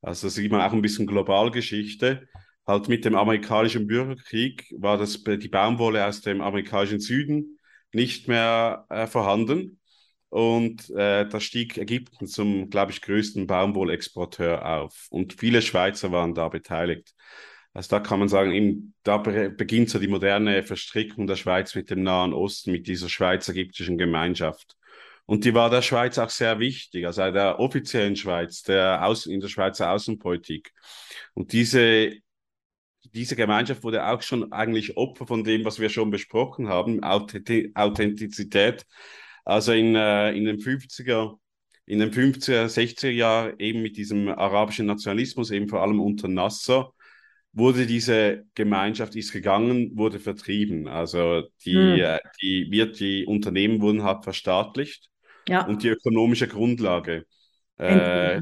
Also 0.00 0.26
das 0.26 0.34
sieht 0.34 0.50
man 0.50 0.60
auch 0.60 0.72
ein 0.72 0.82
bisschen 0.82 1.06
Globalgeschichte 1.06 2.26
halt 2.66 2.88
mit 2.88 3.04
dem 3.04 3.14
amerikanischen 3.14 3.86
Bürgerkrieg 3.86 4.72
war 4.78 4.98
das 4.98 5.22
die 5.22 5.48
Baumwolle 5.48 6.06
aus 6.06 6.20
dem 6.20 6.40
amerikanischen 6.40 7.00
Süden 7.00 7.58
nicht 7.92 8.28
mehr 8.28 8.86
äh, 8.88 9.06
vorhanden. 9.06 9.80
Und 10.28 10.90
äh, 10.90 11.28
da 11.28 11.38
stieg 11.38 11.78
Ägypten 11.78 12.26
zum, 12.26 12.68
glaube 12.68 12.90
ich, 12.90 13.02
größten 13.02 13.46
Baumwollexporteur 13.46 14.66
auf. 14.66 15.06
Und 15.10 15.34
viele 15.34 15.62
Schweizer 15.62 16.10
waren 16.10 16.34
da 16.34 16.48
beteiligt. 16.48 17.14
Also 17.72 17.90
da 17.90 18.00
kann 18.00 18.18
man 18.18 18.28
sagen, 18.28 18.52
eben, 18.52 18.94
da 19.04 19.18
beginnt 19.18 19.90
so 19.90 19.98
die 19.98 20.08
moderne 20.08 20.62
Verstrickung 20.64 21.26
der 21.26 21.36
Schweiz 21.36 21.74
mit 21.74 21.90
dem 21.90 22.02
Nahen 22.02 22.32
Osten, 22.32 22.72
mit 22.72 22.86
dieser 22.88 23.08
schweizer-ägyptischen 23.08 23.98
Gemeinschaft. 23.98 24.76
Und 25.26 25.44
die 25.44 25.54
war 25.54 25.70
der 25.70 25.82
Schweiz 25.82 26.18
auch 26.18 26.30
sehr 26.30 26.58
wichtig, 26.58 27.06
also 27.06 27.30
der 27.30 27.58
offiziellen 27.58 28.16
Schweiz, 28.16 28.62
der 28.62 29.04
Außen, 29.04 29.32
in 29.32 29.40
der 29.40 29.48
Schweizer 29.48 29.90
Außenpolitik. 29.90 30.72
Und 31.34 31.52
diese, 31.52 32.12
diese 33.14 33.36
Gemeinschaft 33.36 33.84
wurde 33.84 34.06
auch 34.06 34.22
schon 34.22 34.52
eigentlich 34.52 34.96
Opfer 34.96 35.26
von 35.26 35.44
dem, 35.44 35.64
was 35.64 35.78
wir 35.78 35.88
schon 35.88 36.10
besprochen 36.10 36.68
haben, 36.68 37.02
Authentizität. 37.02 38.84
Also 39.44 39.72
in, 39.72 39.94
äh, 39.94 40.32
in 40.32 40.44
den 40.44 40.58
50er, 40.58 41.38
in 41.86 41.98
den 42.00 42.10
50er, 42.10 42.66
60er 42.66 43.10
Jahren 43.10 43.54
eben 43.58 43.82
mit 43.82 43.96
diesem 43.96 44.28
arabischen 44.28 44.86
Nationalismus, 44.86 45.50
eben 45.50 45.68
vor 45.68 45.82
allem 45.82 46.00
unter 46.00 46.28
Nasser, 46.28 46.92
wurde 47.52 47.86
diese 47.86 48.44
Gemeinschaft 48.54 49.14
ist 49.14 49.32
gegangen, 49.32 49.96
wurde 49.96 50.18
vertrieben. 50.18 50.88
Also 50.88 51.44
die, 51.64 51.74
hm. 51.74 52.18
die, 52.42 52.66
wird, 52.70 52.98
die 52.98 53.26
Unternehmen 53.26 53.80
wurden 53.80 54.02
halt 54.02 54.24
verstaatlicht 54.24 55.08
ja. 55.48 55.64
und 55.66 55.82
die 55.82 55.88
ökonomische 55.88 56.48
Grundlage 56.48 57.26
äh, 57.78 58.40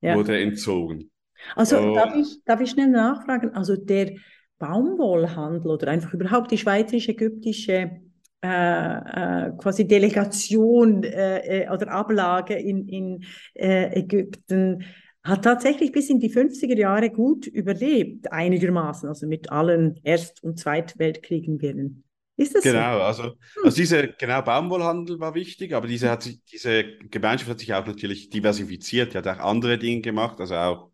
ja. 0.00 0.14
wurde 0.14 0.40
entzogen. 0.40 1.10
Also 1.54 1.78
oh. 1.78 1.94
darf, 1.94 2.14
ich, 2.16 2.42
darf 2.44 2.60
ich 2.60 2.70
schnell 2.70 2.88
nachfragen? 2.88 3.54
Also 3.54 3.76
der 3.76 4.12
Baumwollhandel 4.58 5.70
oder 5.70 5.88
einfach 5.88 6.12
überhaupt 6.14 6.50
die 6.50 6.58
schweizerisch-ägyptische 6.58 8.00
äh, 8.42 8.46
äh, 8.46 9.52
quasi 9.58 9.86
Delegation 9.86 11.02
äh, 11.04 11.64
äh 11.64 11.70
oder 11.70 11.90
Ablage 11.90 12.54
in, 12.54 12.88
in 12.88 13.24
äh, 13.54 13.98
Ägypten 13.98 14.84
hat 15.24 15.42
tatsächlich 15.42 15.90
bis 15.90 16.08
in 16.08 16.20
die 16.20 16.30
50er 16.30 16.76
Jahre 16.76 17.10
gut 17.10 17.46
überlebt, 17.46 18.30
einigermaßen, 18.32 19.08
also 19.08 19.26
mit 19.26 19.50
allen 19.50 19.98
Erst- 20.04 20.44
und 20.44 20.58
Zweitweltkriegen 20.58 21.60
während 21.60 22.04
ist 22.38 22.54
das 22.54 22.62
genau, 22.62 22.98
so? 22.98 23.02
also, 23.02 23.22
hm. 23.24 23.34
also 23.64 23.76
diese, 23.76 24.08
genau, 24.08 24.42
Baumwollhandel 24.42 25.18
war 25.18 25.34
wichtig, 25.34 25.72
aber 25.72 25.86
diese, 25.86 26.10
hat 26.10 26.22
sich, 26.22 26.38
diese 26.44 26.84
Gemeinschaft 27.10 27.50
hat 27.50 27.60
sich 27.60 27.72
auch 27.72 27.86
natürlich 27.86 28.28
diversifiziert, 28.28 29.14
die 29.14 29.18
hat 29.18 29.26
auch 29.26 29.38
andere 29.38 29.78
Dinge 29.78 30.02
gemacht, 30.02 30.38
also 30.38 30.54
auch 30.54 30.90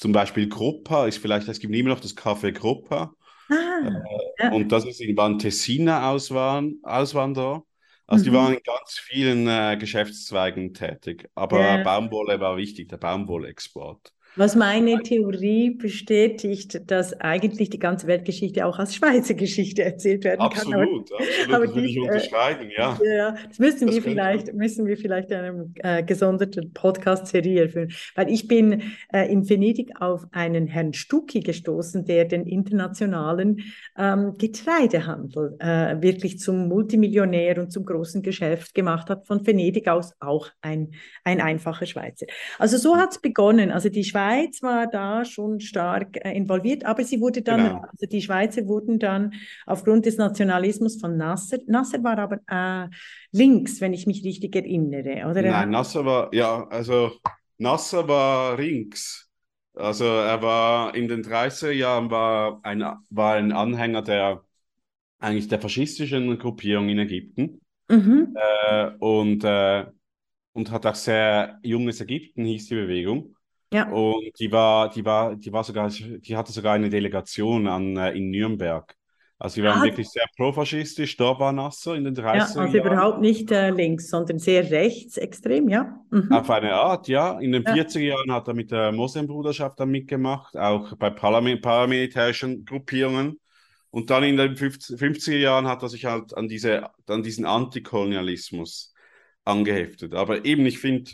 zum 0.00 0.12
Beispiel 0.12 0.48
Gruppa 0.48 1.06
ist 1.06 1.18
vielleicht, 1.18 1.46
es 1.46 1.60
gibt 1.60 1.74
immer 1.74 1.90
noch 1.90 2.00
das 2.00 2.16
Café 2.16 2.52
Gruppa. 2.52 3.12
Ah, 3.50 3.54
äh, 3.84 4.44
ja. 4.44 4.52
Und 4.52 4.72
das 4.72 4.86
ist, 4.86 4.98
waren 5.14 5.38
Tessiner 5.38 6.06
Auswanderer. 6.08 7.62
Also 8.06 8.24
mhm. 8.24 8.24
die 8.24 8.32
waren 8.32 8.54
in 8.54 8.60
ganz 8.64 8.98
vielen 8.98 9.46
äh, 9.46 9.76
Geschäftszweigen 9.78 10.72
tätig. 10.72 11.28
Aber 11.34 11.60
ja. 11.60 11.82
Baumwolle 11.82 12.40
war 12.40 12.56
wichtig, 12.56 12.88
der 12.88 12.96
Baumwollexport. 12.96 14.14
Was 14.40 14.56
meine 14.56 15.02
Theorie 15.02 15.68
bestätigt, 15.68 16.90
dass 16.90 17.12
eigentlich 17.20 17.68
die 17.68 17.78
ganze 17.78 18.06
Weltgeschichte 18.06 18.64
auch 18.64 18.78
als 18.78 18.94
Schweizer 18.94 19.34
Geschichte 19.34 19.84
erzählt 19.84 20.24
werden 20.24 20.40
absolut, 20.40 20.72
kann. 20.72 20.80
Absolut, 20.80 21.12
absolut. 21.12 21.50
das 21.50 21.74
würde 21.74 21.86
ich 21.86 21.96
äh, 21.96 22.00
unterschreiben, 22.00 22.70
ja. 22.74 22.98
ja. 23.04 23.34
Das 23.46 23.58
müssen 23.58 23.88
das 23.88 23.96
wir 23.96 24.02
vielleicht, 24.02 24.54
müssen 24.54 24.86
wir 24.86 24.96
vielleicht 24.96 25.30
eine 25.30 25.70
äh, 25.80 26.02
gesonderte 26.02 26.62
Podcast-Serie 26.62 27.64
erfüllen. 27.64 27.92
Weil 28.14 28.30
ich 28.30 28.48
bin 28.48 28.82
äh, 29.12 29.30
in 29.30 29.46
Venedig 29.46 30.00
auf 30.00 30.24
einen 30.32 30.68
Herrn 30.68 30.94
Stucki 30.94 31.40
gestoßen, 31.40 32.06
der 32.06 32.24
den 32.24 32.46
internationalen 32.46 33.58
ähm, 33.98 34.36
Getreidehandel 34.38 35.56
äh, 35.58 36.00
wirklich 36.00 36.38
zum 36.38 36.66
Multimillionär 36.66 37.58
und 37.58 37.72
zum 37.72 37.84
großen 37.84 38.22
Geschäft 38.22 38.74
gemacht 38.74 39.10
hat, 39.10 39.26
von 39.26 39.46
Venedig 39.46 39.86
aus 39.86 40.14
auch 40.18 40.48
ein, 40.62 40.92
ein 41.24 41.42
einfacher 41.42 41.84
Schweizer. 41.84 42.24
Also 42.58 42.78
so 42.78 42.96
hat 42.96 43.10
es 43.10 43.20
begonnen. 43.20 43.70
Also 43.70 43.90
die 43.90 44.02
Schweizer 44.02 44.29
Schweiz 44.30 44.62
war 44.62 44.86
da 44.86 45.24
schon 45.24 45.60
stark 45.60 46.24
äh, 46.24 46.32
involviert, 46.32 46.84
aber 46.84 47.04
sie 47.04 47.20
wurde 47.20 47.42
dann, 47.42 47.64
genau. 47.64 47.80
also 47.82 48.06
die 48.06 48.22
Schweizer 48.22 48.66
wurden 48.66 48.98
dann 48.98 49.32
aufgrund 49.66 50.06
des 50.06 50.16
Nationalismus 50.16 51.00
von 51.00 51.16
Nasser, 51.16 51.58
Nasser 51.66 52.02
war 52.04 52.18
aber 52.18 52.38
äh, 52.48 52.88
links, 53.32 53.80
wenn 53.80 53.92
ich 53.92 54.06
mich 54.06 54.24
richtig 54.24 54.54
erinnere, 54.54 55.28
oder? 55.28 55.42
Nein, 55.42 55.70
Nasser 55.70 56.04
war, 56.04 56.32
ja, 56.32 56.66
also 56.68 57.12
Nasser 57.58 58.06
war 58.06 58.56
links. 58.56 59.28
Also 59.74 60.04
er 60.04 60.42
war 60.42 60.94
in 60.94 61.08
den 61.08 61.22
30er 61.22 61.70
Jahren 61.70 62.10
war 62.10 62.60
ein, 62.64 62.84
war 63.08 63.34
ein 63.34 63.52
Anhänger 63.52 64.02
der 64.02 64.44
eigentlich 65.18 65.48
der 65.48 65.60
faschistischen 65.60 66.38
Gruppierung 66.38 66.88
in 66.88 66.98
Ägypten. 66.98 67.60
Mhm. 67.88 68.36
Äh, 68.36 68.90
und, 68.98 69.44
äh, 69.44 69.86
und 70.52 70.70
hat 70.70 70.86
auch 70.86 70.94
sehr 70.94 71.58
junges 71.62 72.00
Ägypten, 72.00 72.44
hieß 72.44 72.68
die 72.68 72.74
Bewegung. 72.74 73.36
Ja. 73.72 73.88
Und 73.90 74.38
die 74.38 74.50
war, 74.50 74.88
die 74.90 75.04
war, 75.04 75.36
die 75.36 75.52
war 75.52 75.64
sogar, 75.64 75.88
die 75.90 76.36
hatte 76.36 76.52
sogar 76.52 76.74
eine 76.74 76.90
Delegation 76.90 77.68
an, 77.68 77.96
äh, 77.96 78.12
in 78.12 78.30
Nürnberg. 78.30 78.94
Also 79.38 79.54
sie 79.54 79.62
waren 79.62 79.80
ah, 79.80 79.84
wirklich 79.84 80.10
sehr 80.10 80.26
profaschistisch, 80.36 81.16
da 81.16 81.38
war 81.38 81.50
Nasser 81.52 81.94
in 81.94 82.04
den 82.04 82.14
30er 82.14 82.36
Ja, 82.36 82.42
also 82.42 82.60
Jahren. 82.60 82.74
überhaupt 82.74 83.20
nicht 83.22 83.50
äh, 83.50 83.70
links, 83.70 84.10
sondern 84.10 84.38
sehr 84.38 84.70
rechtsextrem, 84.70 85.70
ja. 85.70 85.98
Mhm. 86.10 86.30
Auf 86.30 86.50
eine 86.50 86.74
Art, 86.74 87.08
ja. 87.08 87.38
In 87.40 87.52
den 87.52 87.62
ja. 87.62 87.72
40er 87.72 88.00
Jahren 88.00 88.30
hat 88.32 88.48
er 88.48 88.54
mit 88.54 88.70
der 88.70 88.92
Moslembruderschaft 88.92 89.80
dann 89.80 89.90
mitgemacht, 89.90 90.58
auch 90.58 90.94
bei 90.96 91.08
Parlament, 91.08 91.62
paramilitärischen 91.62 92.66
Gruppierungen. 92.66 93.40
Und 93.88 94.10
dann 94.10 94.24
in 94.24 94.36
den 94.36 94.56
50er 94.56 95.38
Jahren 95.38 95.66
hat 95.66 95.82
er 95.82 95.88
sich 95.88 96.04
halt 96.04 96.36
an, 96.36 96.46
diese, 96.46 96.90
an 97.08 97.22
diesen 97.22 97.46
Antikolonialismus 97.46 98.92
angeheftet. 99.46 100.14
Aber 100.14 100.44
eben, 100.44 100.66
ich 100.66 100.78
finde, 100.78 101.12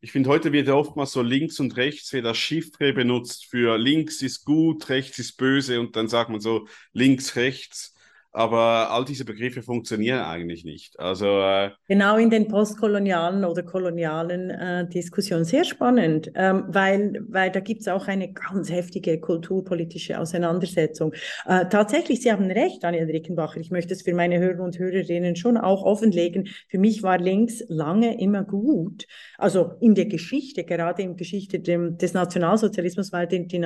ich 0.00 0.12
finde, 0.12 0.30
heute 0.30 0.52
wird 0.52 0.68
ja 0.68 0.74
oftmals 0.74 1.12
so 1.12 1.22
links 1.22 1.58
und 1.60 1.76
rechts 1.76 2.12
wird 2.12 2.24
das 2.24 2.36
Chiffre 2.38 2.92
benutzt 2.92 3.46
für 3.46 3.76
links 3.78 4.22
ist 4.22 4.44
gut, 4.44 4.88
rechts 4.88 5.18
ist 5.18 5.36
böse 5.36 5.80
und 5.80 5.96
dann 5.96 6.08
sagt 6.08 6.30
man 6.30 6.40
so 6.40 6.68
links, 6.92 7.36
rechts. 7.36 7.94
Aber 8.32 8.90
all 8.90 9.06
diese 9.06 9.24
Begriffe 9.24 9.62
funktionieren 9.62 10.20
eigentlich 10.20 10.62
nicht. 10.64 11.00
Also, 11.00 11.40
äh, 11.40 11.70
genau 11.88 12.18
in 12.18 12.28
den 12.28 12.46
postkolonialen 12.46 13.44
oder 13.44 13.62
kolonialen 13.62 14.50
äh, 14.50 14.86
Diskussionen. 14.86 15.44
Sehr 15.44 15.64
spannend, 15.64 16.30
ähm, 16.34 16.64
weil, 16.68 17.24
weil 17.28 17.50
da 17.50 17.60
gibt 17.60 17.80
es 17.80 17.88
auch 17.88 18.06
eine 18.06 18.32
ganz 18.32 18.70
heftige 18.70 19.18
kulturpolitische 19.18 20.20
Auseinandersetzung. 20.20 21.14
Äh, 21.46 21.68
tatsächlich, 21.70 22.20
Sie 22.20 22.30
haben 22.30 22.50
recht, 22.50 22.84
Daniel 22.84 23.06
Rickenbacher. 23.06 23.60
Ich 23.60 23.70
möchte 23.70 23.94
es 23.94 24.02
für 24.02 24.14
meine 24.14 24.38
Hörer 24.38 24.62
und 24.62 24.78
Hörerinnen 24.78 25.34
schon 25.34 25.56
auch 25.56 25.82
offenlegen. 25.82 26.48
Für 26.68 26.78
mich 26.78 27.02
war 27.02 27.18
links 27.18 27.64
lange 27.68 28.20
immer 28.20 28.44
gut. 28.44 29.06
Also 29.38 29.72
in 29.80 29.94
der 29.94 30.06
Geschichte, 30.06 30.64
gerade 30.64 31.00
in 31.02 31.08
der 31.10 31.16
Geschichte 31.16 31.60
dem, 31.60 31.96
des 31.96 32.12
Nationalsozialismus, 32.12 33.10
weil 33.10 33.26
die, 33.26 33.46
die, 33.46 33.64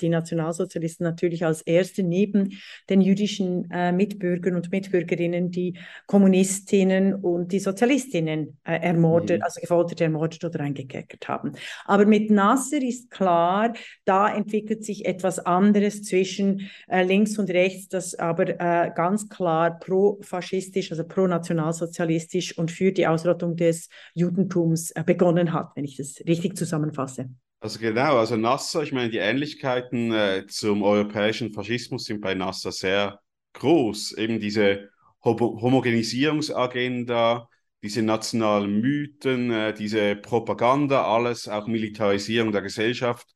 die 0.00 0.08
Nationalsozialisten 0.10 1.04
natürlich 1.04 1.46
als 1.46 1.62
erste 1.62 2.02
neben 2.02 2.58
den 2.90 3.00
jüdischen 3.00 3.70
äh, 3.70 4.01
Mitbürgern 4.02 4.56
und 4.56 4.72
Mitbürgerinnen 4.72 5.50
die 5.50 5.78
Kommunistinnen 6.06 7.14
und 7.14 7.52
die 7.52 7.60
Sozialistinnen 7.60 8.58
äh, 8.64 8.80
ermordet, 8.80 9.38
mhm. 9.38 9.44
also 9.44 9.60
gefoltert, 9.60 10.00
ermordet 10.00 10.44
oder 10.44 10.60
eingekerkert 10.60 11.28
haben. 11.28 11.52
Aber 11.84 12.04
mit 12.04 12.30
Nasser 12.30 12.82
ist 12.82 13.10
klar, 13.10 13.72
da 14.04 14.34
entwickelt 14.34 14.84
sich 14.84 15.04
etwas 15.06 15.38
anderes 15.38 16.02
zwischen 16.02 16.70
äh, 16.88 17.04
links 17.04 17.38
und 17.38 17.50
rechts, 17.50 17.88
das 17.88 18.14
aber 18.14 18.48
äh, 18.48 18.90
ganz 18.94 19.28
klar 19.28 19.78
pro-faschistisch, 19.78 20.90
also 20.90 21.04
pro-nationalsozialistisch 21.04 22.58
und 22.58 22.70
für 22.70 22.92
die 22.92 23.06
Ausrottung 23.06 23.56
des 23.56 23.88
Judentums 24.14 24.90
äh, 24.90 25.04
begonnen 25.04 25.52
hat, 25.52 25.70
wenn 25.76 25.84
ich 25.84 25.96
das 25.96 26.16
richtig 26.26 26.56
zusammenfasse. 26.56 27.28
Also 27.62 27.78
genau, 27.78 28.16
also 28.18 28.34
Nasser, 28.34 28.82
ich 28.82 28.90
meine, 28.90 29.08
die 29.08 29.18
Ähnlichkeiten 29.18 30.12
äh, 30.12 30.46
zum 30.48 30.82
europäischen 30.82 31.52
Faschismus 31.52 32.06
sind 32.06 32.20
bei 32.20 32.34
Nasser 32.34 32.72
sehr 32.72 33.20
groß. 33.54 34.12
Eben 34.12 34.38
diese 34.40 34.90
Homogenisierungsagenda, 35.24 37.48
diese 37.82 38.02
nationalen 38.02 38.80
Mythen, 38.80 39.50
äh, 39.50 39.74
diese 39.74 40.16
Propaganda, 40.16 41.04
alles, 41.04 41.48
auch 41.48 41.66
Militarisierung 41.66 42.52
der 42.52 42.62
Gesellschaft. 42.62 43.26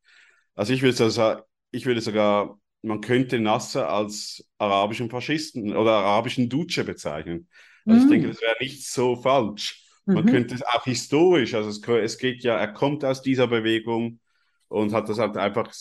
Also 0.55 0.73
ich 0.73 0.83
würde, 0.83 1.05
also, 1.05 1.37
ich 1.71 1.87
würde 1.87 2.01
sogar, 2.01 2.59
man 2.83 3.01
könnte 3.01 3.39
Nasser 3.41 3.89
als 3.89 4.49
arabischen 4.59 5.11
Faschisten 5.11 5.77
oder 5.77 5.93
arabischen 5.93 6.49
Duce 6.49 6.85
bezeichnen. 6.85 7.49
Also 7.85 8.01
mm. 8.01 8.05
ich 8.05 8.11
denke, 8.11 8.29
das 8.29 8.41
wäre 8.41 8.57
nicht 8.61 8.89
so 8.89 9.17
falsch. 9.17 9.83
Man 10.07 10.25
mhm. 10.25 10.31
könnte 10.31 10.55
es 10.55 10.63
auch 10.63 10.85
historisch, 10.85 11.55
also 11.55 11.69
es, 11.69 11.83
es, 11.83 12.19
geht 12.19 12.45
ja, 12.45 12.57
er 12.57 12.73
kommt 12.73 13.05
aus 13.05 13.23
dieser 13.23 13.49
Bewegung 13.49 14.21
und 14.69 14.93
hat 14.93 15.09
das 15.09 15.19
halt 15.19 15.37
einfach 15.37 15.73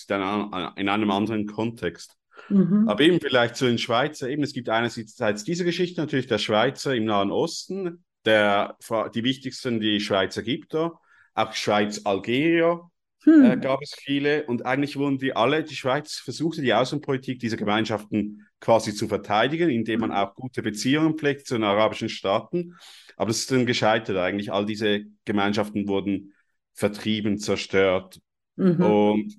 in 0.76 0.90
einem 0.90 1.12
anderen 1.12 1.46
Kontext. 1.46 2.18
Mhm. 2.50 2.88
Aber 2.88 3.02
eben 3.02 3.20
vielleicht 3.20 3.56
zu 3.56 3.66
den 3.66 3.78
Schweizer, 3.78 4.30
eben 4.30 4.44
es 4.44 4.54
gibt 4.54 4.70
einerseits 4.70 5.44
diese 5.44 5.66
Geschichte 5.66 6.02
natürlich 6.02 6.28
der 6.28 6.38
Schweizer 6.38 6.94
im 6.96 7.06
Nahen 7.06 7.32
Osten, 7.32 8.04
der, 8.26 8.78
die 9.14 9.24
wichtigsten, 9.24 9.80
die 9.80 10.00
Schweizer 10.00 10.44
gibt 10.44 10.74
da, 10.74 10.94
auch 11.34 11.54
Schweiz-Algerier 11.54 12.90
hm. 13.24 13.46
äh, 13.46 13.58
gab 13.58 13.82
es 13.82 13.96
viele. 13.96 14.46
Und 14.46 14.66
eigentlich 14.66 14.98
wurden 14.98 15.18
die 15.18 15.36
alle, 15.36 15.64
die 15.64 15.76
Schweiz 15.76 16.16
versuchte 16.16 16.62
die 16.62 16.74
Außenpolitik 16.74 17.40
dieser 17.40 17.58
Gemeinschaften 17.58 18.48
quasi 18.60 18.94
zu 18.94 19.08
verteidigen, 19.08 19.70
indem 19.70 20.00
man 20.02 20.12
auch 20.12 20.34
gute 20.34 20.62
Beziehungen 20.62 21.18
pflegt 21.18 21.48
zu 21.48 21.56
den 21.56 21.64
arabischen 21.64 22.10
Staaten, 22.10 22.76
aber 23.18 23.30
es 23.30 23.40
ist 23.40 23.52
dann 23.52 23.66
gescheitert 23.66 24.18
eigentlich, 24.18 24.52
all 24.52 24.66
diese 24.66 25.06
Gemeinschaften 25.26 25.88
wurden 25.88 26.34
vertrieben, 26.74 27.38
zerstört. 27.38 28.20
Mhm. 28.58 28.82
und 28.82 29.38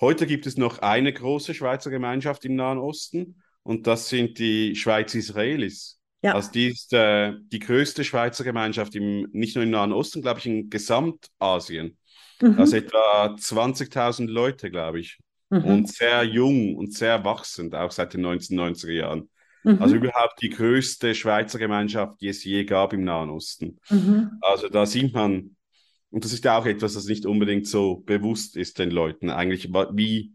Heute 0.00 0.26
gibt 0.26 0.46
es 0.46 0.56
noch 0.56 0.80
eine 0.80 1.12
große 1.12 1.54
Schweizer 1.54 1.90
Gemeinschaft 1.90 2.44
im 2.44 2.56
Nahen 2.56 2.78
Osten 2.78 3.42
und 3.62 3.86
das 3.86 4.08
sind 4.08 4.38
die 4.38 4.74
Schweiz-Israelis. 4.76 6.00
Ja. 6.22 6.34
Also 6.34 6.50
die 6.50 6.68
ist 6.68 6.92
äh, 6.92 7.34
die 7.52 7.58
größte 7.58 8.02
Schweizer 8.02 8.44
Gemeinschaft 8.44 8.94
im, 8.94 9.28
nicht 9.32 9.56
nur 9.56 9.64
im 9.64 9.70
Nahen 9.70 9.92
Osten, 9.92 10.22
glaube 10.22 10.40
ich, 10.40 10.46
in 10.46 10.70
Gesamtasien. 10.70 11.98
Mhm. 12.40 12.58
Also 12.58 12.76
etwa 12.76 13.34
20.000 13.34 14.26
Leute, 14.26 14.70
glaube 14.70 15.00
ich. 15.00 15.18
Mhm. 15.50 15.64
Und 15.64 15.88
sehr 15.88 16.24
jung 16.24 16.76
und 16.76 16.94
sehr 16.94 17.24
wachsend, 17.24 17.74
auch 17.74 17.90
seit 17.90 18.14
den 18.14 18.24
1990er 18.24 18.92
Jahren. 18.92 19.30
Mhm. 19.64 19.80
Also 19.80 19.96
überhaupt 19.96 20.40
die 20.42 20.50
größte 20.50 21.14
Schweizer 21.14 21.58
Gemeinschaft, 21.58 22.20
die 22.20 22.28
es 22.28 22.44
je 22.44 22.64
gab 22.64 22.92
im 22.92 23.04
Nahen 23.04 23.30
Osten. 23.30 23.78
Mhm. 23.90 24.32
Also 24.40 24.68
da 24.68 24.86
sieht 24.86 25.14
man, 25.14 25.53
und 26.14 26.24
das 26.24 26.32
ist 26.32 26.44
ja 26.44 26.56
auch 26.56 26.66
etwas, 26.66 26.94
das 26.94 27.06
nicht 27.06 27.26
unbedingt 27.26 27.66
so 27.66 27.96
bewusst 27.96 28.56
ist 28.56 28.78
den 28.78 28.92
Leuten, 28.92 29.30
eigentlich 29.30 29.72
wie 29.72 30.32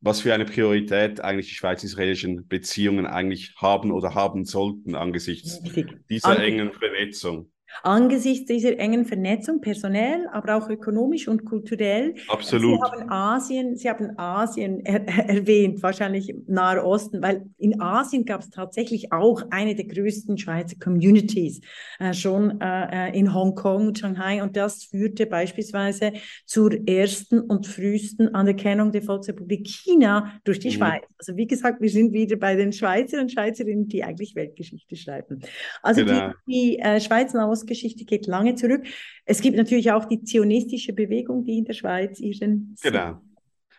was 0.00 0.20
für 0.20 0.34
eine 0.34 0.44
Priorität 0.44 1.20
eigentlich 1.20 1.48
die 1.48 1.54
schweiz-israelischen 1.54 2.48
Beziehungen 2.48 3.06
eigentlich 3.06 3.54
haben 3.56 3.92
oder 3.92 4.14
haben 4.14 4.44
sollten 4.44 4.96
angesichts 4.96 5.62
dieser 6.10 6.38
engen 6.38 6.72
Vernetzung. 6.72 7.51
Angesichts 7.82 8.46
dieser 8.46 8.78
engen 8.78 9.04
Vernetzung, 9.04 9.60
personell, 9.60 10.26
aber 10.32 10.56
auch 10.56 10.68
ökonomisch 10.68 11.28
und 11.28 11.44
kulturell. 11.44 12.14
Absolut. 12.28 12.78
Sie 12.78 12.82
haben 12.82 13.10
Asien, 13.10 13.76
Sie 13.76 13.88
haben 13.88 14.18
Asien 14.18 14.80
er, 14.84 15.06
erwähnt, 15.06 15.82
wahrscheinlich 15.82 16.34
Nahe 16.46 16.84
Osten, 16.84 17.22
weil 17.22 17.46
in 17.58 17.80
Asien 17.80 18.24
gab 18.24 18.40
es 18.42 18.50
tatsächlich 18.50 19.12
auch 19.12 19.42
eine 19.50 19.74
der 19.74 19.86
größten 19.86 20.38
Schweizer 20.38 20.76
Communities, 20.78 21.60
äh, 21.98 22.14
schon 22.14 22.60
äh, 22.60 23.08
äh 23.10 23.18
in 23.18 23.34
Hongkong 23.34 23.88
und 23.88 23.98
Shanghai. 23.98 24.42
Und 24.42 24.56
das 24.56 24.84
führte 24.84 25.26
beispielsweise 25.26 26.12
zur 26.46 26.72
ersten 26.86 27.40
und 27.40 27.66
frühesten 27.66 28.34
Anerkennung 28.34 28.92
der 28.92 29.02
Volksrepublik 29.02 29.66
China 29.66 30.32
durch 30.44 30.60
die 30.60 30.68
mhm. 30.68 30.74
Schweiz. 30.74 31.02
Also 31.18 31.36
wie 31.36 31.46
gesagt, 31.46 31.80
wir 31.80 31.90
sind 31.90 32.12
wieder 32.12 32.36
bei 32.36 32.54
den 32.56 32.72
Schweizern 32.72 33.20
und 33.20 33.32
Schweizerinnen, 33.32 33.88
die 33.88 34.04
eigentlich 34.04 34.34
Weltgeschichte 34.34 34.96
schreiben. 34.96 35.40
Also 35.82 36.04
genau. 36.04 36.32
die, 36.46 36.52
die 36.52 36.78
äh, 36.78 37.00
Schweiz 37.00 37.32
Geschichte 37.66 38.04
geht 38.04 38.26
lange 38.26 38.54
zurück. 38.54 38.84
Es 39.24 39.40
gibt 39.40 39.56
natürlich 39.56 39.92
auch 39.92 40.04
die 40.04 40.22
zionistische 40.22 40.92
Bewegung, 40.92 41.44
die 41.44 41.58
in 41.58 41.64
der 41.64 41.74
Schweiz 41.74 42.20
ihren. 42.20 42.76
Genau. 42.82 43.20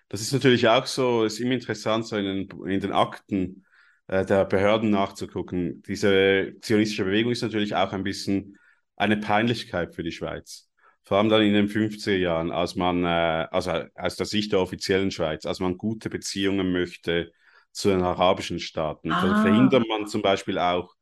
Das 0.10 0.22
ist 0.22 0.34
natürlich 0.34 0.68
auch 0.68 0.86
so, 0.86 1.24
es 1.24 1.34
ist 1.34 1.40
immer 1.40 1.54
interessant, 1.54 2.06
so 2.06 2.18
in 2.18 2.26
den, 2.26 2.66
in 2.68 2.80
den 2.80 2.92
Akten 2.92 3.66
äh, 4.08 4.26
der 4.26 4.46
Behörden 4.46 4.90
nachzugucken. 4.90 5.82
Diese 5.88 6.54
zionistische 6.62 7.06
Bewegung 7.06 7.32
ist 7.32 7.42
natürlich 7.42 7.76
auch 7.76 7.94
ein 7.94 8.04
bisschen 8.04 8.58
eine 8.96 9.18
Peinlichkeit 9.18 9.96
für 9.96 10.04
die 10.04 10.12
Schweiz. 10.12 10.70
Vor 11.04 11.18
allem 11.18 11.30
dann 11.30 11.42
in 11.42 11.54
den 11.54 11.68
50er 11.68 12.16
Jahren, 12.16 12.52
als 12.52 12.76
man, 12.76 13.04
äh, 13.04 13.48
also 13.52 13.72
aus 13.96 14.16
der 14.16 14.26
Sicht 14.26 14.52
der 14.52 14.60
offiziellen 14.60 15.12
Schweiz, 15.12 15.46
als 15.46 15.60
man 15.60 15.78
gute 15.78 16.10
Beziehungen 16.10 16.72
möchte 16.72 17.32
zu 17.72 17.90
den 17.90 18.02
arabischen 18.02 18.60
Staaten. 18.60 19.12
Ah. 19.12 19.22
Dann 19.22 19.42
verhindert 19.42 19.88
man 19.88 20.08
zum 20.08 20.22
Beispiel 20.22 20.58
auch 20.60 20.94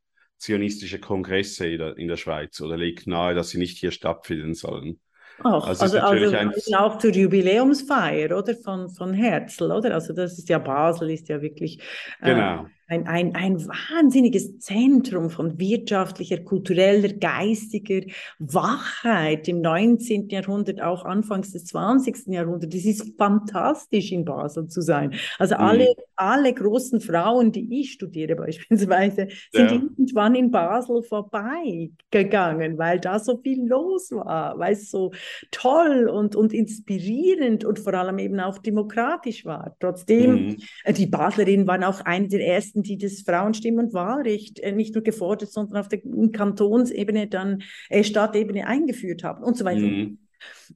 zionistische 0.41 0.99
Kongresse 0.99 1.67
in 1.67 1.77
der, 1.77 1.97
in 1.97 2.07
der 2.07 2.17
Schweiz 2.17 2.59
oder 2.61 2.75
legt 2.75 3.07
nahe, 3.07 3.35
dass 3.35 3.49
sie 3.49 3.59
nicht 3.59 3.77
hier 3.77 3.91
stattfinden 3.91 4.55
sollen. 4.55 4.99
Ach, 5.43 5.67
also, 5.67 5.83
also, 5.83 5.99
also 5.99 6.35
ein... 6.35 6.51
auch 6.75 6.97
zur 6.97 7.11
Jubiläumsfeier, 7.11 8.37
oder? 8.37 8.55
Von, 8.55 8.89
von 8.89 9.13
Herzl, 9.13 9.71
oder? 9.71 9.93
Also 9.93 10.13
das 10.13 10.37
ist 10.37 10.49
ja 10.49 10.59
Basel, 10.59 11.09
ist 11.11 11.29
ja 11.29 11.41
wirklich 11.41 11.81
äh, 12.21 12.33
genau 12.33 12.65
ein, 12.91 13.07
ein, 13.07 13.35
ein 13.35 13.67
wahnsinniges 13.67 14.59
Zentrum 14.59 15.29
von 15.29 15.57
wirtschaftlicher, 15.57 16.39
kultureller, 16.39 17.13
geistiger 17.13 18.05
Wachheit 18.37 19.47
im 19.47 19.61
19. 19.61 20.27
Jahrhundert, 20.27 20.81
auch 20.81 21.05
anfangs 21.05 21.53
des 21.53 21.65
20. 21.67 22.27
Jahrhunderts. 22.27 22.75
Es 22.75 22.85
ist 22.85 23.17
fantastisch, 23.17 24.11
in 24.11 24.25
Basel 24.25 24.67
zu 24.67 24.81
sein. 24.81 25.13
Also 25.39 25.55
mhm. 25.55 25.61
alle, 25.61 25.95
alle 26.17 26.53
großen 26.53 26.99
Frauen, 26.99 27.53
die 27.53 27.79
ich 27.79 27.93
studiere 27.93 28.35
beispielsweise, 28.35 29.29
sind 29.53 29.71
ja. 29.71 29.73
irgendwann 29.73 30.35
in 30.35 30.51
Basel 30.51 31.01
vorbeigegangen, 31.01 32.77
weil 32.77 32.99
da 32.99 33.19
so 33.19 33.37
viel 33.37 33.65
los 33.67 34.11
war, 34.11 34.59
weil 34.59 34.73
es 34.73 34.91
so 34.91 35.11
toll 35.51 36.09
und, 36.09 36.35
und 36.35 36.51
inspirierend 36.51 37.63
und 37.63 37.79
vor 37.79 37.93
allem 37.93 38.19
eben 38.19 38.41
auch 38.41 38.57
demokratisch 38.57 39.45
war. 39.45 39.77
Trotzdem, 39.79 40.33
mhm. 40.33 40.57
Äh, 40.83 40.91
die 40.91 41.07
Baslerinnen 41.07 41.67
waren 41.67 41.85
auch 41.85 42.01
eine 42.01 42.27
der 42.27 42.45
ersten 42.45 42.80
die 42.83 42.97
das 42.97 43.21
Frauenstimm- 43.21 43.79
und 43.79 43.93
Wahlrecht 43.93 44.59
äh, 44.59 44.71
nicht 44.71 44.93
nur 44.95 45.03
gefordert, 45.03 45.51
sondern 45.51 45.77
auf 45.77 45.87
der 45.87 46.01
Kantonsebene, 46.31 47.27
dann 47.27 47.63
äh, 47.89 48.03
Stadtebene 48.03 48.67
eingeführt 48.67 49.23
haben 49.23 49.43
und 49.43 49.57
so 49.57 49.65
weiter. 49.65 49.81
Mhm. 49.81 50.19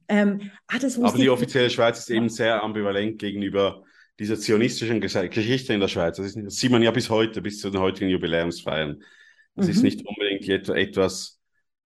Ähm, 0.08 0.50
ah, 0.68 0.78
Aber 1.02 1.18
die 1.18 1.30
offizielle 1.30 1.70
Schweiz 1.70 1.98
ist 1.98 2.10
eben 2.10 2.28
sehr 2.28 2.62
ambivalent 2.62 3.18
gegenüber 3.18 3.82
dieser 4.18 4.38
zionistischen 4.38 5.00
Geschichte 5.00 5.74
in 5.74 5.80
der 5.80 5.88
Schweiz. 5.88 6.16
Das, 6.16 6.26
ist, 6.26 6.36
das 6.36 6.56
sieht 6.56 6.70
man 6.70 6.82
ja 6.82 6.90
bis 6.90 7.10
heute, 7.10 7.42
bis 7.42 7.60
zu 7.60 7.70
den 7.70 7.80
heutigen 7.80 8.10
Jubiläumsfeiern. 8.10 9.02
Das 9.54 9.66
mhm. 9.66 9.72
ist 9.72 9.82
nicht 9.82 10.06
unbedingt 10.06 10.68
etwas, 10.68 11.35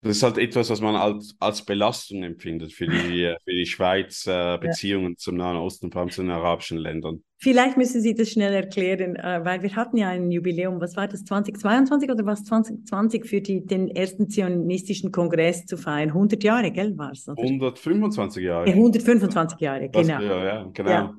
das 0.01 0.17
ist 0.17 0.23
halt 0.23 0.37
etwas, 0.37 0.69
was 0.69 0.81
man 0.81 0.95
als, 0.95 1.35
als 1.39 1.65
Belastung 1.65 2.21
empfindet 2.21 2.73
für 2.73 2.85
die, 2.85 3.33
für 3.43 3.51
die 3.51 3.65
Schweiz 3.65 4.27
äh, 4.27 4.57
Beziehungen 4.59 5.13
ja. 5.13 5.17
zum 5.17 5.35
Nahen 5.35 5.57
Osten, 5.57 5.91
vor 5.91 6.01
allem 6.01 6.11
zu 6.11 6.21
den 6.21 6.29
arabischen 6.29 6.77
Ländern. 6.77 7.23
Vielleicht 7.39 7.75
müssen 7.75 8.01
Sie 8.01 8.13
das 8.13 8.29
schnell 8.29 8.53
erklären, 8.53 9.15
äh, 9.15 9.41
weil 9.43 9.63
wir 9.63 9.75
hatten 9.75 9.97
ja 9.97 10.09
ein 10.09 10.29
Jubiläum, 10.29 10.79
was 10.79 10.95
war 10.95 11.07
das, 11.07 11.23
2022 11.23 12.11
oder 12.11 12.23
was 12.25 12.43
2020 12.43 13.25
für 13.25 13.41
die, 13.41 13.65
den 13.65 13.87
ersten 13.89 14.29
zionistischen 14.29 15.11
Kongress 15.11 15.65
zu 15.65 15.75
feiern? 15.75 16.09
100 16.09 16.43
Jahre, 16.43 16.71
gell, 16.71 16.95
war 16.97 17.11
es? 17.11 17.27
125 17.27 18.43
Jahre. 18.43 18.69
Ja, 18.69 18.75
125 18.75 19.59
Jahre, 19.59 19.89
genau. 19.89 20.21
ja, 20.21 20.45
ja, 20.45 20.69
genau. 20.71 20.89
Ja. 20.89 21.15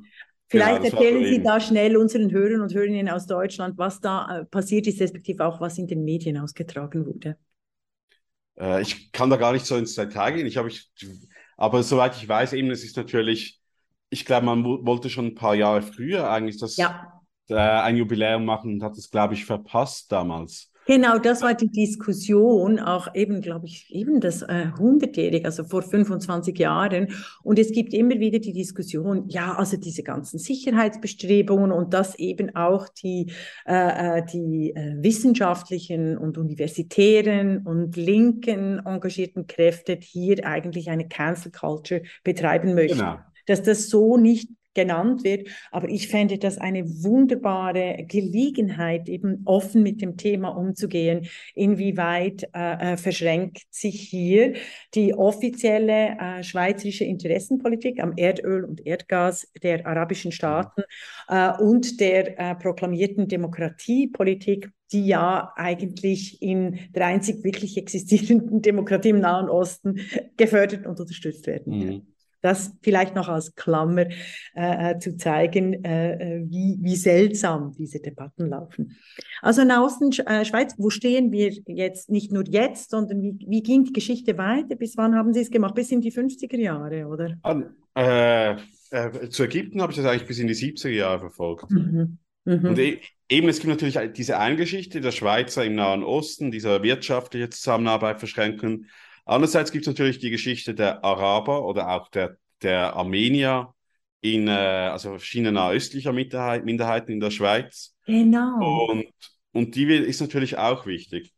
Vielleicht 0.49 0.83
genau, 0.83 0.97
erzählen 0.97 1.25
Sie 1.25 1.43
da 1.43 1.59
schnell 1.59 1.97
unseren 1.97 2.31
Hörern 2.31 2.61
und 2.61 2.73
Hörerinnen 2.73 3.09
aus 3.09 3.27
Deutschland, 3.27 3.77
was 3.79 4.01
da 4.01 4.43
äh, 4.43 4.45
passiert 4.45 4.87
ist, 4.87 5.01
respektive 5.01 5.45
auch 5.45 5.61
was 5.61 5.77
in 5.77 5.89
den 5.89 6.05
Medien 6.05 6.39
ausgetragen 6.39 7.05
wurde. 7.05 7.37
Äh, 8.59 8.83
ich 8.83 9.13
kann 9.13 9.31
da 9.31 9.37
gar 9.37 9.53
nicht 9.53 9.67
so 9.67 9.77
ins 9.77 9.95
Detail 9.95 10.33
gehen. 10.33 10.47
Ich 10.47 10.57
habe 10.57 10.69
ich, 10.69 10.91
aber 11.57 11.83
soweit 11.83 12.17
ich 12.17 12.29
weiß, 12.29 12.53
eben, 12.53 12.71
es 12.71 12.85
ist 12.85 12.97
natürlich, 12.97 13.61
ich 14.11 14.25
glaube, 14.25 14.47
man 14.47 14.65
wollte 14.65 15.11
schon 15.11 15.27
ein 15.27 15.35
paar 15.35 15.55
Jahre 15.55 15.83
früher 15.83 16.31
eigentlich 16.31 16.59
das 16.59 16.77
ja. 16.77 17.13
äh, 17.49 17.55
ein 17.55 17.97
Jubiläum 17.97 18.45
machen 18.45 18.75
und 18.75 18.83
hat 18.83 18.97
es, 18.97 19.11
glaube 19.11 19.35
ich, 19.35 19.45
verpasst 19.45 20.11
damals. 20.13 20.73
Genau, 20.87 21.19
das 21.19 21.43
war 21.43 21.55
die 21.55 21.69
Diskussion, 21.69 22.79
auch 22.79 23.13
eben, 23.13 23.41
glaube 23.41 23.67
ich, 23.67 23.93
eben 23.93 24.21
das 24.21 24.43
äh, 24.43 24.69
100-jährige, 24.79 25.45
also 25.45 25.65
vor 25.65 25.83
25 25.83 26.57
Jahren. 26.57 27.09
Und 27.43 27.59
es 27.59 27.73
gibt 27.73 27.93
immer 27.93 28.21
wieder 28.21 28.39
die 28.39 28.53
Diskussion, 28.53 29.29
ja, 29.29 29.57
also 29.57 29.77
diese 29.77 30.05
ganzen 30.05 30.39
Sicherheitsbestrebungen 30.39 31.73
und 31.73 31.93
dass 31.93 32.15
eben 32.21 32.55
auch 32.55 32.89
die, 32.89 33.33
äh, 33.67 34.19
äh, 34.19 34.23
die 34.33 34.77
äh, 34.77 34.95
wissenschaftlichen 35.03 36.17
und 36.17 36.39
universitären 36.39 37.67
und 37.67 37.97
linken 37.97 38.79
engagierten 38.87 39.49
Kräfte 39.49 39.99
hier 40.01 40.47
eigentlich 40.47 40.89
eine 40.89 41.09
Cancel 41.09 41.51
Culture 41.51 42.03
betreiben 42.23 42.75
möchten. 42.75 42.99
Genau. 42.99 43.19
Dass 43.47 43.63
das 43.63 43.89
so 43.89 44.17
nicht 44.19 44.51
genannt 44.77 45.25
wird. 45.25 45.49
Aber 45.73 45.89
ich 45.89 46.07
fände 46.07 46.39
das 46.39 46.59
eine 46.59 46.85
wunderbare 47.03 48.05
Gelegenheit, 48.07 49.09
eben 49.09 49.43
offen 49.45 49.83
mit 49.83 50.01
dem 50.01 50.17
Thema 50.17 50.51
umzugehen. 50.51 51.27
Inwieweit 51.55 52.49
äh, 52.55 52.93
äh, 52.93 52.97
verschränkt 52.97 53.63
sich 53.71 54.01
hier 54.01 54.55
die 54.95 55.15
offizielle 55.15 56.17
äh, 56.21 56.43
schweizerische 56.45 57.05
Interessenpolitik 57.05 58.01
am 58.01 58.13
Erdöl 58.17 58.65
und 58.65 58.87
Erdgas 58.87 59.51
der 59.63 59.85
arabischen 59.87 60.31
Staaten 60.31 60.83
äh, 61.29 61.51
und 61.59 61.99
der 61.99 62.39
äh, 62.39 62.55
proklamierten 62.55 63.27
Demokratiepolitik 63.27 64.71
die 64.93 65.05
ja 65.05 65.53
eigentlich 65.57 66.41
in 66.41 66.79
der 66.95 67.07
einzig 67.07 67.43
wirklich 67.43 67.77
existierenden 67.77 68.63
Demokratie 68.63 69.09
im 69.09 69.19
Nahen 69.19 69.49
Osten 69.49 69.99
gefördert 70.37 70.87
und 70.87 71.01
unterstützt 71.01 71.49
werden. 71.49 71.77
Mhm. 71.77 72.16
Das 72.47 72.73
vielleicht 72.83 73.15
noch 73.15 73.29
als 73.29 73.55
Klammer 73.55 74.07
äh, 74.55 74.93
äh, 74.93 74.99
zu 74.99 75.17
zeigen, 75.17 75.85
äh, 75.85 76.13
äh, 76.15 76.45
wie, 76.49 76.79
wie 76.81 76.97
seltsam 76.97 77.73
diese 77.77 78.01
Debatten 78.01 78.49
laufen. 78.49 78.97
Also 79.43 79.63
in 79.63 79.69
der 79.69 79.83
Außenschweiz, 79.83 80.73
äh, 80.73 80.77
wo 80.79 80.91
stehen 80.91 81.33
wir 81.33 81.53
jetzt, 81.67 82.11
nicht 82.11 82.33
nur 82.33 82.45
jetzt, 82.49 82.91
sondern 82.91 83.21
wie, 83.21 83.37
wie 83.47 83.63
ging 83.63 83.85
die 83.85 83.93
Geschichte 83.93 84.39
weiter? 84.39 84.77
Bis 84.77 84.97
wann 84.97 85.15
haben 85.15 85.35
Sie 85.35 85.41
es 85.41 85.51
gemacht? 85.51 85.75
Bis 85.75 85.91
in 85.91 86.01
die 86.01 86.13
50er 86.13 86.59
Jahre, 86.59 87.07
oder? 87.07 87.37
An, 87.43 87.75
äh, 87.95 88.57
zu 89.31 89.45
Ägypten 89.45 89.83
habe 89.83 89.93
ich 89.93 89.99
das 89.99 90.07
eigentlich 90.07 90.29
bis 90.29 90.39
in 90.39 90.47
die 90.47 90.55
70er 90.55 90.89
Jahre 90.91 91.21
verfolgt. 91.21 91.71
Mhm. 91.71 92.19
Mhm. 92.45 92.65
Und 92.65 92.79
e 92.79 93.01
eben, 93.29 93.49
es 93.49 93.59
gibt 93.59 93.69
natürlich 93.69 93.99
diese 94.13 94.39
eine 94.39 94.57
Geschichte 94.57 95.01
der 95.01 95.11
Schweizer 95.11 95.65
im 95.65 95.75
Nahen 95.75 96.05
Osten, 96.05 96.51
dieser 96.51 96.83
wirtschaftliche 96.83 97.51
Zusammenarbeit 97.51 98.21
verschränken. 98.21 98.87
Andererseits 99.27 99.73
gibt 99.73 99.87
es 99.87 99.89
natürlich 99.89 100.21
die 100.21 100.31
Geschichte 100.31 100.75
der 100.75 101.05
Araber 101.05 101.65
oder 101.67 101.91
auch 101.91 102.09
der, 102.09 102.39
der 102.63 102.95
Armenier 102.95 103.75
in, 104.21 104.49
äh, 104.49 104.53
also 104.53 105.11
verschiedene 105.11 105.53
nahöstlicher 105.53 106.13
Minderheit, 106.13 106.65
Minderheiten 106.65 107.13
in 107.13 107.21
der 107.21 107.31
Schweiz. 107.31 107.95
Genau. 108.07 108.87
Und, 108.89 109.07
und 109.53 109.75
die 109.75 109.85
ist 109.93 110.21
natürlich 110.21 110.57
auch 110.57 110.87
wichtig. 110.87 111.33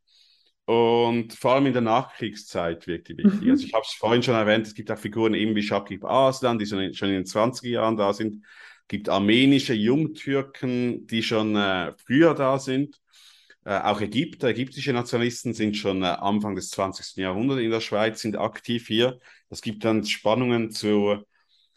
Und 0.67 1.33
vor 1.33 1.55
allem 1.55 1.65
in 1.65 1.73
der 1.73 1.81
Nachkriegszeit 1.81 2.87
wirkt 2.87 3.09
die 3.09 3.17
wichtig. 3.17 3.41
Mhm. 3.41 3.51
Also 3.53 3.65
ich 3.65 3.73
habe 3.73 3.85
es 3.87 3.95
vorhin 3.95 4.23
schon 4.23 4.35
erwähnt, 4.35 4.67
es 4.67 4.75
gibt 4.75 4.91
auch 4.91 4.99
Figuren 4.99 5.33
eben 5.33 5.55
wie 5.55 5.63
Shakib 5.63 6.05
Aslan, 6.05 6.59
die 6.59 6.67
schon 6.67 6.81
in, 6.81 6.93
schon 6.93 7.09
in 7.09 7.15
den 7.15 7.25
20er 7.25 7.69
Jahren 7.69 7.97
da 7.97 8.13
sind. 8.13 8.45
gibt 8.87 9.09
armenische 9.09 9.73
Jungtürken, 9.73 11.07
die 11.07 11.23
schon 11.23 11.57
äh, 11.57 11.95
früher 11.97 12.35
da 12.35 12.59
sind. 12.59 13.01
Äh, 13.69 13.83
auch 13.83 14.01
Ägypter, 14.01 14.49
ägyptische 14.49 14.95
Nationalisten 14.95 15.53
sind 15.53 15.77
schon 15.77 16.03
äh, 16.03 16.07
Anfang 16.07 16.55
des 16.55 16.71
20. 16.71 17.17
Jahrhunderts 17.17 17.61
in 17.61 17.71
der 17.71 17.83
Schweiz, 17.83 18.23
sind 18.23 18.39
aktiv 18.39 18.87
hier. 18.87 19.21
Es 19.51 19.61
gibt 19.61 19.85
dann 19.85 20.07
Spannungen 20.07 20.71
zu, 20.71 21.19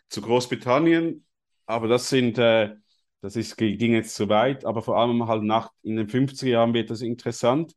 zu 0.08 0.22
Großbritannien, 0.22 1.26
aber 1.66 1.90
das 1.90 2.08
sind, 2.08 2.38
äh, 2.38 2.76
das 3.20 3.36
ist, 3.36 3.58
ging 3.58 3.92
jetzt 3.92 4.16
zu 4.16 4.30
weit, 4.30 4.64
aber 4.64 4.82
vor 4.82 5.00
allem 5.00 5.28
halt 5.28 5.44
nach, 5.44 5.70
in 5.84 5.98
den 5.98 6.08
50er 6.08 6.48
Jahren 6.48 6.74
wird 6.74 6.92
das 6.92 7.02
interessant. 7.02 7.74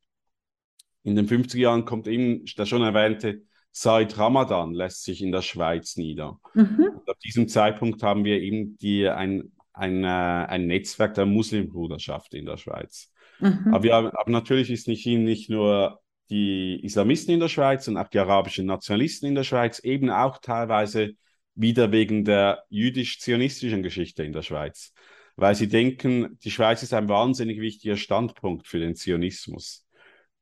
In 1.02 1.16
den 1.16 1.26
50er 1.26 1.58
Jahren 1.58 1.84
kommt 1.84 2.06
eben 2.06 2.44
der 2.56 2.66
schon 2.66 2.82
erwähnte 2.82 3.42
Said 3.72 4.16
Ramadan 4.16 4.74
lässt 4.74 5.02
sich 5.02 5.22
in 5.22 5.32
der 5.32 5.42
Schweiz 5.42 5.96
nieder. 5.96 6.38
Mhm. 6.54 7.00
ab 7.04 7.18
diesem 7.18 7.48
Zeitpunkt 7.48 8.00
haben 8.04 8.24
wir 8.24 8.40
eben 8.40 8.78
die, 8.78 9.08
ein, 9.08 9.50
ein, 9.72 10.04
äh, 10.04 10.06
ein 10.06 10.68
Netzwerk 10.68 11.14
der 11.14 11.26
Muslimbruderschaft 11.26 12.32
in 12.34 12.46
der 12.46 12.58
Schweiz. 12.58 13.10
Mhm. 13.40 13.70
Aber, 13.72 13.82
wir, 13.82 13.94
aber 13.94 14.30
natürlich 14.30 14.70
ist 14.70 14.88
nicht, 14.88 15.06
nicht 15.06 15.50
nur 15.50 16.00
die 16.30 16.80
Islamisten 16.82 17.34
in 17.34 17.40
der 17.40 17.48
Schweiz 17.48 17.86
und 17.88 17.96
auch 17.96 18.08
die 18.08 18.18
arabischen 18.18 18.66
Nationalisten 18.66 19.28
in 19.28 19.34
der 19.34 19.44
Schweiz, 19.44 19.78
eben 19.80 20.10
auch 20.10 20.38
teilweise 20.38 21.14
wieder 21.54 21.92
wegen 21.92 22.24
der 22.24 22.64
jüdisch-zionistischen 22.68 23.82
Geschichte 23.82 24.24
in 24.24 24.32
der 24.32 24.42
Schweiz. 24.42 24.92
Weil 25.36 25.54
sie 25.54 25.68
denken, 25.68 26.38
die 26.44 26.50
Schweiz 26.50 26.82
ist 26.82 26.94
ein 26.94 27.08
wahnsinnig 27.08 27.60
wichtiger 27.60 27.96
Standpunkt 27.96 28.66
für 28.66 28.78
den 28.78 28.94
Zionismus. 28.94 29.86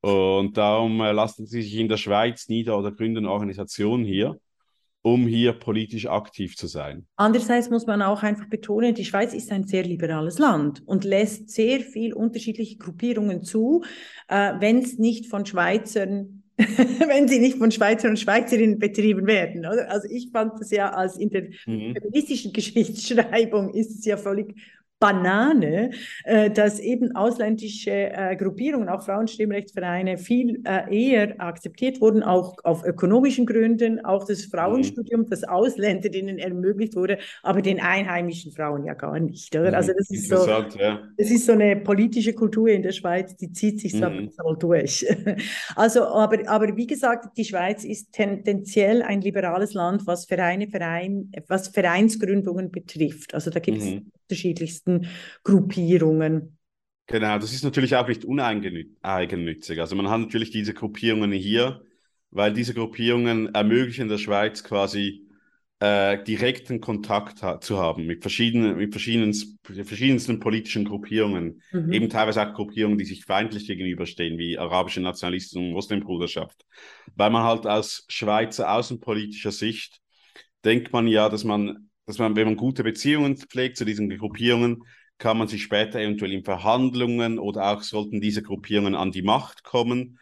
Und 0.01 0.57
darum 0.57 1.01
äh, 1.01 1.13
lassen 1.13 1.47
sie 1.47 1.63
sich 1.63 1.77
in 1.77 1.89
der 1.89 1.97
Schweiz 1.97 2.49
nieder 2.49 2.79
oder 2.79 2.93
gründen 2.93 3.27
Organisationen 3.27 4.05
hier, 4.05 4.39
um 5.03 5.27
hier 5.27 5.53
politisch 5.53 6.07
aktiv 6.07 6.57
zu 6.57 6.69
sein. 6.69 7.07
Andererseits 7.17 7.71
muss 7.71 7.87
man 7.87 8.03
auch 8.03 8.23
einfach 8.23 8.49
betonen, 8.49 8.95
die 8.95 9.05
Schweiz 9.05 9.35
ist 9.35 9.51
ein 9.51 9.67
sehr 9.67 9.83
liberales 9.83 10.39
Land 10.39 10.83
und 10.87 11.05
lässt 11.05 11.51
sehr 11.51 11.81
viel 11.81 12.15
unterschiedliche 12.15 12.79
Gruppierungen 12.79 13.43
zu, 13.43 13.85
äh, 14.29 14.53
wenn 14.61 14.79
es 14.79 14.99
nicht 14.99 15.27
von 15.27 15.45
Schweizern 15.45 16.43
wenn 16.59 17.29
sie 17.29 17.39
nicht 17.39 17.59
von 17.59 17.71
Schweizern 17.71 18.11
und 18.11 18.19
Schweizerinnen 18.19 18.79
betrieben 18.79 19.27
werden. 19.27 19.61
Oder? 19.61 19.91
Also 19.91 20.07
ich 20.11 20.31
fand 20.31 20.61
das 20.61 20.71
ja 20.71 20.91
als 20.91 21.17
in 21.17 21.31
der 21.31 21.45
mhm. 21.67 21.95
feministischen 21.95 22.53
Geschichtsschreibung 22.53 23.73
ist 23.75 23.99
es 23.99 24.05
ja 24.05 24.17
völlig 24.17 24.55
Banane, 25.03 25.91
äh, 26.23 26.49
dass 26.49 26.79
eben 26.79 27.17
ausländische 27.17 27.91
äh, 27.91 28.37
Gruppierungen, 28.37 28.89
auch 28.89 29.03
Frauenstimmrechtsvereine, 29.03 30.17
viel 30.17 30.63
äh, 30.65 30.97
eher 30.97 31.41
akzeptiert 31.41 32.01
wurden, 32.01 32.23
auch 32.23 32.57
auf 32.63 32.85
ökonomischen 32.85 33.45
Gründen, 33.45 34.05
auch 34.05 34.25
das 34.25 34.45
Frauenstudium, 34.45 35.23
mhm. 35.23 35.29
das 35.29 35.43
Ausländerinnen 35.43 36.39
ermöglicht 36.39 36.95
wurde, 36.95 37.19
aber 37.43 37.63
den 37.63 37.81
einheimischen 37.81 38.53
Frauen 38.53 38.85
ja 38.85 38.95
gar 38.95 39.19
nicht. 39.19 39.53
Oder? 39.57 39.71
Mhm. 39.71 39.75
Also 39.75 39.93
das 39.93 40.09
ist 40.09 40.29
so, 40.29 40.47
ja. 40.47 41.01
das 41.17 41.31
ist 41.33 41.47
so 41.47 41.53
eine 41.53 41.75
politische 41.75 42.33
Kultur 42.33 42.69
in 42.69 42.85
der 42.85 42.93
Schweiz, 42.93 43.35
die 43.35 43.51
zieht 43.51 43.81
sich 43.81 43.95
mhm. 43.95 44.31
so 44.31 44.55
durch. 44.55 45.05
Also, 45.75 46.05
aber, 46.05 46.49
aber 46.49 46.77
wie 46.77 46.87
gesagt, 46.87 47.37
die 47.37 47.45
Schweiz 47.45 47.85
ist 47.85 48.13
tendenziell 48.13 49.03
ein 49.03 49.21
liberales 49.21 49.75
Land, 49.75 50.07
was 50.07 50.27
Vereine, 50.27 50.69
Verein, 50.69 51.33
was 51.49 51.69
Vereinsgründungen 51.69 52.71
betrifft. 52.71 53.35
Also 53.35 53.51
da 53.51 53.59
gibt 53.59 53.79
es 53.79 53.85
mhm 53.85 54.13
unterschiedlichsten 54.33 55.07
Gruppierungen. 55.45 56.59
Genau, 57.07 57.39
das 57.39 57.53
ist 57.53 57.65
natürlich 57.65 57.95
auch 57.95 58.09
nicht 58.09 58.25
uneigennützig. 58.25 59.81
Also 59.81 59.97
man 59.97 60.09
hat 60.09 60.21
natürlich 60.21 60.51
diese 60.51 60.73
Gruppierungen 60.73 61.33
hier, 61.33 61.83
weil 62.31 62.53
diese 62.55 62.73
Gruppierungen 62.73 63.55
ermöglichen 63.55 64.09
der 64.09 64.19
Schweiz 64.19 64.65
quasi 64.65 65.29
äh, 65.81 66.23
direkten 66.23 66.81
Kontakt 66.81 67.43
ha 67.43 67.61
zu 67.61 67.79
haben 67.79 68.07
mit 68.07 68.23
verschiedenen, 68.23 68.77
mit 68.77 68.93
verschiedenen, 68.93 69.35
verschiedensten 69.65 70.39
politischen 70.39 70.85
Gruppierungen, 70.85 71.61
mhm. 71.73 71.93
eben 71.93 72.09
teilweise 72.09 72.49
auch 72.49 72.55
Gruppierungen, 72.55 72.97
die 72.97 73.05
sich 73.05 73.25
feindlich 73.25 73.67
gegenüberstehen, 73.67 74.39
wie 74.39 74.57
arabische 74.57 75.01
Nationalisten 75.01 75.59
und 75.59 75.73
Muslimbruderschaft. 75.73 76.65
Weil 77.17 77.31
man 77.31 77.43
halt 77.43 77.67
aus 77.67 78.07
Schweizer 78.09 78.73
außenpolitischer 78.73 79.53
Sicht 79.53 80.01
denkt 80.65 80.93
man 80.93 81.09
ja, 81.09 81.29
dass 81.29 81.43
man 81.43 81.91
dass 82.07 82.19
man, 82.19 82.37
wenn 82.37 82.47
man 82.47 82.57
gute 82.57 82.83
Beziehungen 82.83 83.37
pflegt 83.37 83.77
zu 83.77 83.85
diesen 83.85 84.09
Gruppierungen, 84.11 84.85
kann 85.19 85.39
man 85.39 85.49
sich 85.49 85.63
später 85.63 86.01
eventuell 86.01 86.33
in 86.33 86.45
Verhandlungen 86.45 87.39
oder 87.39 87.71
auch 87.71 87.83
sollten 87.83 88.21
diese 88.21 88.43
Gruppierungen 88.43 88.95
an 88.95 89.13
die 89.13 89.23
Macht 89.23 89.63
kommen, 89.63 90.19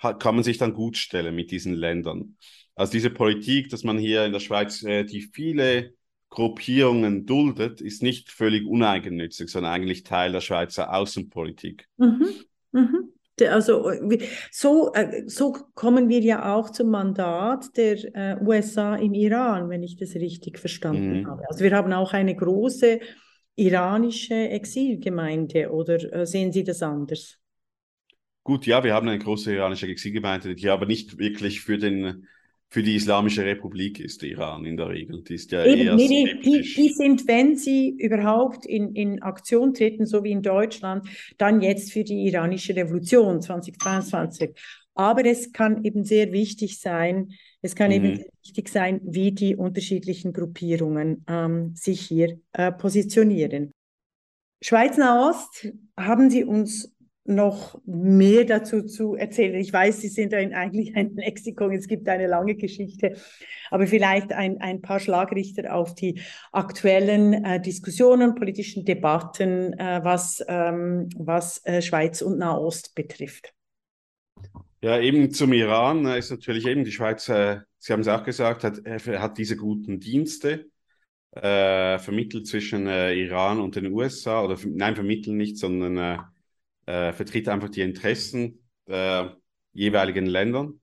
kann 0.00 0.34
man 0.34 0.44
sich 0.44 0.58
dann 0.58 0.74
gut 0.74 0.96
stellen 0.96 1.34
mit 1.34 1.50
diesen 1.50 1.74
Ländern. 1.74 2.36
Also 2.74 2.92
diese 2.92 3.10
Politik, 3.10 3.68
dass 3.70 3.84
man 3.84 3.98
hier 3.98 4.24
in 4.24 4.32
der 4.32 4.40
Schweiz 4.40 4.84
relativ 4.84 5.30
viele 5.32 5.94
Gruppierungen 6.28 7.26
duldet, 7.26 7.80
ist 7.80 8.02
nicht 8.02 8.30
völlig 8.30 8.66
uneigennützig, 8.66 9.48
sondern 9.48 9.72
eigentlich 9.72 10.02
Teil 10.02 10.32
der 10.32 10.40
Schweizer 10.40 10.92
Außenpolitik. 10.92 11.86
Mhm. 11.96 12.26
Mhm. 12.72 13.13
Also 13.40 13.90
so, 14.52 14.92
äh, 14.94 15.24
so 15.26 15.56
kommen 15.74 16.08
wir 16.08 16.20
ja 16.20 16.54
auch 16.54 16.70
zum 16.70 16.90
Mandat 16.90 17.76
der 17.76 17.96
äh, 18.14 18.36
USA 18.44 18.94
im 18.94 19.12
Iran, 19.12 19.68
wenn 19.68 19.82
ich 19.82 19.96
das 19.96 20.14
richtig 20.14 20.58
verstanden 20.58 21.22
mhm. 21.22 21.26
habe. 21.26 21.42
Also 21.48 21.64
wir 21.64 21.72
haben 21.72 21.92
auch 21.92 22.12
eine 22.12 22.36
große 22.36 23.00
iranische 23.56 24.34
Exilgemeinde 24.34 25.70
oder 25.70 26.12
äh, 26.12 26.26
sehen 26.26 26.52
Sie 26.52 26.64
das 26.64 26.82
anders? 26.82 27.38
Gut, 28.42 28.66
ja, 28.66 28.84
wir 28.84 28.94
haben 28.94 29.08
eine 29.08 29.18
große 29.18 29.54
iranische 29.54 29.86
Exilgemeinde, 29.88 30.54
die 30.54 30.68
aber 30.68 30.86
nicht 30.86 31.18
wirklich 31.18 31.60
für 31.62 31.78
den 31.78 32.26
für 32.74 32.82
die 32.82 32.96
Islamische 32.96 33.44
Republik 33.44 34.00
ist 34.00 34.22
der 34.22 34.30
Iran 34.30 34.64
in 34.64 34.76
der 34.76 34.88
Regel. 34.88 35.22
Die 35.22 35.36
ist 35.36 35.52
ja 35.52 35.64
Eben, 35.64 35.80
eher 35.80 35.94
nee, 35.94 36.08
nee, 36.08 36.40
die, 36.42 36.60
die, 36.60 36.88
sind, 36.92 37.28
wenn 37.28 37.54
sie 37.54 37.90
überhaupt 37.90 38.66
in, 38.66 38.96
in 38.96 39.22
Aktion 39.22 39.74
treten, 39.74 40.06
so 40.06 40.24
wie 40.24 40.32
in 40.32 40.42
Deutschland, 40.42 41.06
dann 41.38 41.62
jetzt 41.62 41.92
für 41.92 42.02
die 42.02 42.26
iranische 42.26 42.74
Revolution 42.74 43.40
2022. 43.40 44.50
Aber 44.94 45.24
es 45.24 45.52
kann 45.52 45.84
eben 45.84 46.02
sehr 46.04 46.32
wichtig 46.32 46.80
sein, 46.80 47.28
es 47.62 47.76
kann 47.76 47.90
mhm. 47.90 47.94
eben 47.94 48.16
sehr 48.16 48.32
wichtig 48.44 48.68
sein, 48.68 49.00
wie 49.04 49.30
die 49.30 49.54
unterschiedlichen 49.54 50.32
Gruppierungen 50.32 51.24
ähm, 51.28 51.76
sich 51.76 52.00
hier 52.00 52.40
äh, 52.54 52.72
positionieren. 52.72 53.70
Schweiz-Nahost 54.62 55.68
haben 55.96 56.28
Sie 56.28 56.42
uns 56.42 56.92
noch 57.24 57.80
mehr 57.86 58.44
dazu 58.44 58.82
zu 58.82 59.14
erzählen. 59.14 59.54
Ich 59.54 59.72
weiß, 59.72 60.00
Sie 60.00 60.08
sind 60.08 60.34
ein, 60.34 60.52
eigentlich 60.52 60.94
ein 60.94 61.16
Lexikon, 61.16 61.72
es 61.72 61.88
gibt 61.88 62.08
eine 62.08 62.26
lange 62.26 62.54
Geschichte, 62.54 63.16
aber 63.70 63.86
vielleicht 63.86 64.32
ein, 64.32 64.60
ein 64.60 64.82
paar 64.82 65.00
Schlagrichter 65.00 65.74
auf 65.74 65.94
die 65.94 66.20
aktuellen 66.52 67.44
äh, 67.44 67.60
Diskussionen, 67.60 68.34
politischen 68.34 68.84
Debatten, 68.84 69.72
äh, 69.78 70.00
was, 70.02 70.44
ähm, 70.48 71.08
was 71.16 71.64
äh, 71.64 71.80
Schweiz 71.80 72.20
und 72.20 72.38
Nahost 72.38 72.94
betrifft. 72.94 73.54
Ja, 74.82 75.00
eben 75.00 75.30
zum 75.30 75.54
Iran 75.54 76.04
ist 76.04 76.30
natürlich 76.30 76.66
eben 76.66 76.84
die 76.84 76.92
Schweiz, 76.92 77.28
äh, 77.30 77.60
Sie 77.78 77.92
haben 77.92 78.00
es 78.00 78.08
auch 78.08 78.24
gesagt, 78.24 78.64
hat, 78.64 78.80
hat 78.84 79.38
diese 79.38 79.56
guten 79.56 79.98
Dienste 79.98 80.66
äh, 81.32 81.98
vermittelt 81.98 82.46
zwischen 82.46 82.86
äh, 82.86 83.14
Iran 83.14 83.60
und 83.60 83.76
den 83.76 83.92
USA 83.92 84.42
oder 84.42 84.58
nein, 84.66 84.94
vermitteln 84.94 85.36
nicht, 85.36 85.56
sondern 85.58 86.24
äh, 86.86 87.12
vertritt 87.12 87.48
einfach 87.48 87.68
die 87.68 87.82
Interessen 87.82 88.66
der 88.86 89.36
jeweiligen 89.72 90.26
Ländern. 90.26 90.80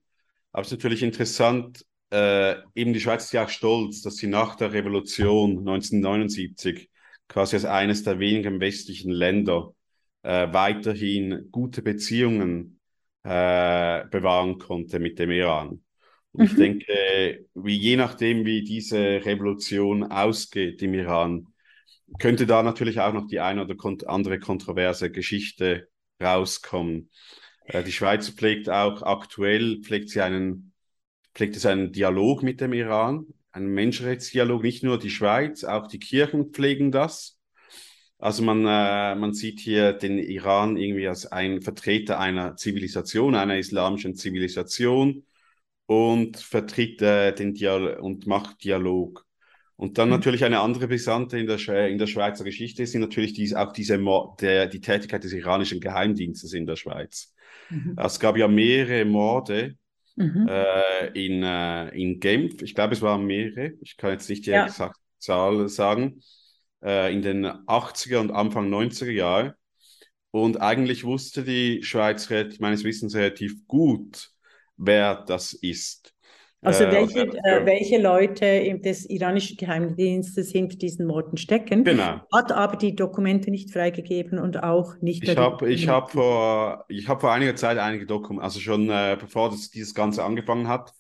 Aber 0.51 0.61
es 0.61 0.67
ist 0.67 0.77
natürlich 0.77 1.03
interessant, 1.03 1.85
äh, 2.11 2.55
eben 2.75 2.93
die 2.93 2.99
Schweiz 2.99 3.25
ist 3.25 3.33
ja 3.33 3.45
auch 3.45 3.49
stolz, 3.49 4.01
dass 4.01 4.17
sie 4.17 4.27
nach 4.27 4.55
der 4.55 4.73
Revolution 4.73 5.59
1979 5.59 6.89
quasi 7.27 7.55
als 7.55 7.65
eines 7.65 8.03
der 8.03 8.19
wenigen 8.19 8.59
westlichen 8.59 9.11
Länder 9.11 9.73
äh, 10.23 10.51
weiterhin 10.51 11.47
gute 11.51 11.81
Beziehungen 11.81 12.79
äh, 13.23 14.05
bewahren 14.07 14.57
konnte 14.57 14.99
mit 14.99 15.19
dem 15.19 15.31
Iran. 15.31 15.81
Und 16.33 16.39
mhm. 16.39 16.45
ich 16.45 16.55
denke, 16.55 17.45
wie 17.53 17.77
je 17.77 17.95
nachdem, 17.95 18.45
wie 18.45 18.63
diese 18.63 18.97
Revolution 19.25 20.03
ausgeht 20.03 20.81
im 20.81 20.93
Iran, 20.93 21.47
könnte 22.19 22.45
da 22.45 22.61
natürlich 22.61 22.99
auch 22.99 23.13
noch 23.13 23.27
die 23.27 23.39
eine 23.39 23.63
oder 23.63 23.75
andere 24.07 24.39
kontroverse 24.39 25.11
Geschichte 25.11 25.87
rauskommen. 26.21 27.09
Äh, 27.65 27.83
die 27.83 27.91
Schweiz 27.91 28.29
pflegt 28.29 28.69
auch 28.69 29.01
aktuell, 29.03 29.81
pflegt 29.81 30.09
sie 30.09 30.21
einen, 30.21 30.73
pflegt 31.33 31.55
es 31.55 31.65
einen 31.65 31.91
Dialog 31.91 32.43
mit 32.43 32.61
dem 32.61 32.73
Iran, 32.73 33.27
einen 33.51 33.73
Menschenrechtsdialog. 33.73 34.63
Nicht 34.63 34.83
nur 34.83 34.99
die 34.99 35.09
Schweiz, 35.09 35.63
auch 35.63 35.87
die 35.87 35.99
Kirchen 35.99 36.51
pflegen 36.51 36.91
das. 36.91 37.39
Also 38.19 38.43
man, 38.43 38.59
äh, 38.67 39.15
man 39.15 39.33
sieht 39.33 39.59
hier 39.59 39.93
den 39.93 40.19
Iran 40.19 40.77
irgendwie 40.77 41.07
als 41.07 41.25
ein 41.25 41.61
Vertreter 41.61 42.19
einer 42.19 42.55
Zivilisation, 42.55 43.33
einer 43.35 43.57
islamischen 43.57 44.15
Zivilisation 44.15 45.25
und 45.87 46.37
vertritt 46.37 47.01
äh, 47.01 47.33
den 47.33 47.53
Dialog 47.55 47.99
und 48.01 48.27
macht 48.27 48.63
Dialog. 48.63 49.25
Und 49.81 49.97
dann 49.97 50.09
mhm. 50.09 50.13
natürlich 50.13 50.45
eine 50.45 50.59
andere 50.59 50.87
Brisante 50.87 51.39
in 51.39 51.47
der, 51.47 51.57
in 51.87 51.97
der 51.97 52.05
Schweizer 52.05 52.43
Geschichte 52.43 52.85
sind 52.85 53.01
natürlich 53.01 53.33
dies, 53.33 53.55
auch 53.55 53.73
diese 53.73 53.99
der, 54.39 54.67
die 54.67 54.79
Tätigkeit 54.79 55.23
des 55.23 55.33
iranischen 55.33 55.79
Geheimdienstes 55.79 56.53
in 56.53 56.67
der 56.67 56.75
Schweiz. 56.75 57.33
Mhm. 57.71 57.95
Es 57.97 58.19
gab 58.19 58.37
ja 58.37 58.47
mehrere 58.47 59.05
Morde 59.05 59.77
mhm. 60.15 60.47
äh, 60.47 61.07
in, 61.15 61.41
äh, 61.41 61.89
in 61.99 62.19
Genf. 62.19 62.61
Ich 62.61 62.75
glaube, 62.75 62.93
es 62.93 63.01
waren 63.01 63.25
mehrere. 63.25 63.71
Ich 63.81 63.97
kann 63.97 64.11
jetzt 64.11 64.29
nicht 64.29 64.45
die 64.45 64.51
ja. 64.51 64.65
exakte 64.65 65.01
Zahl 65.17 65.67
sagen. 65.67 66.21
äh, 66.83 67.11
in 67.11 67.23
den 67.23 67.47
80er 67.47 68.19
und 68.19 68.29
Anfang 68.29 68.71
90er 68.71 69.09
Jahre. 69.09 69.55
Und 70.29 70.61
eigentlich 70.61 71.05
wusste 71.05 71.43
die 71.43 71.81
Schweiz 71.81 72.29
meines 72.59 72.83
Wissens 72.83 73.15
relativ 73.15 73.65
gut, 73.65 74.29
wer 74.77 75.15
das 75.15 75.53
ist. 75.53 76.13
Also 76.63 76.83
äh, 76.83 76.91
welche, 76.91 77.21
äh, 77.21 77.65
welche 77.65 77.99
Leute 77.99 78.79
des 78.79 79.09
iranischen 79.09 79.57
Geheimdienstes 79.57 80.51
hinter 80.51 80.77
diesen 80.77 81.07
Morden 81.07 81.37
stecken, 81.37 81.83
genau. 81.83 82.21
hat 82.31 82.51
aber 82.51 82.77
die 82.77 82.95
Dokumente 82.95 83.49
nicht 83.49 83.71
freigegeben 83.71 84.37
und 84.37 84.61
auch 84.61 84.95
nicht. 85.01 85.23
Ich 85.23 85.35
habe 85.35 85.71
ich 85.71 85.87
hab 85.87 86.11
vor, 86.11 86.85
hab 87.07 87.21
vor 87.21 87.31
einiger 87.31 87.55
Zeit 87.55 87.79
einige 87.79 88.05
Dokumente, 88.05 88.43
also 88.43 88.59
schon 88.59 88.89
äh, 88.91 89.17
bevor 89.19 89.49
das, 89.49 89.71
dieses 89.71 89.95
Ganze 89.95 90.23
angefangen 90.23 90.67
hat, 90.67 90.93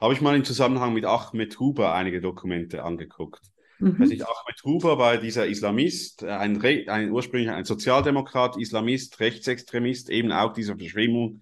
habe 0.00 0.14
ich 0.14 0.20
mal 0.20 0.34
im 0.34 0.44
Zusammenhang 0.44 0.92
mit 0.92 1.04
Ahmed 1.04 1.60
Huber 1.60 1.94
einige 1.94 2.20
Dokumente 2.20 2.82
angeguckt. 2.82 3.40
Mhm. 3.78 3.96
Also 4.00 4.14
Ahmed 4.14 4.64
Huber 4.64 4.98
war 4.98 5.16
dieser 5.18 5.46
Islamist, 5.46 6.24
äh, 6.24 6.30
ein, 6.30 6.60
ein 6.60 7.12
ursprünglich 7.12 7.50
ein 7.50 7.64
Sozialdemokrat, 7.64 8.56
Islamist, 8.56 9.20
Rechtsextremist, 9.20 10.10
eben 10.10 10.32
auch 10.32 10.52
dieser 10.52 10.76
Verschwimmung 10.76 11.40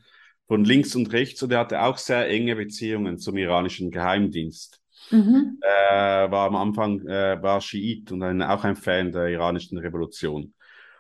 von 0.53 0.67
links 0.67 0.95
und 0.95 1.11
rechts 1.15 1.43
und 1.43 1.51
er 1.51 1.61
hatte 1.61 1.81
auch 1.81 1.97
sehr 1.97 2.29
enge 2.29 2.55
Beziehungen 2.55 3.17
zum 3.17 3.39
iranischen 3.39 3.91
Geheimdienst. 3.91 4.83
Mhm. 5.11 5.59
Äh, 5.63 6.31
war 6.31 6.47
am 6.47 6.57
Anfang 6.57 7.01
äh, 7.07 7.43
war 7.43 7.63
Schiit 7.63 8.13
und 8.13 8.23
ein, 8.23 8.43
auch 8.43 8.63
ein 8.63 8.77
Fan 8.77 9.13
der 9.13 9.29
iranischen 9.29 9.79
Revolution. 9.79 10.53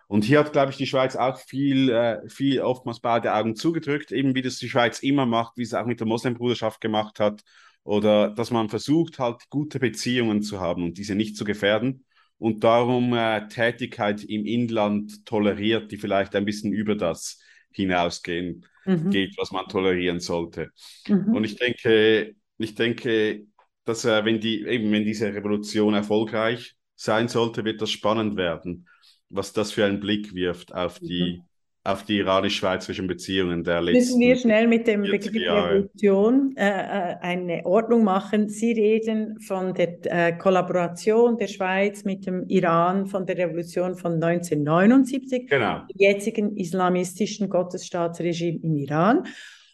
Und 0.08 0.24
hier 0.24 0.38
hat, 0.38 0.52
glaube 0.52 0.70
ich, 0.70 0.78
die 0.78 0.86
Schweiz 0.86 1.16
auch 1.16 1.36
viel, 1.36 1.90
äh, 1.90 2.26
viel 2.30 2.62
oftmals 2.62 3.00
beide 3.00 3.34
Augen 3.34 3.54
zugedrückt, 3.54 4.10
eben 4.10 4.34
wie 4.34 4.40
das 4.40 4.56
die 4.56 4.70
Schweiz 4.70 5.00
immer 5.00 5.26
macht, 5.26 5.58
wie 5.58 5.64
es 5.64 5.74
auch 5.74 5.84
mit 5.84 6.00
der 6.00 6.06
Moslembruderschaft 6.06 6.80
gemacht 6.80 7.20
hat, 7.20 7.42
oder 7.84 8.30
dass 8.30 8.52
man 8.52 8.70
versucht, 8.70 9.18
halt 9.18 9.50
gute 9.50 9.80
Beziehungen 9.80 10.40
zu 10.40 10.60
haben 10.60 10.82
und 10.82 10.96
diese 10.96 11.14
nicht 11.14 11.36
zu 11.36 11.44
gefährden 11.44 12.06
und 12.38 12.64
darum 12.64 13.12
äh, 13.12 13.48
Tätigkeit 13.48 14.24
im 14.24 14.46
Inland 14.46 15.26
toleriert, 15.26 15.92
die 15.92 15.98
vielleicht 15.98 16.34
ein 16.36 16.46
bisschen 16.46 16.72
über 16.72 16.94
das 16.94 17.38
hinausgehen 17.70 18.64
mhm. 18.84 19.10
geht, 19.10 19.34
was 19.36 19.50
man 19.50 19.66
tolerieren 19.66 20.20
sollte. 20.20 20.70
Mhm. 21.06 21.34
Und 21.34 21.44
ich 21.44 21.56
denke, 21.56 22.34
ich 22.58 22.74
denke, 22.74 23.44
dass 23.84 24.04
äh, 24.04 24.24
wenn 24.24 24.40
die 24.40 24.64
eben 24.66 24.92
wenn 24.92 25.04
diese 25.04 25.32
Revolution 25.32 25.94
erfolgreich 25.94 26.76
sein 26.94 27.28
sollte, 27.28 27.64
wird 27.64 27.80
das 27.82 27.90
spannend 27.90 28.36
werden, 28.36 28.88
was 29.28 29.52
das 29.52 29.72
für 29.72 29.84
einen 29.84 30.00
Blick 30.00 30.34
wirft 30.34 30.74
auf 30.74 30.98
die 30.98 31.38
mhm 31.40 31.51
auf 31.84 32.04
die 32.04 32.18
iranisch-schweizerischen 32.18 33.08
Beziehungen 33.08 33.64
der 33.64 33.80
letzten 33.80 33.98
Müssen 33.98 34.20
wir 34.20 34.36
schnell 34.36 34.68
mit 34.68 34.86
dem 34.86 35.02
Begriff 35.02 35.34
Revolution 35.34 36.54
äh, 36.56 36.68
äh, 36.68 37.16
eine 37.20 37.66
Ordnung 37.66 38.04
machen. 38.04 38.48
Sie 38.48 38.70
reden 38.72 39.40
von 39.40 39.74
der 39.74 39.98
äh, 40.04 40.32
Kollaboration 40.38 41.38
der 41.38 41.48
Schweiz 41.48 42.04
mit 42.04 42.24
dem 42.26 42.46
Iran, 42.48 43.06
von 43.06 43.26
der 43.26 43.36
Revolution 43.36 43.96
von 43.96 44.14
1979, 44.14 45.48
genau. 45.48 45.80
dem 45.80 45.96
jetzigen 45.98 46.56
islamistischen 46.56 47.48
Gottesstaatsregime 47.48 48.60
im 48.62 48.76
Iran. 48.76 49.24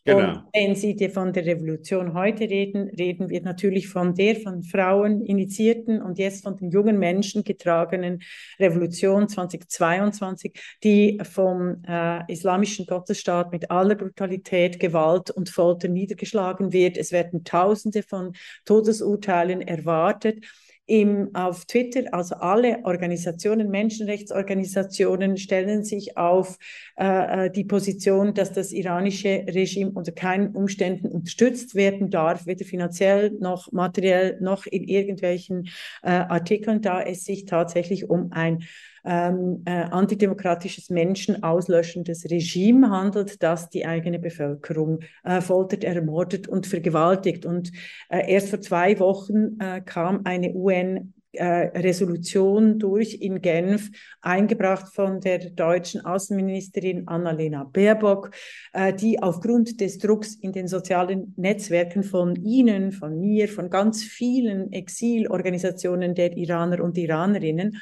Genau. 0.05 0.19
Und 0.19 0.43
wenn 0.53 0.75
Sie 0.75 0.97
von 1.09 1.33
der 1.33 1.45
Revolution 1.45 2.15
heute 2.15 2.45
reden, 2.45 2.89
reden 2.89 3.29
wir 3.29 3.43
natürlich 3.43 3.89
von 3.89 4.15
der 4.15 4.37
von 4.37 4.63
Frauen 4.63 5.23
initiierten 5.25 6.01
und 6.01 6.19
jetzt 6.19 6.45
von 6.45 6.57
den 6.57 6.71
jungen 6.71 6.99
Menschen 6.99 7.45
getragenen 7.45 8.21
Revolution 8.59 9.29
2022, 9.29 10.53
die 10.83 11.19
vom 11.23 11.83
äh, 11.87 12.31
islamischen 12.33 12.87
Gottesstaat 12.87 13.53
mit 13.53 13.71
aller 13.71 13.95
Brutalität, 13.95 14.81
Gewalt 14.81 15.31
und 15.31 15.51
Folter 15.51 15.89
niedergeschlagen 15.89 16.73
wird. 16.73 16.97
Es 16.97 17.13
werden 17.13 17.45
Tausende 17.45 18.03
von 18.03 18.33
Todesurteilen 18.65 19.61
erwartet 19.61 20.45
im, 20.89 21.35
auf 21.35 21.67
Twitter, 21.67 22.05
also 22.13 22.35
alle 22.37 22.79
Organisationen, 22.85 23.69
Menschenrechtsorganisationen 23.71 25.37
stellen 25.37 25.85
sich 25.85 26.17
auf 26.17 26.57
äh, 26.97 27.47
äh, 27.47 27.51
die 27.51 27.65
Position, 27.65 28.33
dass 28.33 28.55
das 28.55 28.73
iranische 28.73 29.45
Regime 29.49 29.91
unter 29.91 30.13
keinen 30.13 30.57
Umständen 30.57 31.09
unterstützt 31.09 31.75
werden 31.75 32.09
darf, 32.11 32.47
weder 32.47 32.65
finanziell 32.65 33.33
noch 33.39 33.71
materiell 33.71 34.39
noch 34.41 34.65
in 34.65 34.85
irgendwelchen 34.85 35.69
äh, 36.03 36.09
Artikeln, 36.11 36.81
da 36.81 37.03
es 37.03 37.23
sich 37.25 37.45
tatsächlich 37.45 38.09
um 38.09 38.33
ein 38.33 38.65
ähm, 39.09 39.63
äh, 39.65 39.85
antidemokratisches, 39.85 40.91
menschenauslöschendes 40.91 42.31
Regime 42.31 42.91
handelt, 42.91 43.43
das 43.43 43.71
die 43.71 43.87
eigene 43.87 44.19
Bevölkerung 44.19 45.01
äh, 45.25 45.41
foltert, 45.41 45.83
ermordet 45.83 46.47
und 46.47 46.67
vergewaltigt. 46.67 47.47
Und 47.47 47.73
äh, 48.11 48.31
erst 48.31 48.51
vor 48.51 48.61
zwei 48.61 48.99
Wochen 49.01 49.59
äh, 49.61 49.81
kam 49.81 50.21
eine 50.25 50.53
UN 50.53 51.15
äh, 51.33 51.79
Resolution 51.79 52.79
durch 52.79 53.15
in 53.15 53.41
Genf, 53.41 53.91
eingebracht 54.21 54.95
von 54.95 55.21
der 55.21 55.39
deutschen 55.51 56.05
Außenministerin 56.05 57.09
Annalena 57.09 57.65
Baerbock, 57.65 58.31
äh, 58.75 58.93
die 58.93 59.23
aufgrund 59.23 59.81
des 59.81 59.99
Drucks 59.99 60.35
in 60.35 60.53
den 60.53 60.69
sozialen 60.69 61.33
Netzwerken 61.39 62.03
von 62.03 62.37
Ihnen, 62.37 62.93
von 62.93 63.19
mir, 63.19 63.49
von 63.49 63.71
ganz 63.71 64.03
vielen 64.03 64.71
Exilorganisationen 64.73 66.15
der 66.15 66.37
Iraner 66.37 66.83
und 66.83 66.99
Iranerinnen 66.99 67.79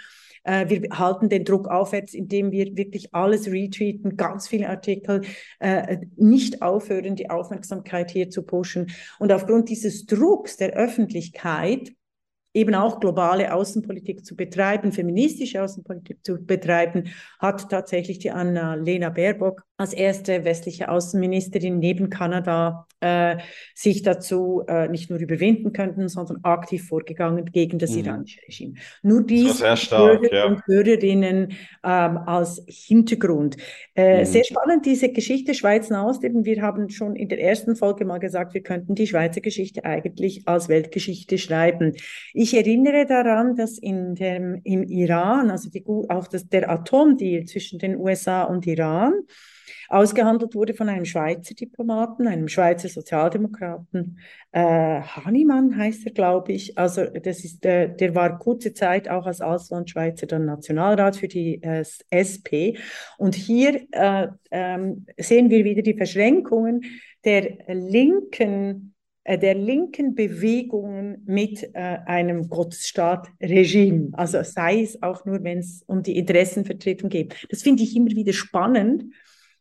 äh, 0.47 0.69
wir 0.69 0.99
halten 0.99 1.29
den 1.29 1.45
Druck 1.45 1.69
aufwärts, 1.69 2.15
indem 2.15 2.53
wir 2.53 2.77
wirklich 2.77 3.15
alles 3.15 3.51
retweeten, 3.51 4.17
ganz 4.17 4.49
viele 4.49 4.69
Artikel, 4.69 5.23
äh, 5.59 5.99
nicht 6.17 6.63
aufhören, 6.63 7.17
die 7.17 7.31
Aufmerksamkeit 7.31 8.11
hier 8.11 8.31
zu 8.31 8.43
pushen. 8.43 8.91
Und 9.19 9.33
aufgrund 9.33 9.69
dieses 9.69 10.07
Drucks 10.07 10.57
der 10.57 10.75
Öffentlichkeit 10.75 11.93
eben 12.55 12.75
auch 12.75 13.01
globale 13.01 13.53
Außenpolitik 13.53 14.25
zu 14.25 14.35
betreiben, 14.35 14.91
feministische 14.91 15.63
Außenpolitik 15.63 16.25
zu 16.25 16.43
betreiben, 16.43 17.11
hat 17.39 17.69
tatsächlich 17.69 18.19
die 18.19 18.31
Anna-Lena 18.31 19.11
Baerbock 19.11 19.63
als 19.79 19.93
erste 19.93 20.45
westliche 20.45 20.89
Außenministerin 20.89 21.79
neben 21.79 22.09
Kanada 22.09 22.87
äh, 23.01 23.37
sich 23.75 24.03
dazu 24.03 24.63
äh, 24.67 24.89
nicht 24.89 25.11
nur 25.11 25.19
überwinden 25.19 25.75
könnten, 25.75 26.09
sondern 26.09 26.39
aktiv 26.45 26.89
vorgegangen 26.89 27.45
gegen 27.45 27.79
das 27.79 27.91
mhm. 27.91 27.99
iranische 27.99 28.41
Regime. 28.47 28.75
Nur 29.03 29.23
dies 29.23 29.63
Hörer 29.63 30.33
ja. 30.33 30.47
und 30.47 30.67
Hörerinnen 30.67 31.53
ähm, 31.85 32.19
als 32.19 32.63
Hintergrund. 32.67 33.59
Äh, 33.95 34.21
mhm. 34.21 34.25
Sehr 34.25 34.45
spannend 34.45 34.87
diese 34.87 35.11
Geschichte 35.11 35.53
Schweiz-Nahost. 35.53 36.23
Wir 36.23 36.63
haben 36.63 36.89
schon 36.89 37.15
in 37.15 37.29
der 37.29 37.43
ersten 37.43 37.77
Folge 37.77 38.07
mal 38.07 38.19
gesagt, 38.19 38.55
wir 38.55 38.63
könnten 38.63 38.95
die 38.95 39.07
Schweizer 39.07 39.43
Geschichte 39.43 39.85
eigentlich 39.85 40.49
als 40.49 40.71
Weltgeschichte 40.71 41.37
schreiben. 41.37 41.93
Ich 42.33 42.57
erinnere 42.57 43.05
daran, 43.05 43.57
dass 43.57 43.77
in 43.77 44.15
dem, 44.15 44.63
im 44.65 44.85
Iran, 44.85 45.51
also 45.51 45.69
die, 45.69 45.85
auch 45.87 46.29
das, 46.29 46.49
der 46.49 46.71
Atomdeal 46.71 47.45
zwischen 47.45 47.79
den 47.79 47.97
USA 47.97 48.45
und 48.45 48.67
Iran, 48.67 49.13
ausgehandelt 49.89 50.55
wurde 50.55 50.75
von 50.75 50.89
einem 50.89 51.05
Schweizer 51.05 51.55
Diplomaten, 51.55 52.27
einem 52.27 52.49
Schweizer 52.49 52.89
Sozialdemokraten. 52.89 54.19
Äh, 54.53 55.01
Hannemann 55.03 55.77
heißt 55.77 56.07
er, 56.07 56.13
glaube 56.13 56.53
ich. 56.53 56.77
Also 56.79 57.05
das 57.05 57.45
ist, 57.45 57.65
äh, 57.65 57.95
der 57.95 58.15
war 58.15 58.39
kurze 58.39 58.73
Zeit 58.73 59.09
auch 59.09 59.27
als 59.27 59.41
Auslandschweizer 59.41 60.27
dann 60.27 60.45
Nationalrat 60.45 61.17
für 61.17 61.29
die 61.29 61.63
äh, 61.63 61.85
SP. 62.11 62.79
Und 63.19 63.35
hier 63.35 63.87
äh, 63.93 64.29
ähm, 64.51 65.07
sehen 65.19 65.51
wir 65.51 65.65
wieder 65.65 65.83
die 65.83 65.97
Verschränkungen 65.97 66.85
der 67.25 67.59
linken 67.69 68.95
äh, 69.27 69.39
der 69.39 69.55
linken 69.55 70.15
Bewegungen 70.15 71.23
mit 71.27 71.65
äh, 71.75 71.99
einem 72.07 72.49
Gottesstaat-Regime. 72.49 74.11
Also 74.13 74.43
sei 74.45 74.83
es 74.83 75.03
auch 75.03 75.25
nur, 75.25 75.43
wenn 75.43 75.59
es 75.59 75.83
um 75.87 76.05
die 76.05 76.17
Interessenvertretung 76.17 77.11
geht. 77.11 77.35
Das 77.51 77.63
finde 77.63 77.83
ich 77.83 77.97
immer 77.97 78.11
wieder 78.11 78.33
spannend, 78.33 79.13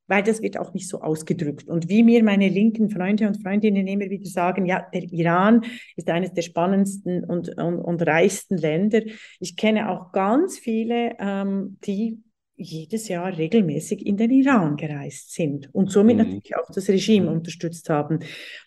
weil 0.08 0.24
das 0.24 0.42
wird 0.42 0.58
auch 0.58 0.74
nicht 0.74 0.88
so 0.88 1.02
ausgedrückt. 1.02 1.68
Und 1.68 1.90
wie 1.90 2.04
mir 2.04 2.24
meine 2.24 2.50
linken 2.50 2.90
Freunde 2.90 3.28
und 3.28 3.42
Freundinnen 3.42 3.88
immer 3.88 4.10
wieder 4.10 4.30
sagen, 4.30 4.66
ja, 4.66 4.86
der 4.94 5.04
Iran 5.04 5.66
ist 5.96 6.10
eines 6.10 6.34
der 6.34 6.44
spannendsten 6.44 7.24
und, 7.24 7.58
und, 7.58 7.80
und 7.80 8.02
reichsten 8.06 8.58
Länder. 8.58 9.02
Ich 9.40 9.56
kenne 9.56 9.90
auch 9.90 10.12
ganz 10.12 10.58
viele, 10.58 11.16
ähm, 11.20 11.78
die 11.86 12.20
jedes 12.58 13.08
Jahr 13.08 13.38
regelmäßig 13.38 14.06
in 14.06 14.18
den 14.18 14.32
Iran 14.32 14.78
gereist 14.78 15.34
sind 15.34 15.74
und 15.74 15.92
somit 15.92 16.18
mhm. 16.18 16.24
natürlich 16.24 16.56
auch 16.56 16.70
das 16.74 16.88
Regime 16.88 17.28
mhm. 17.28 17.38
unterstützt 17.38 17.90
haben, 17.90 18.20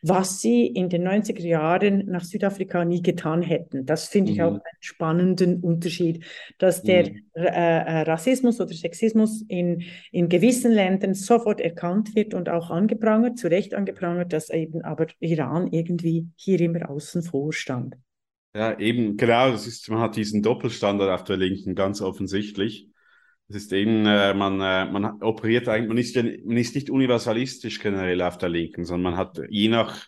was 0.03 0.41
sie 0.41 0.67
in 0.67 0.89
den 0.89 1.07
90er 1.07 1.47
Jahren 1.47 2.07
nach 2.07 2.25
Südafrika 2.25 2.85
nie 2.85 3.03
getan 3.03 3.43
hätten. 3.43 3.87
Das 3.87 4.09
finde 4.09 4.33
ich 4.33 4.43
auch 4.43 4.53
mhm. 4.53 4.57
einen 4.57 4.81
spannenden 4.81 5.61
Unterschied, 5.61 6.25
dass 6.59 6.83
der 6.83 7.11
mhm. 7.11 7.23
äh, 7.35 7.47
äh, 7.47 8.01
Rassismus 8.03 8.61
oder 8.61 8.75
Sexismus 8.75 9.43
in, 9.49 9.83
in 10.13 10.29
gewissen 10.29 10.73
Ländern 10.73 11.15
sofort 11.15 11.61
erkannt 11.61 12.15
wird 12.15 12.35
und 12.35 12.49
auch 12.49 12.71
angeprangert, 12.71 13.39
zu 13.39 13.49
Recht 13.49 13.75
angeprangert, 13.75 14.33
dass 14.33 14.51
eben 14.51 14.83
aber 14.83 15.07
Iran 15.21 15.69
irgendwie 15.69 16.29
hier 16.37 16.61
immer 16.61 16.91
außen 16.91 17.23
vor 17.23 17.53
stand. 17.53 17.97
Ja, 18.55 18.79
eben, 18.79 19.17
genau, 19.17 19.53
das 19.53 19.67
ist, 19.67 19.89
man 19.89 20.01
hat 20.01 20.17
diesen 20.17 20.43
Doppelstandard 20.43 21.11
auf 21.11 21.25
der 21.25 21.37
Linken 21.37 21.75
ganz 21.75 22.01
offensichtlich. 22.01 22.89
Es 23.49 23.57
ist 23.57 23.73
eben, 23.73 24.05
äh, 24.05 24.35
man, 24.35 24.61
äh, 24.61 24.91
man 24.91 25.23
operiert 25.23 25.69
eigentlich, 25.69 25.89
man 25.89 25.97
ist, 25.97 26.17
man 26.45 26.57
ist 26.57 26.75
nicht 26.75 26.91
universalistisch 26.91 27.81
generell 27.81 28.21
auf 28.21 28.37
der 28.37 28.51
Linken, 28.51 28.85
sondern 28.85 29.15
man 29.15 29.19
hat 29.19 29.41
je 29.49 29.69
nach, 29.69 30.07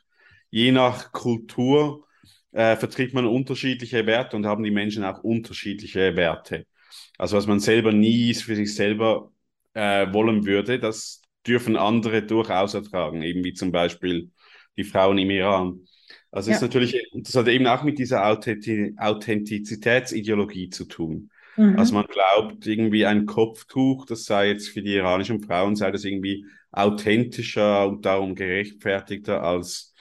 je 0.51 0.72
nach 0.72 1.12
Kultur 1.12 2.07
äh, 2.53 2.76
vertritt 2.76 3.14
man 3.14 3.26
unterschiedliche 3.26 4.07
Werte 4.07 4.36
und 4.36 4.47
haben 4.47 4.62
die 4.62 4.70
Menschen 4.70 5.05
auch 5.05 5.22
unterschiedliche 5.22 6.16
Werte. 6.16 6.66
Also 7.16 7.36
was 7.36 7.47
man 7.47 7.61
selber 7.61 7.93
nie 7.93 8.34
für 8.34 8.57
sich 8.57 8.74
selber 8.74 9.32
äh, 9.74 10.12
wollen 10.12 10.45
würde, 10.45 10.78
das 10.78 11.22
dürfen 11.47 11.76
andere 11.76 12.22
durchaus 12.22 12.74
ertragen, 12.74 13.22
eben 13.22 13.43
wie 13.45 13.55
zum 13.55 13.72
Beispiel 13.72 14.30
die 14.76 14.84
Frauen 14.84 15.16
im 15.18 15.30
Iran. 15.30 15.80
Also 16.30 16.51
ja. 16.51 16.57
ist 16.57 16.62
natürlich, 16.62 16.95
das 17.14 17.34
hat 17.34 17.49
eben 17.49 17.66
auch 17.66 17.82
mit 17.84 17.99
dieser 17.99 18.26
Authentizitätsideologie 18.26 20.68
zu 20.70 20.84
tun. 20.84 21.30
Mhm. 21.57 21.79
Also 21.79 21.95
man 21.95 22.07
glaubt, 22.07 22.67
irgendwie 22.67 23.07
ein 23.07 23.27
Kopftuch, 23.27 24.07
das 24.07 24.25
sei 24.25 24.49
jetzt 24.49 24.69
für 24.69 24.83
die 24.83 24.95
iranischen 24.95 25.43
Frauen, 25.43 25.77
sei 25.77 25.91
das 25.91 26.05
irgendwie 26.05 26.47
authentischer 26.73 27.87
und 27.89 28.05
darum 28.07 28.35
gerechtfertigter 28.35 29.43
als, 29.43 29.95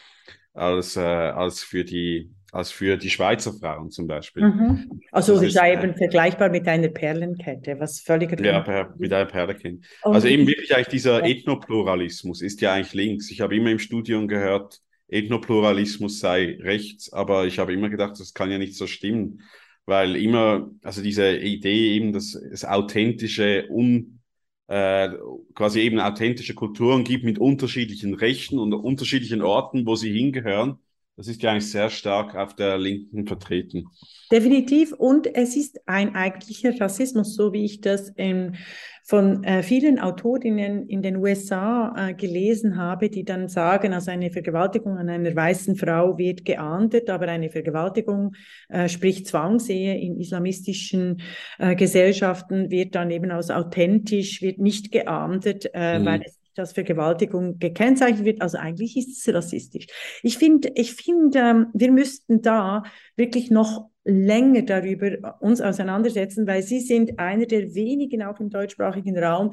als, 0.54 0.96
äh, 0.96 1.02
als 1.02 1.64
für 1.64 1.84
die 1.84 2.32
als 2.52 2.72
für 2.72 2.98
die 2.98 3.10
Schweizer 3.10 3.54
Frauen 3.54 3.92
zum 3.92 4.08
Beispiel. 4.08 4.44
Mhm. 4.44 5.02
Also 5.12 5.40
es 5.42 5.54
sei 5.54 5.74
eben 5.74 5.96
vergleichbar 5.96 6.50
mit 6.50 6.68
einer 6.68 6.88
Perlenkette, 6.88 7.80
was 7.80 8.00
völlig 8.00 8.40
Ja, 8.42 8.62
per, 8.62 8.96
mit 8.98 9.14
einer 9.14 9.26
Perlenkette. 9.26 9.80
Oh. 10.04 10.12
Also 10.12 10.28
eben 10.28 10.48
wirklich 10.48 10.74
eigentlich 10.76 10.88
dieser 10.88 11.24
Ethnopluralismus 11.24 12.42
ist 12.42 12.62
ja 12.62 12.74
eigentlich 12.74 12.94
links. 12.94 13.30
Ich 13.30 13.42
habe 13.42 13.56
immer 13.56 13.70
im 13.70 13.80
Studium 13.80 14.28
gehört, 14.28 14.80
Ethnopluralismus 15.10 16.20
sei 16.20 16.58
rechts, 16.62 17.12
aber 17.14 17.46
ich 17.46 17.60
habe 17.60 17.74
immer 17.74 17.90
gedacht, 17.90 18.20
das 18.20 18.34
kann 18.34 18.52
ja 18.52 18.58
nicht 18.58 18.76
so 18.76 18.88
stimmen, 18.88 19.42
weil 19.90 20.16
immer, 20.16 20.72
also 20.84 21.02
diese 21.02 21.36
Idee 21.38 21.96
eben, 21.96 22.14
dass 22.14 22.36
es 22.36 22.64
authentische, 22.66 23.68
un, 23.70 24.22
äh, 24.68 25.10
quasi 25.56 25.82
eben 25.82 26.00
authentische 26.00 26.56
Kulturen 26.56 27.04
gibt 27.04 27.26
mit 27.26 27.40
unterschiedlichen 27.40 28.14
Rechten 28.14 28.60
und 28.60 28.74
unterschiedlichen 28.74 29.42
Orten, 29.42 29.86
wo 29.86 29.96
sie 29.96 30.14
hingehören, 30.14 30.80
das 31.20 31.28
ist 31.28 31.44
ja 31.44 31.52
eigentlich 31.52 31.70
sehr 31.70 31.90
stark 31.90 32.34
auf 32.34 32.56
der 32.56 32.78
Linken 32.78 33.28
vertreten. 33.28 33.90
Definitiv. 34.32 34.94
Und 34.94 35.28
es 35.36 35.58
ist 35.58 35.82
ein 35.86 36.16
eigentlicher 36.16 36.80
Rassismus, 36.80 37.36
so 37.36 37.52
wie 37.52 37.66
ich 37.66 37.82
das 37.82 38.08
in, 38.12 38.56
von 39.04 39.44
äh, 39.44 39.62
vielen 39.62 40.00
Autorinnen 40.00 40.88
in 40.88 41.02
den 41.02 41.18
USA 41.18 41.94
äh, 41.98 42.14
gelesen 42.14 42.78
habe, 42.78 43.10
die 43.10 43.26
dann 43.26 43.50
sagen, 43.50 43.92
also 43.92 44.12
eine 44.12 44.32
Vergewaltigung 44.32 44.98
an 44.98 45.10
einer 45.10 45.36
weißen 45.36 45.76
Frau 45.76 46.18
wird 46.18 46.46
geahndet, 46.46 47.10
aber 47.10 47.28
eine 47.28 47.50
Vergewaltigung, 47.50 48.34
äh, 48.70 48.88
sprich 48.88 49.26
Zwangsehe 49.26 50.00
in 50.00 50.18
islamistischen 50.18 51.20
äh, 51.58 51.76
Gesellschaften 51.76 52.72
wird 52.72 52.96
dann 52.96 53.12
eben 53.12 53.32
als 53.32 53.52
authentisch, 53.52 54.42
wird 54.42 54.60
nicht 54.60 54.94
geahndet, 54.94 55.70
äh, 55.74 56.00
mhm. 56.00 56.06
weil 56.06 56.22
es 56.26 56.39
dass 56.60 56.74
Vergewaltigung 56.74 57.58
gekennzeichnet 57.58 58.26
wird. 58.26 58.42
Also 58.42 58.58
eigentlich 58.58 58.98
ist 58.98 59.18
es 59.18 59.34
rassistisch. 59.34 59.88
Ich 60.22 60.38
finde, 60.38 60.72
ich 60.76 60.94
finde, 60.94 61.40
ähm, 61.40 61.68
wir 61.74 61.92
müssten 61.92 62.42
da 62.42 62.84
wirklich 63.16 63.50
noch 63.50 63.90
länger 64.04 64.64
darüber 64.64 65.38
uns 65.40 65.62
auseinandersetzen, 65.62 66.48
weil 66.48 66.64
Sie 66.64 66.80
sind 66.80 67.20
einer 67.20 67.46
der 67.46 67.74
wenigen 67.76 68.24
auch 68.24 68.40
im 68.40 68.50
deutschsprachigen 68.50 69.18
Raum, 69.18 69.52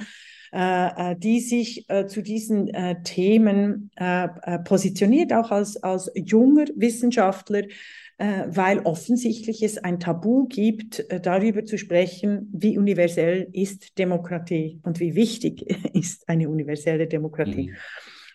äh, 0.52 1.12
äh 1.12 1.16
die 1.16 1.40
sich 1.40 1.88
äh, 1.88 2.06
zu 2.06 2.22
diesen 2.22 2.68
äh, 2.68 3.02
Themen 3.02 3.90
äh, 3.96 4.28
äh, 4.42 4.58
positioniert, 4.60 5.32
auch 5.32 5.50
als, 5.50 5.82
als 5.82 6.10
junger 6.14 6.66
Wissenschaftler 6.74 7.62
weil 8.18 8.80
offensichtlich 8.80 9.62
es 9.62 9.78
ein 9.78 10.00
Tabu 10.00 10.46
gibt, 10.46 11.10
äh, 11.10 11.20
darüber 11.20 11.64
zu 11.64 11.76
sprechen, 11.76 12.50
wie 12.52 12.78
universell 12.78 13.48
ist 13.52 13.98
Demokratie 13.98 14.80
und 14.82 15.00
wie 15.00 15.14
wichtig 15.14 15.62
ist 15.94 16.28
eine 16.28 16.48
universelle 16.48 17.06
Demokratie. 17.06 17.70
Mhm. 17.70 17.76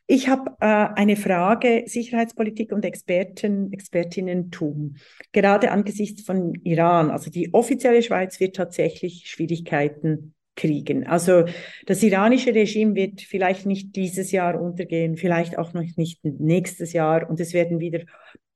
Ich 0.07 0.27
habe 0.27 0.51
äh, 0.59 0.65
eine 0.65 1.15
Frage, 1.15 1.83
Sicherheitspolitik 1.85 2.73
und 2.73 2.83
Experten, 2.83 3.71
Expertinnentum. 3.71 4.95
Gerade 5.31 5.71
angesichts 5.71 6.23
von 6.23 6.53
Iran, 6.63 7.09
also 7.11 7.31
die 7.31 7.53
offizielle 7.53 8.03
Schweiz 8.03 8.39
wird 8.39 8.55
tatsächlich 8.57 9.23
Schwierigkeiten 9.27 10.33
kriegen. 10.55 11.07
Also 11.07 11.45
das 11.85 12.03
iranische 12.03 12.53
Regime 12.53 12.93
wird 12.93 13.21
vielleicht 13.21 13.65
nicht 13.65 13.95
dieses 13.95 14.31
Jahr 14.31 14.59
untergehen, 14.61 15.15
vielleicht 15.17 15.57
auch 15.57 15.73
noch 15.73 15.83
nicht 15.95 16.23
nächstes 16.23 16.93
Jahr 16.93 17.29
und 17.29 17.39
es 17.39 17.53
werden 17.53 17.79
wieder 17.79 18.01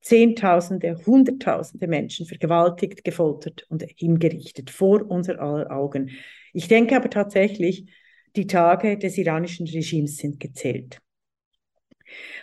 Zehntausende, 0.06 1.04
Hunderttausende 1.04 1.88
Menschen 1.88 2.28
vergewaltigt, 2.28 3.04
gefoltert 3.04 3.66
und 3.70 3.84
hingerichtet 3.98 4.70
vor 4.70 5.04
unser 5.10 5.40
aller 5.42 5.72
Augen. 5.72 6.12
Ich 6.54 6.68
denke 6.68 6.96
aber 6.96 7.10
tatsächlich, 7.10 7.92
die 8.36 8.46
Tage 8.46 9.00
des 9.00 9.18
iranischen 9.18 9.66
Regimes 9.66 10.18
sind 10.18 10.40
gezählt. 10.40 11.00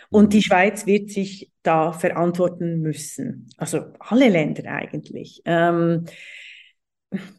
Und 0.09 0.33
die 0.33 0.43
Schweiz 0.43 0.85
wird 0.85 1.09
sich 1.09 1.51
da 1.61 1.93
verantworten 1.93 2.81
müssen. 2.81 3.47
Also 3.55 3.93
alle 3.97 4.27
Länder 4.27 4.69
eigentlich. 4.69 5.41
Ähm, 5.45 6.03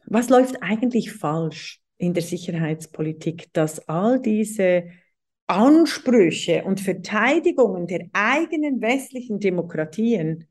was 0.07 0.31
läuft 0.31 0.63
eigentlich 0.63 1.13
falsch 1.13 1.83
in 1.99 2.15
der 2.15 2.23
Sicherheitspolitik, 2.23 3.53
dass 3.53 3.91
all 3.91 4.23
diese 4.23 4.85
Ansprüche 5.47 6.65
und 6.65 6.81
Verteidigungen 6.81 7.87
der 7.87 8.09
eigenen 8.13 8.81
westlichen 8.81 9.41
Demokratien 9.41 10.47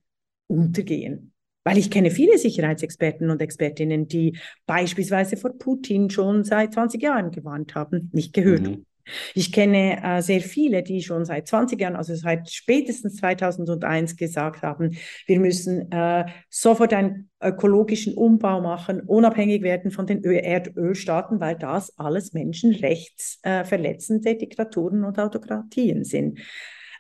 untergehen. 0.47 1.33
Weil 1.63 1.77
ich 1.77 1.89
kenne 1.89 2.11
viele 2.11 2.37
Sicherheitsexperten 2.37 3.29
und 3.29 3.41
Expertinnen, 3.41 4.07
die 4.07 4.37
beispielsweise 4.65 5.37
vor 5.37 5.57
Putin 5.57 6.09
schon 6.09 6.43
seit 6.43 6.73
20 6.73 7.01
Jahren 7.01 7.31
gewarnt 7.31 7.73
haben, 7.73 8.09
nicht 8.13 8.33
gehört. 8.33 8.63
Mhm. 8.63 8.85
Ich 9.33 9.51
kenne 9.51 10.01
äh, 10.03 10.21
sehr 10.21 10.41
viele, 10.41 10.83
die 10.83 11.01
schon 11.01 11.25
seit 11.25 11.47
20 11.47 11.79
Jahren, 11.79 11.95
also 11.95 12.15
seit 12.15 12.49
spätestens 12.49 13.17
2001 13.17 14.15
gesagt 14.15 14.61
haben, 14.61 14.97
wir 15.25 15.39
müssen 15.39 15.91
äh, 15.91 16.25
sofort 16.49 16.93
einen 16.93 17.29
ökologischen 17.41 18.13
Umbau 18.13 18.61
machen, 18.61 19.01
unabhängig 19.01 19.61
werden 19.61 19.91
von 19.91 20.07
den 20.07 20.23
Erdölstaaten, 20.23 21.39
weil 21.39 21.57
das 21.57 21.97
alles 21.97 22.33
menschenrechtsverletzende 22.33 24.29
äh, 24.29 24.37
Diktaturen 24.37 25.03
und 25.03 25.19
Autokratien 25.19 26.03
sind. 26.03 26.39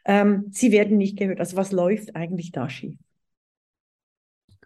Ähm, 0.05 0.47
sie 0.51 0.71
werden 0.71 0.97
nicht 0.97 1.17
gehört. 1.17 1.39
Also 1.39 1.55
was 1.55 1.71
läuft 1.71 2.15
eigentlich 2.15 2.51
da 2.51 2.69
schief? 2.69 2.95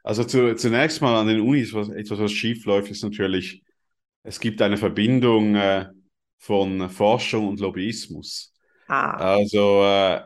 Also 0.03 0.23
zu, 0.23 0.55
zunächst 0.55 1.01
mal 1.01 1.19
an 1.19 1.27
den 1.27 1.41
Unis, 1.41 1.73
was, 1.73 1.89
etwas, 1.89 2.19
was 2.19 2.31
schief 2.31 2.65
läuft, 2.65 2.89
ist 2.89 3.03
natürlich, 3.03 3.63
es 4.23 4.39
gibt 4.39 4.61
eine 4.61 4.77
Verbindung 4.77 5.55
äh, 5.55 5.87
von 6.37 6.89
Forschung 6.89 7.47
und 7.47 7.59
Lobbyismus. 7.59 8.53
Ah. 8.87 9.11
Also 9.17 9.83
äh, 9.83 10.21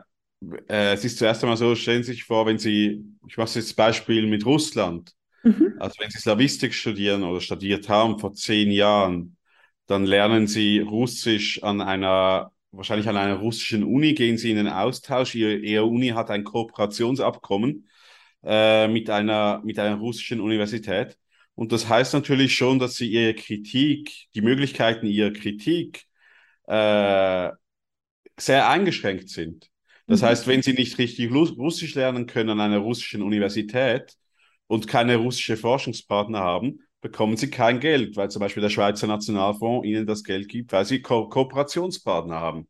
äh, 0.68 0.94
es 0.94 1.04
ist 1.04 1.18
zuerst 1.18 1.42
einmal 1.42 1.56
so, 1.56 1.74
stellen 1.74 2.02
Sie 2.02 2.12
sich 2.12 2.24
vor, 2.24 2.46
wenn 2.46 2.58
Sie, 2.58 3.04
ich 3.26 3.36
mache 3.36 3.58
jetzt 3.58 3.76
Beispiel 3.76 4.26
mit 4.26 4.44
Russland, 4.44 5.12
mhm. 5.42 5.74
also 5.78 5.94
wenn 5.98 6.10
Sie 6.10 6.18
Slavistik 6.18 6.74
studieren 6.74 7.22
oder 7.22 7.40
studiert 7.40 7.88
haben 7.88 8.18
vor 8.18 8.34
zehn 8.34 8.70
Jahren, 8.70 9.36
dann 9.86 10.04
lernen 10.04 10.46
Sie 10.46 10.80
Russisch 10.80 11.62
an 11.62 11.80
einer, 11.80 12.52
wahrscheinlich 12.70 13.08
an 13.08 13.16
einer 13.16 13.36
russischen 13.36 13.84
Uni, 13.84 14.14
gehen 14.14 14.38
Sie 14.38 14.50
in 14.50 14.56
den 14.56 14.68
Austausch, 14.68 15.34
Ihre, 15.34 15.56
Ihre 15.56 15.84
Uni 15.84 16.08
hat 16.08 16.30
ein 16.30 16.44
Kooperationsabkommen 16.44 17.88
äh, 18.44 18.88
mit, 18.88 19.10
einer, 19.10 19.60
mit 19.64 19.78
einer 19.78 19.96
russischen 19.96 20.40
Universität 20.40 21.18
und 21.54 21.72
das 21.72 21.88
heißt 21.88 22.14
natürlich 22.14 22.54
schon, 22.54 22.78
dass 22.78 22.96
sie 22.96 23.10
ihre 23.10 23.34
Kritik, 23.34 24.28
die 24.34 24.40
Möglichkeiten 24.40 25.06
ihrer 25.06 25.32
Kritik 25.32 26.04
äh, 26.66 27.50
sehr 28.38 28.68
eingeschränkt 28.68 29.28
sind. 29.28 29.68
Das 30.06 30.22
mhm. 30.22 30.26
heißt, 30.26 30.46
wenn 30.46 30.62
sie 30.62 30.72
nicht 30.72 30.98
richtig 30.98 31.30
Russisch 31.32 31.94
lernen 31.94 32.26
können 32.26 32.50
an 32.50 32.60
einer 32.60 32.78
russischen 32.78 33.22
Universität 33.22 34.14
und 34.66 34.88
keine 34.88 35.16
russische 35.16 35.56
Forschungspartner 35.56 36.40
haben, 36.40 36.80
bekommen 37.00 37.36
sie 37.36 37.50
kein 37.50 37.80
Geld, 37.80 38.16
weil 38.16 38.30
zum 38.30 38.40
Beispiel 38.40 38.62
der 38.62 38.70
Schweizer 38.70 39.06
Nationalfonds 39.06 39.86
ihnen 39.86 40.06
das 40.06 40.24
Geld 40.24 40.48
gibt, 40.48 40.72
weil 40.72 40.84
sie 40.84 41.02
Ko 41.02 41.28
Kooperationspartner 41.28 42.36
haben. 42.40 42.68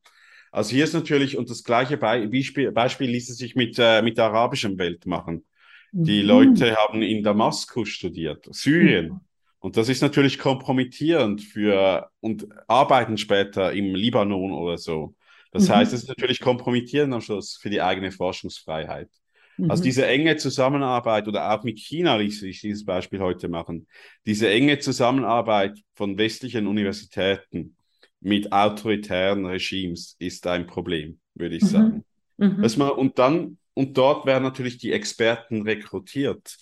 Also 0.50 0.72
hier 0.74 0.84
ist 0.84 0.94
natürlich, 0.94 1.38
und 1.38 1.48
das 1.50 1.64
gleiche 1.64 1.96
Be 1.96 2.28
Beispiel, 2.28 2.72
Beispiel 2.72 3.10
ließe 3.10 3.34
sich 3.34 3.54
mit, 3.54 3.78
äh, 3.78 4.02
mit 4.02 4.18
der 4.18 4.26
arabischen 4.26 4.78
Welt 4.78 5.06
machen. 5.06 5.44
Die 5.92 6.22
mhm. 6.22 6.28
Leute 6.28 6.74
haben 6.76 7.02
in 7.02 7.22
Damaskus 7.22 7.90
studiert, 7.90 8.46
Syrien. 8.50 9.08
Mhm. 9.08 9.20
Und 9.60 9.76
das 9.76 9.88
ist 9.88 10.02
natürlich 10.02 10.38
kompromittierend 10.38 11.42
für 11.42 12.10
und 12.20 12.48
arbeiten 12.66 13.16
später 13.16 13.72
im 13.72 13.94
Libanon 13.94 14.52
oder 14.52 14.78
so. 14.78 15.14
Das 15.52 15.68
mhm. 15.68 15.74
heißt, 15.74 15.92
es 15.92 16.02
ist 16.02 16.08
natürlich 16.08 16.40
kompromittierend 16.40 17.14
am 17.14 17.20
Schluss 17.20 17.58
für 17.60 17.70
die 17.70 17.82
eigene 17.82 18.10
Forschungsfreiheit. 18.10 19.08
Also 19.08 19.64
mhm. 19.64 19.70
Also 19.70 19.82
diese 19.82 20.06
enge 20.06 20.36
Zusammenarbeit 20.36 21.28
oder 21.28 21.52
auch 21.52 21.62
mit 21.62 21.78
China 21.78 22.16
ließ 22.16 22.40
sich 22.40 22.60
dieses 22.60 22.84
Beispiel 22.84 23.20
heute 23.20 23.48
machen. 23.48 23.86
Diese 24.26 24.48
enge 24.48 24.78
Zusammenarbeit 24.78 25.78
von 25.94 26.16
westlichen 26.16 26.66
Universitäten 26.66 27.76
mit 28.20 28.52
autoritären 28.52 29.44
Regimes 29.46 30.16
ist 30.18 30.46
ein 30.46 30.66
Problem, 30.66 31.20
würde 31.34 31.56
ich 31.56 31.62
mhm. 31.62 31.66
sagen. 31.66 32.04
Mhm. 32.38 32.66
Man, 32.78 32.90
und 32.90 33.18
dann 33.18 33.58
und 33.74 33.96
dort 33.96 34.26
werden 34.26 34.42
natürlich 34.44 34.78
die 34.78 34.92
Experten 34.92 35.62
rekrutiert. 35.62 36.56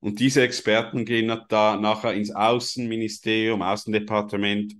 Und 0.00 0.20
diese 0.20 0.42
Experten 0.42 1.04
gehen 1.04 1.28
da 1.48 1.76
nachher 1.76 2.14
ins 2.14 2.30
Außenministerium, 2.30 3.62
Außendepartement 3.62 4.74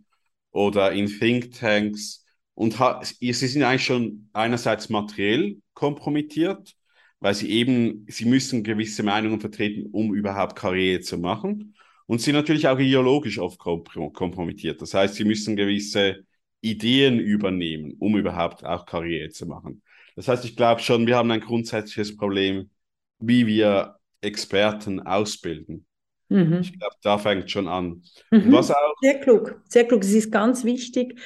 oder 0.51 0.93
in 0.93 1.07
Thinktanks 1.07 2.25
und 2.55 2.77
sie 3.11 3.33
sind 3.33 3.63
eigentlich 3.63 3.85
schon 3.85 4.29
einerseits 4.33 4.89
materiell 4.91 5.59
kompromittiert, 5.75 6.75
weil 7.21 7.35
sie 7.35 7.51
eben, 7.51 8.07
sie 8.09 8.25
müssen 8.27 8.63
gewisse 8.65 9.03
Meinungen 9.03 9.41
vertreten, 9.41 9.87
um 9.93 10.15
überhaupt 10.15 10.57
Karriere 10.57 11.01
zu 11.01 11.19
machen. 11.19 11.75
und 12.07 12.21
sind 12.21 12.35
natürlich 12.35 12.67
auch 12.69 12.79
ideologisch 12.79 13.39
oft 13.39 13.59
kompromittiert. 13.59 14.83
Das 14.83 14.95
heißt, 14.95 15.15
sie 15.15 15.25
müssen 15.25 15.57
gewisse 15.57 16.25
Ideen 16.61 17.21
übernehmen, 17.21 17.95
um 17.99 18.17
überhaupt 18.17 18.65
auch 18.65 18.85
Karriere 18.85 19.31
zu 19.31 19.47
machen. 19.47 19.83
Das 20.17 20.29
heißt, 20.29 20.45
ich 20.45 20.57
glaube 20.57 20.81
schon, 20.81 21.07
wir 21.07 21.17
haben 21.17 21.31
ein 21.31 21.41
grundsätzliches 21.41 22.17
Problem, 22.17 22.71
wie 23.19 23.47
wir 23.47 23.97
Experten 24.21 25.01
ausbilden. 25.01 25.87
Mhm. 26.29 26.61
Ich 26.61 26.79
glaube, 26.79 26.95
da 27.03 27.19
fängt 27.19 27.51
schon 27.51 27.69
an. 27.69 28.03
Mhm. 28.31 28.53
Was 28.53 28.71
auch 28.71 28.95
sehr 29.01 29.21
klug, 29.21 29.61
sehr 29.69 29.87
klug. 29.87 30.03
Es 30.03 30.13
ist 30.13 30.31
ganz 30.31 30.65
wichtig, 30.65 31.19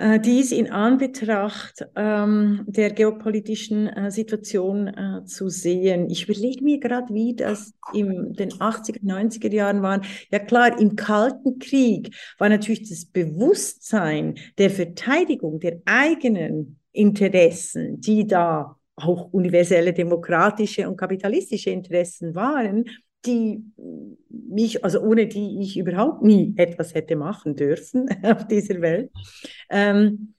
äh, 0.00 0.18
dies 0.18 0.50
in 0.50 0.70
Anbetracht 0.70 1.86
ähm, 1.94 2.64
der 2.66 2.90
geopolitischen 2.90 3.86
äh, 3.86 4.10
Situation 4.10 4.88
äh, 4.88 5.24
zu 5.26 5.50
sehen. 5.50 6.08
Ich 6.08 6.26
überlege 6.26 6.64
mir 6.64 6.80
gerade, 6.80 7.12
wie 7.12 7.36
das 7.36 7.74
in 7.92 8.32
den 8.32 8.50
80er, 8.50 9.02
90er 9.04 9.52
Jahren 9.52 9.82
waren. 9.82 10.00
Ja 10.30 10.38
klar, 10.38 10.80
im 10.80 10.96
Kalten 10.96 11.58
Krieg 11.58 12.16
war 12.38 12.48
natürlich 12.48 12.88
das 12.88 13.04
Bewusstsein 13.04 14.36
der 14.56 14.70
Verteidigung 14.70 15.60
der 15.60 15.82
eigenen 15.84 16.79
Interessen, 16.92 18.00
die 18.00 18.26
da 18.26 18.76
auch 18.96 19.32
universelle 19.32 19.92
demokratische 19.92 20.88
und 20.88 20.96
kapitalistische 20.96 21.70
Interessen 21.70 22.34
waren, 22.34 22.84
die 23.26 23.62
mich, 24.28 24.84
also 24.84 25.00
ohne 25.00 25.26
die 25.26 25.60
ich 25.60 25.76
überhaupt 25.78 26.22
nie 26.22 26.54
etwas 26.56 26.94
hätte 26.94 27.16
machen 27.16 27.54
dürfen 27.54 28.08
auf 28.22 28.46
dieser 28.46 28.80
Welt. 28.80 29.10
Ähm, 29.68 30.34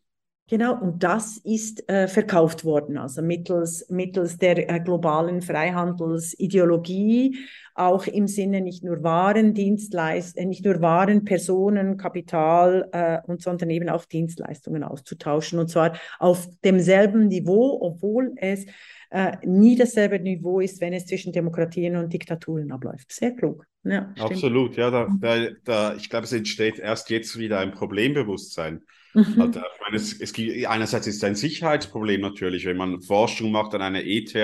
genau, 0.52 0.80
und 0.80 1.02
das 1.02 1.38
ist 1.38 1.90
äh, 1.90 2.08
verkauft 2.08 2.64
worden, 2.66 2.98
also 2.98 3.24
mittels, 3.24 3.88
mittels 3.90 4.38
der 4.38 4.70
äh, 4.70 4.80
globalen 4.82 5.42
Freihandelsideologie, 5.42 7.40
auch 7.74 8.06
im 8.06 8.28
Sinne 8.28 8.60
nicht 8.60 8.84
nur 8.84 9.02
Waren, 9.02 9.54
Dienstleistungen, 9.54 10.44
äh, 10.44 10.48
nicht 10.50 10.66
nur 10.66 10.82
Waren, 10.82 11.24
Personen, 11.24 11.98
Kapital 11.98 12.90
äh, 12.92 13.20
und 13.26 13.42
sondern 13.42 13.70
eben 13.70 13.90
auch 13.90 14.04
Dienstleistungen 14.06 14.84
auszutauschen 14.84 15.58
und 15.58 15.70
zwar 15.70 15.98
auf 16.20 16.48
demselben 16.66 17.30
Niveau, 17.30 17.80
obwohl 17.82 18.34
es 18.36 18.66
äh, 19.10 19.38
nie 19.46 19.78
dasselbe 19.78 20.20
Niveau 20.20 20.60
ist, 20.60 20.82
wenn 20.82 20.92
es 20.92 21.06
zwischen 21.06 21.32
Demokratien 21.32 21.96
und 21.96 22.12
Diktaturen 22.12 22.74
abläuft. 22.74 23.12
Sehr 23.12 23.32
klug. 23.32 23.66
Ja, 23.84 24.14
Absolut, 24.20 24.76
ja. 24.76 24.92
Da, 24.92 25.08
da, 25.20 25.48
da, 25.64 25.96
ich 25.96 26.10
glaube, 26.10 26.26
es 26.26 26.34
entsteht 26.34 26.78
erst 26.78 27.10
jetzt 27.10 27.38
wieder 27.40 27.60
ein 27.60 27.72
Problembewusstsein. 27.72 28.84
Mhm. 29.14 29.42
Also, 29.42 29.60
ich 29.60 29.82
meine, 29.82 29.96
es, 29.96 30.20
es 30.20 30.34
gibt, 30.34 30.66
einerseits 30.68 31.08
ist 31.08 31.18
es 31.18 31.24
ein 31.24 31.36
Sicherheitsproblem 31.36 32.22
natürlich, 32.22 32.66
wenn 32.66 32.78
man 32.78 33.02
Forschung 33.02 33.52
macht 33.52 33.74
an 33.76 33.82
einer 33.82 34.04
ETH 34.04 34.36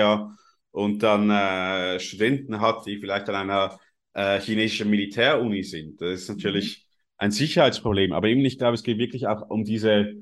und 0.70 1.02
dann 1.02 1.30
äh, 1.30 1.98
Studenten 2.00 2.60
hat, 2.60 2.86
die 2.86 2.98
vielleicht 2.98 3.28
an 3.28 3.34
einer 3.36 3.78
äh, 4.14 4.40
chinesischen 4.40 4.90
Militäruni 4.90 5.62
sind. 5.62 6.00
Das 6.00 6.22
ist 6.22 6.28
natürlich 6.28 6.78
mhm. 6.78 7.14
ein 7.18 7.30
Sicherheitsproblem. 7.30 8.12
Aber 8.12 8.28
eben, 8.28 8.44
ich 8.44 8.58
glaube, 8.58 8.74
es 8.74 8.82
geht 8.82 8.98
wirklich 8.98 9.26
auch 9.26 9.48
um 9.48 9.64
diese 9.64 10.14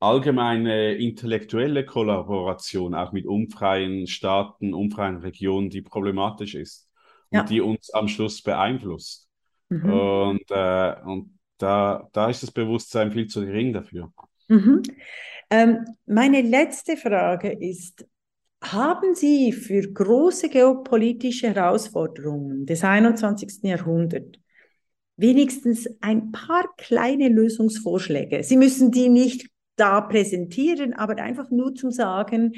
allgemeine 0.00 0.94
intellektuelle 0.94 1.84
Kollaboration 1.84 2.94
auch 2.94 3.12
mit 3.12 3.24
unfreien 3.24 4.08
Staaten, 4.08 4.74
unfreien 4.74 5.18
Regionen, 5.18 5.70
die 5.70 5.82
problematisch 5.82 6.56
ist 6.56 6.88
ja. 7.30 7.40
und 7.40 7.50
die 7.50 7.60
uns 7.60 7.90
am 7.94 8.08
Schluss 8.08 8.42
beeinflusst. 8.42 9.28
Mhm. 9.68 9.92
Und, 9.92 10.50
äh, 10.50 10.94
und 11.04 11.38
da, 11.62 12.08
da 12.12 12.28
ist 12.28 12.42
das 12.42 12.50
Bewusstsein 12.50 13.12
viel 13.12 13.28
zu 13.28 13.44
gering 13.44 13.72
dafür. 13.72 14.12
Mhm. 14.48 14.82
Ähm, 15.50 15.86
meine 16.06 16.42
letzte 16.42 16.96
Frage 16.96 17.52
ist, 17.52 18.06
haben 18.62 19.14
Sie 19.14 19.52
für 19.52 19.82
große 19.82 20.48
geopolitische 20.48 21.52
Herausforderungen 21.54 22.64
des 22.64 22.84
21. 22.84 23.64
Jahrhunderts 23.64 24.38
wenigstens 25.16 25.88
ein 26.00 26.32
paar 26.32 26.64
kleine 26.76 27.28
Lösungsvorschläge? 27.28 28.42
Sie 28.42 28.56
müssen 28.56 28.90
die 28.90 29.08
nicht 29.08 29.48
da 29.76 30.00
präsentieren, 30.00 30.94
aber 30.94 31.16
einfach 31.16 31.50
nur 31.50 31.74
zum 31.74 31.90
Sagen, 31.90 32.52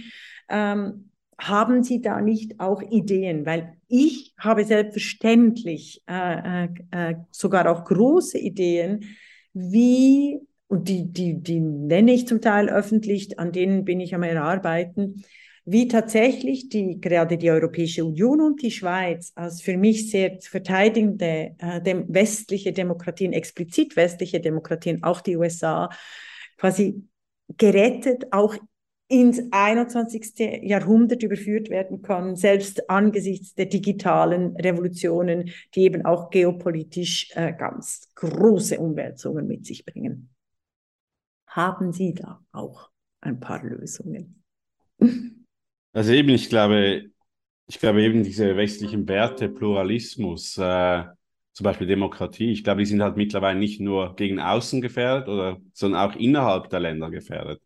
ähm, 0.49 1.11
haben 1.39 1.83
Sie 1.83 2.01
da 2.01 2.21
nicht 2.21 2.61
auch 2.61 2.83
Ideen? 2.83 3.47
Weil 3.47 3.77
ich 3.89 4.35
habe 4.39 4.65
selbstverständlich 4.65 6.03
äh, 6.09 6.65
äh, 6.65 6.69
äh, 6.91 7.15
sogar 7.31 7.71
auch 7.71 7.85
große 7.85 8.39
Ideen, 8.39 9.05
wie, 9.53 10.41
und 10.67 10.89
die, 10.89 11.13
die, 11.13 11.41
die 11.41 11.61
nenne 11.61 12.13
ich 12.13 12.27
zum 12.27 12.41
Teil 12.41 12.69
öffentlich, 12.69 13.39
an 13.39 13.53
denen 13.53 13.85
bin 13.85 14.01
ich 14.01 14.15
am 14.15 14.23
Erarbeiten, 14.23 15.25
wie 15.65 15.89
tatsächlich 15.89 16.69
die, 16.69 17.01
gerade 17.01 17.39
die 17.39 17.51
Europäische 17.51 18.05
Union 18.05 18.41
und 18.41 18.63
die 18.63 18.71
Schweiz 18.71 19.33
als 19.35 19.63
für 19.63 19.77
mich 19.79 20.11
sehr 20.11 20.39
verteidigende 20.41 21.55
äh, 21.59 21.81
dem, 21.81 22.05
westliche 22.09 22.73
Demokratien, 22.73 23.33
explizit 23.33 23.97
westliche 23.97 24.41
Demokratien, 24.41 25.03
auch 25.03 25.21
die 25.21 25.37
USA, 25.37 25.89
quasi 26.59 27.05
gerettet 27.57 28.27
auch 28.33 28.57
ins 29.09 29.41
21. 29.51 30.63
Jahrhundert 30.63 31.23
überführt 31.23 31.69
werden 31.69 32.03
kann, 32.03 32.37
selbst 32.37 32.89
angesichts 32.89 33.55
der 33.55 33.67
digitalen 33.67 34.57
Revolutionen, 34.57 35.51
die 35.75 35.83
eben 35.83 36.05
auch 36.05 36.31
geopolitisch 36.31 37.31
äh, 37.35 37.53
ganz 37.53 38.09
große 38.15 38.79
Umwälzungen 38.79 39.47
mit 39.47 39.67
sich 39.67 39.85
bringen. 39.85 40.31
Haben 41.47 41.93
Sie 41.93 42.15
da 42.15 42.45
auch 42.53 42.91
ein 43.21 43.41
paar 43.41 43.63
Lösungen? 43.63 44.43
Also 45.97 46.13
eben, 46.13 46.31
ich 46.31 46.49
glaube, 46.49 47.05
ich 47.69 47.79
glaube 47.79 48.03
eben 48.03 48.25
diese 48.25 48.57
westlichen 48.57 49.07
Werte, 49.07 49.49
Pluralismus, 49.49 50.59
äh, 50.59 51.05
zum 51.53 51.65
Beispiel 51.65 51.87
Demokratie, 51.87 52.51
ich 52.51 52.65
glaube, 52.65 52.81
die 52.81 52.87
sind 52.87 53.01
halt 53.01 53.17
mittlerweile 53.17 53.57
nicht 53.57 53.81
nur 53.81 54.17
gegen 54.17 54.41
außen 54.41 54.81
gefährdet, 54.81 55.29
oder, 55.29 55.61
sondern 55.73 56.11
auch 56.11 56.17
innerhalb 56.17 56.69
der 56.69 56.81
Länder 56.81 57.11
gefährdet. 57.11 57.63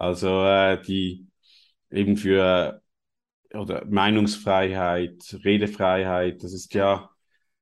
Also 0.00 0.46
äh, 0.46 0.80
die 0.80 1.26
eben 1.90 2.16
für 2.16 2.80
oder 3.52 3.84
Meinungsfreiheit, 3.84 5.36
Redefreiheit, 5.44 6.42
das 6.42 6.54
ist 6.54 6.72
ja 6.72 7.10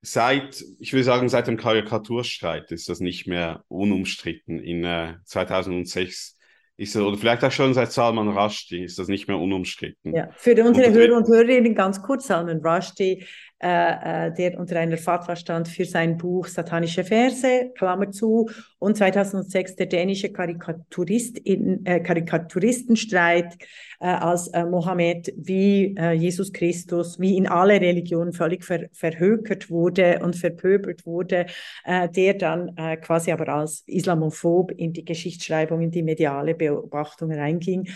seit, 0.02 0.64
ich 0.78 0.92
würde 0.92 1.02
sagen, 1.02 1.28
seit 1.28 1.48
dem 1.48 1.56
Karikaturstreit 1.56 2.70
ist 2.70 2.88
das 2.88 3.00
nicht 3.00 3.26
mehr 3.26 3.64
unumstritten. 3.66 4.60
In 4.60 4.84
äh, 4.84 5.14
2006 5.24 6.38
ist 6.76 6.94
das, 6.94 7.02
oder 7.02 7.18
vielleicht 7.18 7.42
auch 7.42 7.50
schon 7.50 7.74
seit 7.74 7.90
Salman 7.90 8.28
Rushdie 8.28 8.84
ist 8.84 9.00
das 9.00 9.08
nicht 9.08 9.26
mehr 9.26 9.38
unumstritten. 9.38 10.14
Ja, 10.14 10.28
für 10.36 10.64
unsere 10.64 10.92
Hörer 10.92 11.16
und 11.16 11.26
Hörerinnen 11.26 11.74
ganz 11.74 12.00
kurz, 12.00 12.28
Salman 12.28 12.64
Rushdie 12.64 13.24
äh, 13.60 14.26
äh, 14.28 14.32
der 14.34 14.58
unter 14.58 14.78
einer 14.78 14.98
Fatwa 14.98 15.34
stand 15.34 15.66
für 15.66 15.84
sein 15.84 16.16
Buch 16.16 16.46
Satanische 16.46 17.02
Verse, 17.02 17.72
Klammer 17.74 18.12
zu, 18.12 18.48
und 18.78 18.96
2006 18.96 19.74
der 19.74 19.86
dänische 19.86 20.30
Karikaturist 20.30 21.38
in, 21.38 21.84
äh, 21.84 21.98
Karikaturistenstreit, 21.98 23.56
äh, 24.00 24.06
als 24.06 24.46
äh, 24.48 24.64
Mohammed 24.64 25.32
wie 25.36 25.96
äh, 25.98 26.12
Jesus 26.12 26.52
Christus, 26.52 27.18
wie 27.18 27.36
in 27.36 27.48
alle 27.48 27.80
Religionen 27.80 28.32
völlig 28.32 28.64
ver 28.64 28.88
verhökert 28.92 29.70
wurde 29.70 30.20
und 30.22 30.36
verpöbelt 30.36 31.04
wurde, 31.04 31.46
der 31.86 32.34
dann 32.34 32.74
quasi 33.00 33.32
aber 33.32 33.48
als 33.48 33.82
Islamophob 33.86 34.70
in 34.72 34.92
die 34.92 35.04
Geschichtsschreibung, 35.04 35.80
in 35.80 35.90
die 35.90 36.02
mediale 36.02 36.54
Beobachtung 36.54 37.32
reinging. 37.32 37.88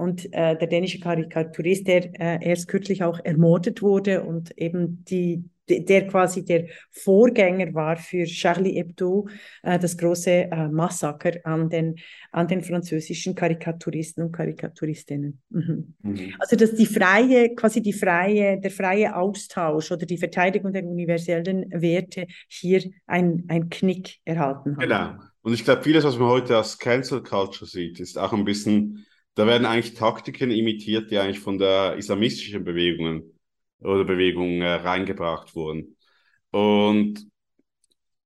und 0.00 0.32
der 0.32 0.54
dänische 0.56 1.00
Karikaturist, 1.00 1.86
der 1.86 2.40
erst 2.42 2.68
kürzlich 2.68 3.02
auch 3.02 3.20
ermordet 3.24 3.82
wurde 3.82 4.22
und 4.22 4.56
eben 4.58 4.97
die, 5.04 5.44
der 5.68 6.06
quasi 6.06 6.44
der 6.44 6.66
Vorgänger 6.90 7.74
war 7.74 7.96
für 7.96 8.24
Charlie 8.24 8.74
Hebdo, 8.74 9.28
äh, 9.62 9.78
das 9.78 9.96
große 9.96 10.30
äh, 10.50 10.68
Massaker 10.68 11.32
an 11.44 11.68
den, 11.68 11.96
an 12.32 12.48
den 12.48 12.62
französischen 12.62 13.34
Karikaturisten 13.34 14.24
und 14.24 14.32
Karikaturistinnen. 14.32 15.40
Mhm. 15.50 15.94
Mhm. 16.02 16.34
Also 16.38 16.56
dass 16.56 16.74
die 16.74 16.86
freie, 16.86 17.54
quasi 17.54 17.82
die 17.82 17.92
freie, 17.92 18.60
der 18.60 18.70
freie 18.70 19.14
Austausch 19.14 19.92
oder 19.92 20.06
die 20.06 20.18
Verteidigung 20.18 20.72
der 20.72 20.84
universellen 20.84 21.66
Werte 21.70 22.26
hier 22.48 22.82
ein, 23.06 23.44
ein 23.48 23.68
Knick 23.68 24.18
erhalten 24.24 24.76
hat. 24.76 24.82
Genau. 24.82 25.14
Und 25.42 25.54
ich 25.54 25.64
glaube, 25.64 25.82
vieles, 25.82 26.04
was 26.04 26.18
man 26.18 26.28
heute 26.28 26.56
als 26.56 26.78
Cancel 26.78 27.22
Culture 27.22 27.66
sieht, 27.66 28.00
ist 28.00 28.18
auch 28.18 28.32
ein 28.32 28.44
bisschen, 28.44 29.06
da 29.34 29.46
werden 29.46 29.66
eigentlich 29.66 29.94
Taktiken 29.94 30.50
imitiert, 30.50 31.10
die 31.10 31.18
eigentlich 31.18 31.38
von 31.38 31.58
der 31.58 31.94
islamistischen 31.96 32.64
Bewegungen 32.64 33.37
oder 33.80 34.04
Bewegung 34.04 34.60
äh, 34.60 34.74
reingebracht 34.74 35.54
wurden. 35.54 35.96
Und, 36.50 37.26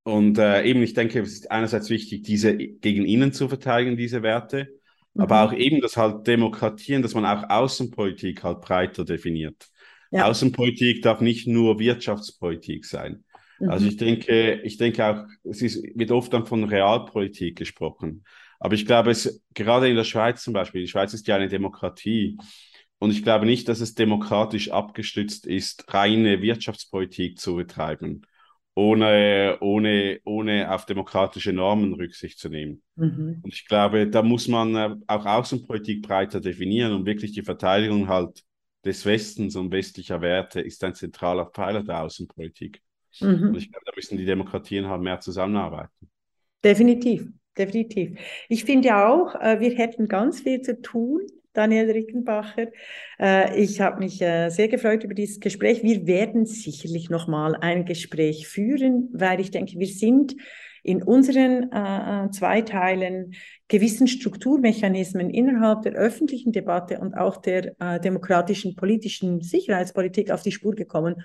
und 0.03 0.37
äh, 0.37 0.63
eben, 0.63 0.81
ich 0.81 0.93
denke, 0.93 1.21
es 1.21 1.33
ist 1.33 1.51
einerseits 1.51 1.89
wichtig, 1.89 2.23
diese 2.23 2.55
gegen 2.55 3.05
innen 3.05 3.33
zu 3.33 3.47
verteidigen, 3.47 3.97
diese 3.97 4.23
Werte, 4.23 4.69
mhm. 5.13 5.21
aber 5.21 5.43
auch 5.43 5.53
eben 5.53 5.81
das 5.81 5.97
halt 5.97 6.27
Demokratieren, 6.27 7.01
dass 7.01 7.13
man 7.13 7.25
auch 7.25 7.49
Außenpolitik 7.49 8.43
halt 8.43 8.61
breiter 8.61 9.05
definiert. 9.05 9.67
Ja. 10.11 10.25
Außenpolitik 10.27 11.01
darf 11.01 11.21
nicht 11.21 11.47
nur 11.47 11.79
Wirtschaftspolitik 11.79 12.85
sein. 12.85 13.23
Mhm. 13.59 13.69
Also 13.69 13.87
ich 13.87 13.97
denke, 13.97 14.61
ich 14.63 14.77
denke 14.77 15.05
auch, 15.05 15.25
es 15.43 15.61
ist, 15.61 15.83
wird 15.95 16.11
oft 16.11 16.33
dann 16.33 16.45
von 16.45 16.63
Realpolitik 16.63 17.57
gesprochen. 17.57 18.23
Aber 18.59 18.75
ich 18.75 18.85
glaube, 18.85 19.11
es 19.11 19.43
gerade 19.53 19.89
in 19.89 19.95
der 19.95 20.05
Schweiz 20.05 20.41
zum 20.41 20.53
Beispiel, 20.53 20.81
die 20.81 20.87
Schweiz 20.87 21.13
ist 21.13 21.27
ja 21.27 21.35
eine 21.35 21.49
Demokratie, 21.49 22.37
und 23.03 23.11
ich 23.11 23.23
glaube 23.23 23.45
nicht, 23.45 23.67
dass 23.67 23.81
es 23.81 23.95
demokratisch 23.95 24.71
abgestützt 24.71 25.45
ist, 25.45 25.93
reine 25.93 26.41
Wirtschaftspolitik 26.41 27.39
zu 27.39 27.55
betreiben 27.55 28.25
ohne, 28.75 29.57
ohne, 29.61 30.19
ohne 30.23 30.71
auf 30.73 30.85
demokratische 30.85 31.53
Normen 31.53 31.93
Rücksicht 31.93 32.39
zu 32.39 32.49
nehmen. 32.49 32.81
Mhm. 32.95 33.39
Und 33.43 33.53
ich 33.53 33.67
glaube, 33.67 34.09
da 34.09 34.23
muss 34.23 34.47
man 34.47 34.75
äh, 34.75 34.95
auch 35.07 35.25
Außenpolitik 35.25 36.01
breiter 36.01 36.41
definieren 36.41 36.93
und 36.93 37.05
wirklich 37.05 37.33
die 37.33 37.43
Verteidigung 37.43 38.07
halt 38.07 38.43
des 38.83 39.05
Westens 39.05 39.55
und 39.55 39.71
westlicher 39.71 40.21
Werte 40.21 40.59
ist 40.59 40.83
ein 40.83 40.93
zentraler 40.93 41.45
Pfeiler 41.45 41.83
der 41.83 42.01
Außenpolitik. 42.01 42.81
Mhm. 43.21 43.49
Und 43.49 43.55
ich 43.57 43.71
glaube, 43.71 43.85
da 43.85 43.91
müssen 43.95 44.17
die 44.17 44.25
Demokratien 44.25 44.87
halt 44.87 45.01
mehr 45.01 45.19
zusammenarbeiten. 45.19 46.09
Definitiv, 46.63 47.27
definitiv. 47.57 48.17
Ich 48.49 48.63
finde 48.65 48.95
auch, 48.95 49.35
äh, 49.35 49.59
wir 49.59 49.75
hätten 49.75 50.07
ganz 50.07 50.41
viel 50.41 50.61
zu 50.61 50.81
tun 50.81 51.21
Daniel 51.53 51.91
Rickenbacher. 51.91 52.67
Äh, 53.19 53.61
ich 53.61 53.79
habe 53.79 53.99
mich 53.99 54.21
äh, 54.21 54.49
sehr 54.49 54.67
gefreut 54.67 55.03
über 55.03 55.13
dieses 55.13 55.39
Gespräch. 55.39 55.83
Wir 55.83 56.05
werden 56.07 56.45
sicherlich 56.45 57.09
noch 57.09 57.27
mal 57.27 57.55
ein 57.55 57.85
Gespräch 57.85 58.47
führen, 58.47 59.09
weil 59.13 59.39
ich 59.39 59.51
denke, 59.51 59.79
wir 59.79 59.87
sind 59.87 60.35
in 60.83 61.01
unseren 61.01 61.71
äh, 61.71 62.29
zwei 62.31 62.61
Teilen 62.61 63.33
gewissen 63.69 64.07
Strukturmechanismen 64.07 65.29
innerhalb 65.29 65.83
der 65.83 65.93
öffentlichen 65.93 66.51
Debatte 66.51 66.99
und 66.99 67.13
auch 67.13 67.37
der 67.37 67.79
äh, 67.79 67.99
demokratischen 68.01 68.75
politischen 68.75 69.41
Sicherheitspolitik 69.41 70.29
auf 70.29 70.43
die 70.43 70.51
Spur 70.51 70.75
gekommen, 70.75 71.23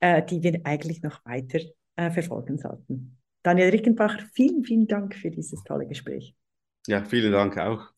äh, 0.00 0.22
die 0.22 0.42
wir 0.42 0.60
eigentlich 0.64 1.02
noch 1.02 1.24
weiter 1.24 1.60
äh, 1.96 2.10
verfolgen 2.10 2.58
sollten. 2.58 3.16
Daniel 3.42 3.70
Rickenbacher, 3.70 4.26
vielen, 4.34 4.64
vielen 4.64 4.86
Dank 4.86 5.14
für 5.14 5.30
dieses 5.30 5.64
tolle 5.64 5.86
Gespräch. 5.86 6.34
Ja, 6.86 7.02
vielen 7.04 7.32
Dank 7.32 7.56
auch. 7.56 7.88